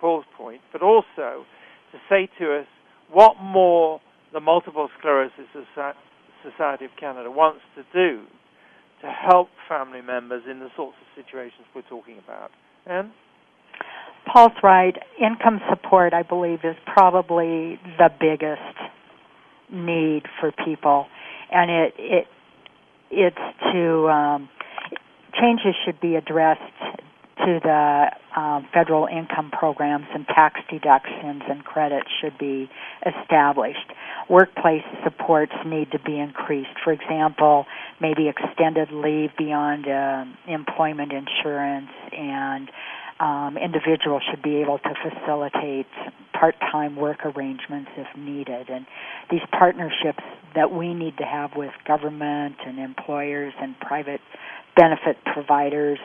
Paul's 0.00 0.24
point, 0.34 0.62
but 0.72 0.80
also 0.80 1.44
to 1.92 1.98
say 2.08 2.28
to 2.38 2.58
us 2.58 2.66
what 3.12 3.34
more 3.40 4.00
the 4.32 4.40
Multiple 4.40 4.88
Sclerosis 4.98 5.46
Society 6.42 6.84
of 6.86 6.90
Canada 6.98 7.30
wants 7.30 7.60
to 7.76 7.82
do 7.92 8.24
to 9.02 9.10
help 9.10 9.48
family 9.68 10.00
members 10.00 10.42
in 10.50 10.60
the 10.60 10.68
sorts 10.76 10.96
of 11.00 11.24
situations 11.24 11.66
we're 11.74 11.82
talking 11.82 12.18
about. 12.18 12.50
Ann? 12.86 13.12
Paul's 14.30 14.52
right. 14.62 14.96
Income 15.20 15.60
support, 15.68 16.14
I 16.14 16.22
believe, 16.22 16.60
is 16.64 16.76
probably 16.86 17.78
the 17.98 18.10
biggest 18.18 18.60
need 19.70 20.22
for 20.40 20.52
people, 20.64 21.06
and 21.50 21.70
it 21.70 21.94
it 21.98 22.26
it's 23.10 23.36
to 23.72 24.08
um, 24.08 24.48
changes 25.40 25.74
should 25.84 26.00
be 26.00 26.16
addressed 26.16 26.60
to 27.44 27.60
the 27.62 28.40
um, 28.40 28.66
federal 28.72 29.06
income 29.06 29.50
programs 29.50 30.06
and 30.14 30.26
tax 30.26 30.60
deductions 30.70 31.42
and 31.48 31.64
credits 31.64 32.08
should 32.20 32.36
be 32.38 32.68
established. 33.06 33.92
Workplace 34.28 34.82
supports 35.04 35.52
need 35.66 35.90
to 35.92 35.98
be 35.98 36.18
increased. 36.18 36.70
For 36.82 36.92
example, 36.92 37.66
maybe 38.00 38.28
extended 38.28 38.90
leave 38.92 39.30
beyond 39.36 39.86
uh, 39.86 40.24
employment 40.48 41.12
insurance 41.12 41.90
and 42.12 42.70
um, 43.20 43.56
individuals 43.56 44.22
should 44.28 44.42
be 44.42 44.56
able 44.56 44.78
to 44.78 44.94
facilitate 45.02 45.86
part-time 46.32 46.96
work 46.96 47.24
arrangements 47.24 47.90
if 47.96 48.06
needed. 48.16 48.68
And 48.68 48.86
these 49.30 49.42
partnerships 49.56 50.24
that 50.54 50.72
we 50.72 50.94
need 50.94 51.16
to 51.18 51.24
have 51.24 51.50
with 51.56 51.70
government 51.86 52.56
and 52.66 52.78
employers 52.78 53.52
and 53.60 53.78
private 53.78 54.20
benefit 54.76 55.16
providers 55.32 55.98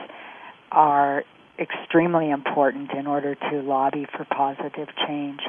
are 0.71 1.23
extremely 1.59 2.29
important 2.29 2.91
in 2.91 3.07
order 3.07 3.35
to 3.35 3.61
lobby 3.61 4.05
for 4.15 4.25
positive 4.25 4.87
change. 5.07 5.41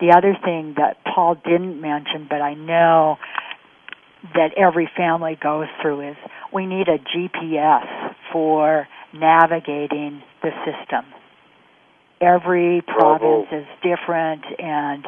The 0.00 0.12
other 0.16 0.36
thing 0.44 0.74
that 0.76 0.98
Paul 1.04 1.36
didn't 1.36 1.80
mention, 1.80 2.26
but 2.28 2.42
I 2.42 2.54
know 2.54 3.16
that 4.34 4.50
every 4.56 4.90
family 4.96 5.38
goes 5.40 5.68
through 5.80 6.10
is 6.10 6.16
we 6.52 6.66
need 6.66 6.88
a 6.88 6.98
GPS 6.98 8.14
for 8.32 8.86
navigating 9.14 10.22
the 10.42 10.50
system. 10.64 11.04
Every 12.20 12.82
province 12.82 13.48
is 13.52 13.66
different 13.82 14.44
and 14.58 15.06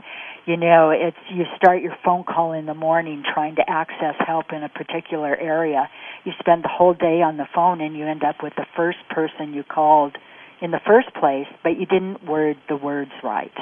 you 0.49 0.57
know, 0.57 0.91
it's 0.91 1.17
you 1.31 1.45
start 1.59 1.83
your 1.83 1.95
phone 2.03 2.25
call 2.25 2.53
in 2.53 2.65
the 2.65 2.75
morning 2.75 3.23
trying 3.35 3.57
to 3.57 3.69
access 3.69 4.15
help 4.27 4.47
in 4.51 4.63
a 4.63 4.71
particular 4.71 5.37
area. 5.37 5.91
You 6.25 6.33
spend 6.41 6.65
the 6.65 6.69
whole 6.69 6.95
day 6.95 7.23
on 7.23 7.37
the 7.37 7.47
phone 7.55 7.81
and 7.81 7.97
you 7.97 8.07
end 8.07 8.23
up 8.25 8.37
with 8.43 8.55
the 8.57 8.67
first 8.77 8.99
person 9.11 9.55
you 9.55 9.63
called 9.63 10.17
in 10.61 10.71
the 10.71 10.81
first 10.87 11.13
place, 11.15 11.47
but 11.63 11.79
you 11.79 11.87
didn't 11.87 12.25
word 12.27 12.57
the 12.69 12.77
words 12.77 13.13
right. 13.23 13.53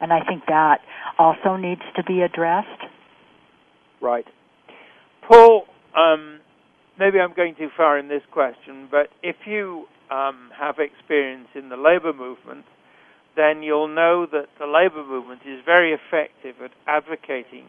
And 0.00 0.12
I 0.12 0.20
think 0.24 0.44
that 0.46 0.78
also 1.18 1.56
needs 1.56 1.82
to 1.96 2.04
be 2.04 2.22
addressed. 2.22 2.68
Right. 4.00 4.26
Paul, 5.26 5.64
um, 5.96 6.40
maybe 6.98 7.18
I'm 7.18 7.34
going 7.34 7.54
too 7.56 7.68
far 7.76 7.98
in 7.98 8.08
this 8.08 8.22
question, 8.30 8.88
but 8.90 9.08
if 9.22 9.36
you 9.44 9.86
um, 10.10 10.50
have 10.58 10.76
experience 10.78 11.48
in 11.54 11.68
the 11.68 11.76
labor 11.76 12.12
movement, 12.12 12.64
then 13.36 13.62
you'll 13.62 13.88
know 13.88 14.26
that 14.30 14.46
the 14.58 14.66
labor 14.66 15.04
movement 15.04 15.42
is 15.46 15.60
very 15.64 15.92
effective 15.92 16.56
at 16.62 16.70
advocating 16.86 17.66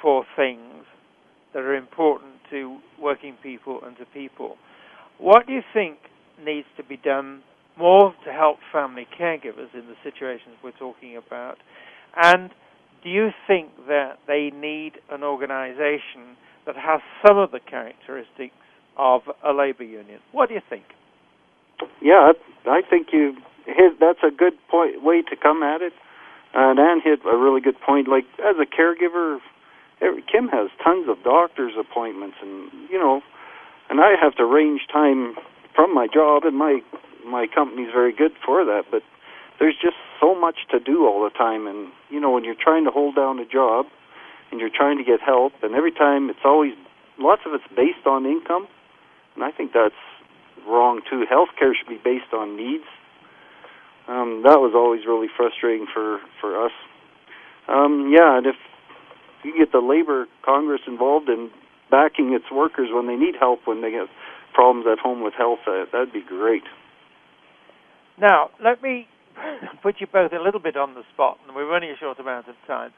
for 0.00 0.24
things 0.36 0.84
that 1.52 1.60
are 1.60 1.74
important 1.74 2.35
to 2.50 2.78
working 3.00 3.36
people 3.42 3.80
and 3.84 3.96
to 3.98 4.04
people. 4.06 4.56
What 5.18 5.46
do 5.46 5.52
you 5.52 5.62
think 5.72 5.98
needs 6.42 6.66
to 6.76 6.84
be 6.84 6.96
done 6.96 7.42
more 7.78 8.14
to 8.24 8.32
help 8.32 8.58
family 8.72 9.06
caregivers 9.18 9.72
in 9.74 9.86
the 9.86 9.96
situations 10.02 10.56
we're 10.62 10.72
talking 10.72 11.16
about? 11.16 11.56
And 12.16 12.50
do 13.02 13.10
you 13.10 13.30
think 13.46 13.70
that 13.86 14.18
they 14.26 14.50
need 14.54 14.92
an 15.10 15.22
organization 15.22 16.36
that 16.66 16.76
has 16.76 17.00
some 17.26 17.38
of 17.38 17.50
the 17.50 17.60
characteristics 17.60 18.54
of 18.98 19.22
a 19.44 19.52
labor 19.52 19.84
union? 19.84 20.20
What 20.32 20.48
do 20.48 20.54
you 20.54 20.62
think? 20.68 20.84
Yeah, 22.00 22.32
I 22.66 22.80
think 22.88 23.08
you 23.12 23.36
hit, 23.66 24.00
that's 24.00 24.20
a 24.26 24.34
good 24.34 24.54
point 24.70 25.02
way 25.02 25.22
to 25.22 25.36
come 25.36 25.62
at 25.62 25.82
it. 25.82 25.92
Uh, 26.54 26.70
and 26.70 26.78
Ann 26.78 27.00
hit 27.04 27.20
a 27.30 27.36
really 27.36 27.60
good 27.60 27.78
point. 27.80 28.08
Like 28.08 28.24
as 28.40 28.56
a 28.60 28.66
caregiver, 28.66 29.38
every, 30.00 30.22
Kim 30.22 30.48
has 30.48 30.70
tons 30.82 31.08
of 31.08 31.22
doctor's 31.22 31.74
appointments, 31.78 32.36
and 32.40 32.70
you 32.90 32.98
know, 32.98 33.22
and 33.90 34.00
I 34.00 34.14
have 34.20 34.34
to 34.36 34.42
arrange 34.42 34.82
time 34.92 35.34
from 35.74 35.94
my 35.94 36.06
job, 36.06 36.44
and 36.44 36.56
my 36.56 36.80
my 37.26 37.46
company's 37.52 37.90
very 37.92 38.12
good 38.12 38.32
for 38.44 38.64
that. 38.64 38.84
But 38.90 39.02
there's 39.58 39.76
just 39.80 39.96
so 40.20 40.34
much 40.34 40.56
to 40.70 40.80
do 40.80 41.06
all 41.06 41.22
the 41.24 41.30
time, 41.30 41.66
and 41.66 41.92
you 42.10 42.20
know, 42.20 42.30
when 42.30 42.44
you're 42.44 42.58
trying 42.58 42.84
to 42.84 42.90
hold 42.90 43.16
down 43.16 43.38
a 43.38 43.46
job, 43.46 43.86
and 44.50 44.60
you're 44.60 44.74
trying 44.74 44.98
to 44.98 45.04
get 45.04 45.20
help, 45.20 45.52
and 45.62 45.74
every 45.74 45.92
time 45.92 46.30
it's 46.30 46.44
always 46.44 46.74
lots 47.18 47.42
of 47.46 47.54
it's 47.54 47.64
based 47.74 48.06
on 48.06 48.26
income, 48.26 48.68
and 49.34 49.44
I 49.44 49.50
think 49.50 49.72
that's 49.72 49.94
wrong 50.66 51.00
too. 51.08 51.24
Healthcare 51.30 51.72
should 51.76 51.88
be 51.88 52.00
based 52.02 52.32
on 52.32 52.56
needs 52.56 52.84
um, 54.08 54.42
that 54.44 54.62
was 54.62 54.72
always 54.74 55.02
really 55.06 55.26
frustrating 55.36 55.86
for 55.92 56.20
for 56.40 56.64
us. 56.64 56.72
Um, 57.68 58.12
yeah, 58.14 58.38
and 58.38 58.46
if 58.46 58.54
you 59.46 59.54
get 59.56 59.72
the 59.72 59.78
labor 59.78 60.26
Congress 60.44 60.82
involved 60.86 61.28
in 61.28 61.50
backing 61.90 62.34
its 62.34 62.50
workers 62.50 62.88
when 62.92 63.06
they 63.06 63.14
need 63.14 63.34
help 63.38 63.60
when 63.64 63.80
they 63.80 63.92
have 63.92 64.08
problems 64.54 64.86
at 64.90 64.98
home 64.98 65.22
with 65.22 65.34
health, 65.34 65.60
uh, 65.66 65.84
that'd 65.92 66.12
be 66.12 66.24
great. 66.26 66.64
Now, 68.18 68.50
let 68.62 68.82
me 68.82 69.06
put 69.82 69.96
you 70.00 70.06
both 70.10 70.32
a 70.32 70.42
little 70.42 70.60
bit 70.60 70.76
on 70.76 70.94
the 70.94 71.02
spot, 71.12 71.38
and 71.46 71.54
we're 71.54 71.70
running 71.70 71.90
a 71.90 71.96
short 72.00 72.18
amount 72.18 72.48
of 72.48 72.54
time. 72.66 72.90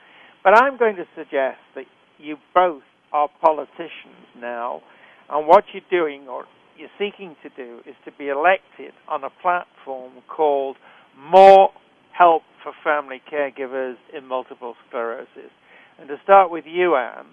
But 0.45 0.57
I'm 0.57 0.79
going 0.79 0.97
to 0.97 1.05
suggest 1.17 1.59
that 1.75 1.85
you 2.19 2.37
both 2.55 2.83
are 3.13 3.29
politicians 3.41 4.23
now, 4.39 4.83
and 5.29 5.47
what 5.47 5.65
you're 5.73 5.83
doing 5.91 6.29
or 6.29 6.45
you're 6.77 6.89
seeking 6.99 7.35
to 7.43 7.49
do 7.51 7.81
is 7.87 7.97
to 8.05 8.13
be 8.13 8.29
elected 8.29 8.93
on 9.09 9.25
a 9.25 9.31
platform 9.43 10.13
called 10.29 10.77
more 11.19 11.71
help 12.17 12.43
for 12.63 12.73
family 12.85 13.21
caregivers 13.31 13.97
in 14.17 14.27
multiple 14.27 14.75
sclerosis. 14.87 15.51
And 15.99 16.09
to 16.09 16.17
start 16.23 16.51
with 16.51 16.65
you, 16.67 16.97
Ann, 16.97 17.27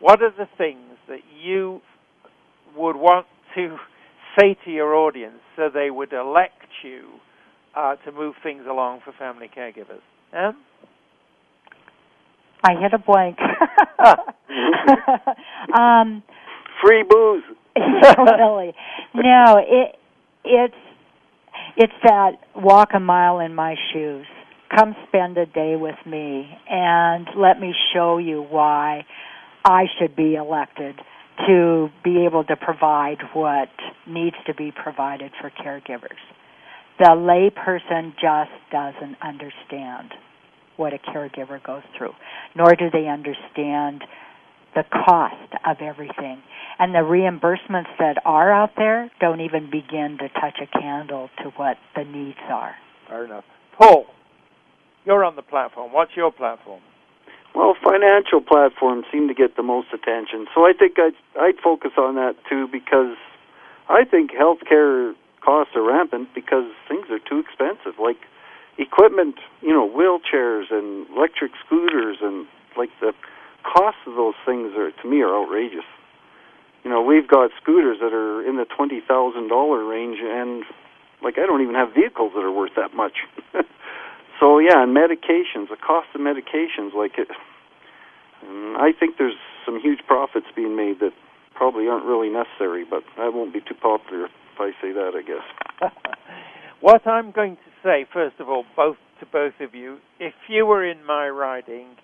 what 0.00 0.22
are 0.22 0.30
the 0.30 0.48
things 0.56 0.96
that 1.08 1.20
you 1.42 1.80
would 2.76 2.96
want 2.96 3.26
to 3.54 3.76
say 4.38 4.56
to 4.64 4.70
your 4.70 4.94
audience 4.94 5.40
so 5.56 5.68
they 5.72 5.90
would 5.90 6.12
elect 6.12 6.62
you 6.82 7.08
uh, 7.76 7.96
to 8.04 8.12
move 8.12 8.34
things 8.42 8.62
along 8.68 9.00
for 9.04 9.12
family 9.18 9.50
caregivers? 9.54 10.00
Ann? 10.32 10.56
I 12.64 12.74
hit 12.80 12.94
a 12.94 12.98
blank. 12.98 13.38
um, 15.78 16.22
Free 16.82 17.04
booze. 17.08 17.44
really? 17.76 18.74
No, 19.14 19.60
it 19.64 19.96
it's 20.44 20.74
it's 21.76 21.92
that 22.02 22.32
walk 22.56 22.90
a 22.94 23.00
mile 23.00 23.38
in 23.38 23.54
my 23.54 23.76
shoes. 23.92 24.26
Come 24.74 24.96
spend 25.08 25.36
a 25.36 25.44
day 25.44 25.76
with 25.76 25.96
me 26.06 26.48
and 26.68 27.26
let 27.36 27.60
me 27.60 27.74
show 27.92 28.16
you 28.16 28.42
why 28.42 29.04
I 29.64 29.84
should 29.98 30.16
be 30.16 30.34
elected 30.34 30.96
to 31.46 31.88
be 32.02 32.24
able 32.24 32.44
to 32.44 32.56
provide 32.56 33.18
what 33.34 33.68
needs 34.06 34.36
to 34.46 34.54
be 34.54 34.72
provided 34.72 35.32
for 35.40 35.50
caregivers. 35.50 36.20
The 36.98 37.10
layperson 37.10 38.12
just 38.14 38.52
doesn't 38.70 39.16
understand 39.22 40.14
what 40.76 40.92
a 40.94 40.98
caregiver 40.98 41.62
goes 41.62 41.82
through, 41.96 42.12
nor 42.54 42.74
do 42.74 42.86
they 42.90 43.08
understand 43.08 44.02
the 44.74 44.84
cost 44.90 45.52
of 45.66 45.76
everything. 45.80 46.42
And 46.78 46.94
the 46.94 47.00
reimbursements 47.00 47.90
that 47.98 48.16
are 48.24 48.50
out 48.50 48.70
there 48.76 49.10
don't 49.20 49.40
even 49.40 49.70
begin 49.70 50.18
to 50.20 50.28
touch 50.40 50.58
a 50.62 50.78
candle 50.80 51.28
to 51.42 51.50
what 51.56 51.76
the 51.94 52.04
needs 52.04 52.38
are. 52.50 52.74
Fair 53.08 53.26
enough. 53.26 53.44
Paul, 53.78 54.06
you're 55.04 55.24
on 55.24 55.36
the 55.36 55.42
platform. 55.42 55.92
What's 55.92 56.16
your 56.16 56.30
platform? 56.30 56.80
Well, 57.54 57.74
financial 57.82 58.40
platforms 58.40 59.04
seem 59.12 59.28
to 59.28 59.34
get 59.34 59.56
the 59.56 59.62
most 59.62 59.88
attention, 59.92 60.46
so 60.54 60.64
I 60.64 60.72
think 60.72 60.98
I'd, 60.98 61.12
I'd 61.38 61.58
focus 61.62 61.92
on 61.98 62.14
that 62.14 62.34
too 62.48 62.66
because 62.66 63.16
I 63.88 64.04
think 64.04 64.30
healthcare 64.32 65.12
costs 65.44 65.74
are 65.76 65.82
rampant 65.82 66.28
because 66.34 66.70
things 66.88 67.06
are 67.10 67.18
too 67.18 67.38
expensive. 67.38 67.98
Like 68.00 68.16
equipment, 68.78 69.36
you 69.60 69.68
know, 69.68 69.88
wheelchairs 69.88 70.72
and 70.72 71.06
electric 71.14 71.52
scooters, 71.66 72.18
and 72.22 72.46
like 72.76 72.90
the 73.00 73.12
costs 73.64 74.00
of 74.06 74.14
those 74.14 74.34
things 74.46 74.72
are 74.76 74.90
to 74.90 75.08
me 75.08 75.20
are 75.20 75.34
outrageous. 75.34 75.84
You 76.84 76.90
know, 76.90 77.02
we've 77.02 77.28
got 77.28 77.50
scooters 77.60 77.98
that 78.00 78.12
are 78.12 78.42
in 78.48 78.56
the 78.56 78.64
twenty 78.64 79.00
thousand 79.06 79.48
dollar 79.48 79.84
range, 79.84 80.18
and 80.22 80.64
like 81.22 81.38
I 81.38 81.46
don't 81.46 81.60
even 81.60 81.74
have 81.74 81.92
vehicles 81.92 82.32
that 82.34 82.40
are 82.40 82.52
worth 82.52 82.72
that 82.76 82.94
much. 82.94 83.18
yeah, 84.62 84.82
and 84.82 84.96
medications, 84.96 85.68
the 85.68 85.76
cost 85.76 86.08
of 86.14 86.20
medications, 86.20 86.94
like 86.94 87.18
it. 87.18 87.28
I 88.42 88.90
think 88.98 89.16
there's 89.18 89.38
some 89.64 89.80
huge 89.80 90.00
profits 90.06 90.46
being 90.54 90.76
made 90.76 90.98
that 91.00 91.12
probably 91.54 91.86
aren't 91.86 92.04
really 92.04 92.28
necessary, 92.28 92.84
but 92.88 93.02
I 93.18 93.28
won't 93.28 93.52
be 93.52 93.60
too 93.60 93.74
popular 93.80 94.26
if 94.26 94.58
I 94.58 94.70
say 94.80 94.92
that, 94.92 95.12
I 95.14 95.22
guess. 95.22 95.92
what 96.80 97.06
I'm 97.06 97.30
going 97.30 97.56
to 97.56 97.70
say, 97.82 98.06
first 98.12 98.36
of 98.40 98.48
all, 98.48 98.64
both 98.76 98.96
to 99.20 99.26
both 99.26 99.54
of 99.60 99.74
you, 99.74 99.98
if 100.18 100.34
you 100.48 100.66
were 100.66 100.84
in 100.84 101.04
my 101.04 101.28
riding, 101.28 101.94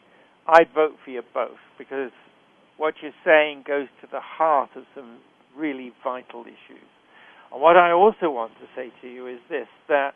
I'd 0.47 0.73
vote 0.75 0.95
for 1.05 1.11
you 1.11 1.23
both 1.35 1.59
because 1.77 2.13
what 2.77 2.95
you're 3.03 3.13
saying 3.25 3.65
goes 3.67 3.89
to 4.01 4.07
the 4.11 4.21
heart 4.21 4.71
of 4.77 4.85
some 4.95 5.19
really 5.57 5.93
vital 6.05 6.43
issues. 6.43 6.89
And 7.53 7.61
what 7.61 7.77
I 7.77 7.91
also 7.91 8.31
want 8.31 8.53
to 8.61 8.67
say 8.77 8.93
to 9.03 9.09
you 9.09 9.27
is 9.27 9.41
this 9.51 9.67
that 9.89 10.15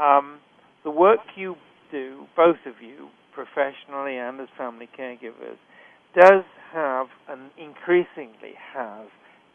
um, 0.00 0.38
the 0.84 0.90
work 0.90 1.20
you 1.36 1.56
do, 1.90 2.26
both 2.36 2.58
of 2.66 2.74
you, 2.80 3.08
professionally 3.34 4.16
and 4.16 4.40
as 4.40 4.48
family 4.56 4.88
caregivers, 4.98 5.58
does 6.18 6.44
have 6.72 7.06
and 7.28 7.50
increasingly 7.58 8.54
has 8.74 9.06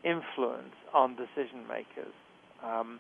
influence 0.04 0.74
on 0.94 1.16
decision 1.16 1.68
makers. 1.68 2.14
Um, 2.64 3.00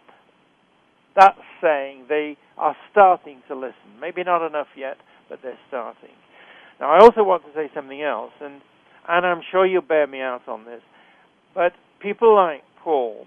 that's 1.16 1.40
saying 1.62 2.06
they 2.08 2.38
are 2.58 2.76
starting 2.92 3.42
to 3.48 3.56
listen. 3.56 4.00
Maybe 4.00 4.24
not 4.24 4.46
enough 4.46 4.68
yet, 4.78 4.98
but 5.30 5.40
they're 5.42 5.60
starting. 5.68 6.16
Now, 6.80 6.92
I 6.92 7.00
also 7.00 7.24
want 7.24 7.44
to 7.44 7.50
say 7.54 7.70
something 7.74 8.02
else, 8.02 8.32
and 8.42 8.62
and 9.08 9.26
I'm 9.26 9.42
sure 9.52 9.66
you'll 9.66 9.82
bear 9.82 10.06
me 10.06 10.22
out 10.22 10.48
on 10.48 10.66
this, 10.66 10.82
but 11.56 11.74
people 12.00 12.36
like 12.36 12.62
Paul 12.84 13.26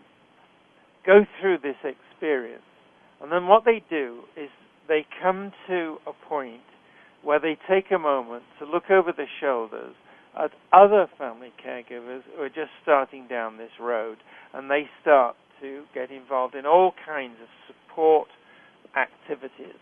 go 1.05 1.27
through 1.41 1.59
this 1.59 1.77
experience, 1.83 2.63
and 3.21 3.33
then 3.33 3.49
what 3.49 3.65
they 3.65 3.83
do 3.91 4.21
is 4.37 4.49
they 4.89 5.07
come 5.23 5.53
to 5.69 5.97
a 6.07 6.13
point 6.29 6.63
where 7.23 7.39
they 7.39 7.57
take 7.69 7.91
a 7.91 7.99
moment 7.99 8.43
to 8.59 8.67
look 8.67 8.91
over 8.91 9.13
their 9.17 9.29
shoulders 9.41 9.95
at 10.37 10.51
other 10.73 11.07
family 11.19 11.53
caregivers 11.65 12.23
who 12.35 12.43
are 12.43 12.49
just 12.49 12.71
starting 12.83 13.27
down 13.29 13.59
this 13.59 13.71
road, 13.81 14.17
and 14.55 14.71
they 14.71 14.89
start 15.01 15.37
to 15.61 15.85
get 15.95 16.11
involved 16.11 16.55
in 16.55 16.67
all 16.67 16.93
kinds 17.07 17.37
of 17.41 17.49
support 17.67 18.29
activities. 18.97 19.79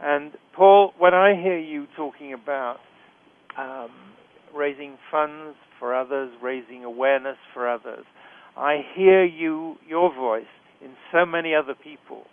And 0.00 0.32
Paul, 0.56 0.92
when 0.98 1.12
I 1.12 1.34
hear 1.34 1.58
you 1.58 1.86
talking 1.96 2.32
about 2.32 2.78
um, 3.58 3.90
raising 4.56 4.96
funds 5.10 5.56
for 5.78 5.94
others, 5.94 6.30
raising 6.42 6.84
awareness 6.84 7.36
for 7.52 7.68
others, 7.68 8.04
I 8.56 8.80
hear 8.96 9.24
you, 9.24 9.76
your 9.86 10.14
voice, 10.14 10.44
in 10.82 10.92
so 11.12 11.26
many 11.26 11.54
other 11.54 11.74
people 11.74 12.24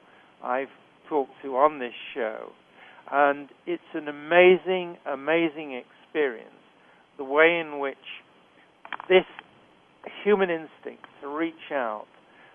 I've 0.44 0.68
talked 1.10 1.32
to 1.44 1.56
on 1.56 1.80
this 1.80 1.94
show. 2.14 2.52
And 3.12 3.50
it's 3.66 3.82
an 3.94 4.08
amazing, 4.08 4.98
amazing 5.06 5.82
experience 5.82 6.52
the 7.18 7.24
way 7.24 7.60
in 7.60 7.80
which 7.80 7.98
this 9.10 9.26
human 10.24 10.50
instinct 10.50 11.06
to 11.22 11.28
reach 11.28 11.72
out 11.72 12.06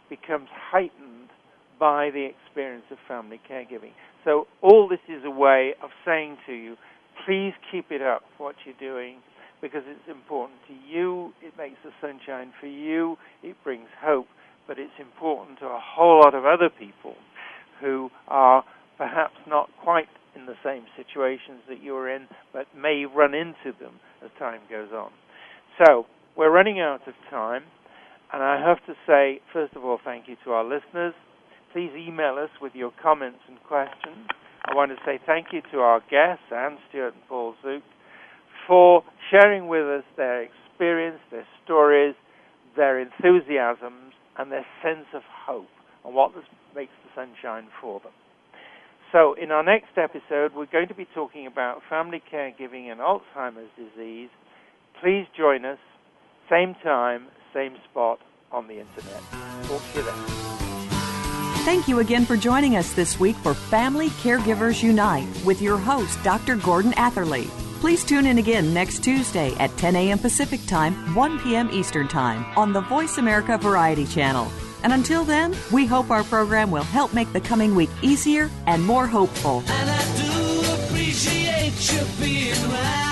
becomes 0.09 0.49
heightened 0.53 1.29
by 1.81 2.11
the 2.11 2.29
experience 2.29 2.85
of 2.91 2.99
family 3.09 3.41
caregiving. 3.51 3.93
So, 4.25 4.47
all 4.61 4.89
this 4.89 5.01
is 5.09 5.25
a 5.25 5.31
way 5.31 5.75
of 5.83 5.91
saying 6.07 6.37
to 6.47 6.53
you, 6.53 6.77
please 7.27 7.53
keep 7.71 7.91
it 7.91 8.03
up, 8.03 8.23
what 8.39 8.55
you're 8.65 8.79
doing, 8.79 9.17
because 9.61 9.83
it's 9.87 10.09
important 10.09 10.61
to 10.69 10.75
you, 10.75 11.33
it 11.43 11.55
makes 11.59 11.77
the 11.85 11.91
sunshine 12.01 12.53
for 12.61 12.67
you, 12.67 13.17
it 13.43 13.57
brings 13.65 13.89
hope, 14.01 14.27
but 14.69 14.79
it's 14.79 14.95
important 15.01 15.59
to 15.59 15.67
a 15.67 15.81
whole 15.83 16.21
lot 16.21 16.35
of 16.35 16.45
other 16.45 16.71
people 16.71 17.15
who 17.83 18.11
are 18.29 18.65
perhaps 18.97 19.35
not 19.47 19.69
quite 19.83 20.09
in 20.35 20.47
the 20.47 20.55
same 20.65 20.85
situations 20.97 21.61
that 21.69 21.83
you're 21.83 22.09
in, 22.09 22.27
but 22.53 22.67
may 22.77 23.05
run 23.05 23.35
into 23.35 23.77
them 23.79 24.01
as 24.25 24.31
time 24.39 24.61
goes 24.71 24.89
on. 24.93 25.11
So, 25.85 26.07
we're 26.37 26.51
running 26.51 26.81
out 26.81 27.07
of 27.07 27.15
time, 27.29 27.65
and 28.33 28.43
I 28.43 28.59
have 28.67 28.79
to 28.87 28.95
say, 29.07 29.41
first 29.53 29.75
of 29.77 29.85
all, 29.85 29.99
thank 30.03 30.29
you 30.29 30.37
to 30.45 30.53
our 30.53 30.65
listeners. 30.65 31.15
Please 31.73 31.91
email 31.97 32.37
us 32.43 32.51
with 32.61 32.73
your 32.75 32.93
comments 33.03 33.41
and 33.49 33.59
questions. 33.65 34.29
I 34.65 34.75
want 34.75 34.93
to 34.93 34.97
say 35.05 35.19
thank 35.27 35.49
you 35.53 35.61
to 35.73 35.79
our 35.81 36.01
guests, 36.11 36.45
Ann 36.55 36.79
Stewart 36.89 37.15
and 37.15 37.23
Paul 37.29 37.55
Zook, 37.63 37.83
for 38.67 39.03
sharing 39.31 39.69
with 39.69 39.85
us 39.87 40.05
their 40.17 40.43
experience, 40.43 41.19
their 41.31 41.47
stories, 41.65 42.15
their 42.77 43.01
enthusiasms, 43.01 44.15
and 44.39 44.51
their 44.51 44.65
sense 44.83 45.07
of 45.15 45.23
hope 45.47 45.69
and 46.05 46.15
what 46.15 46.35
this 46.35 46.45
makes 46.75 46.93
sunshine 47.15 47.69
for 47.81 48.01
them. 48.01 48.13
So, 49.13 49.35
in 49.35 49.51
our 49.51 49.63
next 49.63 49.99
episode, 49.99 50.55
we're 50.55 50.67
going 50.67 50.89
to 50.89 50.95
be 50.95 51.07
talking 51.15 51.47
about 51.47 51.83
family 51.89 52.23
caregiving 52.33 52.91
and 52.91 53.01
Alzheimer's 53.01 53.71
disease. 53.77 54.31
Please 55.03 55.27
join 55.37 55.67
us, 55.67 55.79
same 56.49 56.75
time, 56.83 57.27
same 57.53 57.77
spot 57.91 58.21
on 58.51 58.69
the 58.69 58.81
internet. 58.81 59.23
Talk 59.65 59.83
to 59.93 59.99
you 59.99 60.05
then. 60.05 60.15
Thank 61.65 61.87
you 61.87 62.01
again 62.01 62.25
for 62.25 62.37
joining 62.37 62.77
us 62.77 62.93
this 62.95 63.21
week 63.21 63.37
for 63.37 63.55
Family 63.55 64.09
Caregivers 64.09 64.83
Unite 64.83 65.29
with 65.45 65.63
your 65.63 65.79
host, 65.79 66.21
Dr. 66.25 66.57
Gordon 66.57 66.93
Atherley. 66.95 67.45
Please 67.81 68.05
tune 68.05 68.27
in 68.27 68.39
again 68.39 68.73
next 68.73 69.05
Tuesday 69.05 69.55
at 69.57 69.77
10 69.77 69.95
a.m. 69.95 70.19
Pacific 70.19 70.65
Time, 70.67 71.15
1 71.15 71.39
p.m. 71.41 71.69
Eastern 71.71 72.09
Time 72.09 72.45
on 72.57 72.73
the 72.73 72.81
Voice 72.81 73.19
America 73.19 73.59
Variety 73.59 74.07
Channel. 74.07 74.51
And 74.83 74.93
until 74.93 75.25
then, 75.25 75.55
we 75.71 75.87
hope 75.87 76.11
our 76.11 76.25
program 76.25 76.71
will 76.71 76.85
help 76.85 77.15
make 77.15 77.33
the 77.33 77.41
coming 77.41 77.75
week 77.75 77.89
easier 78.03 78.51
and 78.67 78.85
more 78.85 79.07
hopeful. 79.07 79.63
And 79.67 79.91
I 79.91 80.03
do 80.17 80.31
appreciate 80.85 81.93
you 81.93 82.01
being 82.21 82.63
around. 82.71 83.03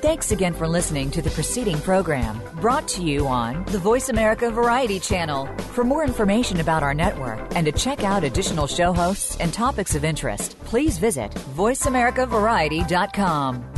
Thanks 0.00 0.30
again 0.32 0.54
for 0.54 0.68
listening 0.68 1.10
to 1.10 1.20
the 1.20 1.28
preceding 1.30 1.78
program 1.80 2.40
brought 2.60 2.86
to 2.88 3.02
you 3.02 3.26
on 3.26 3.64
the 3.66 3.78
Voice 3.78 4.08
America 4.08 4.50
Variety 4.50 4.98
Channel. 4.98 5.46
For 5.74 5.84
more 5.84 6.04
information 6.04 6.60
about 6.60 6.82
our 6.82 6.94
network 6.94 7.40
and 7.54 7.66
to 7.66 7.72
check 7.72 8.04
out 8.04 8.24
additional 8.24 8.66
show 8.66 8.92
hosts 8.92 9.36
and 9.38 9.52
topics 9.52 9.94
of 9.94 10.04
interest, 10.04 10.58
please 10.60 10.98
visit 10.98 11.30
VoiceAmericaVariety.com. 11.56 13.77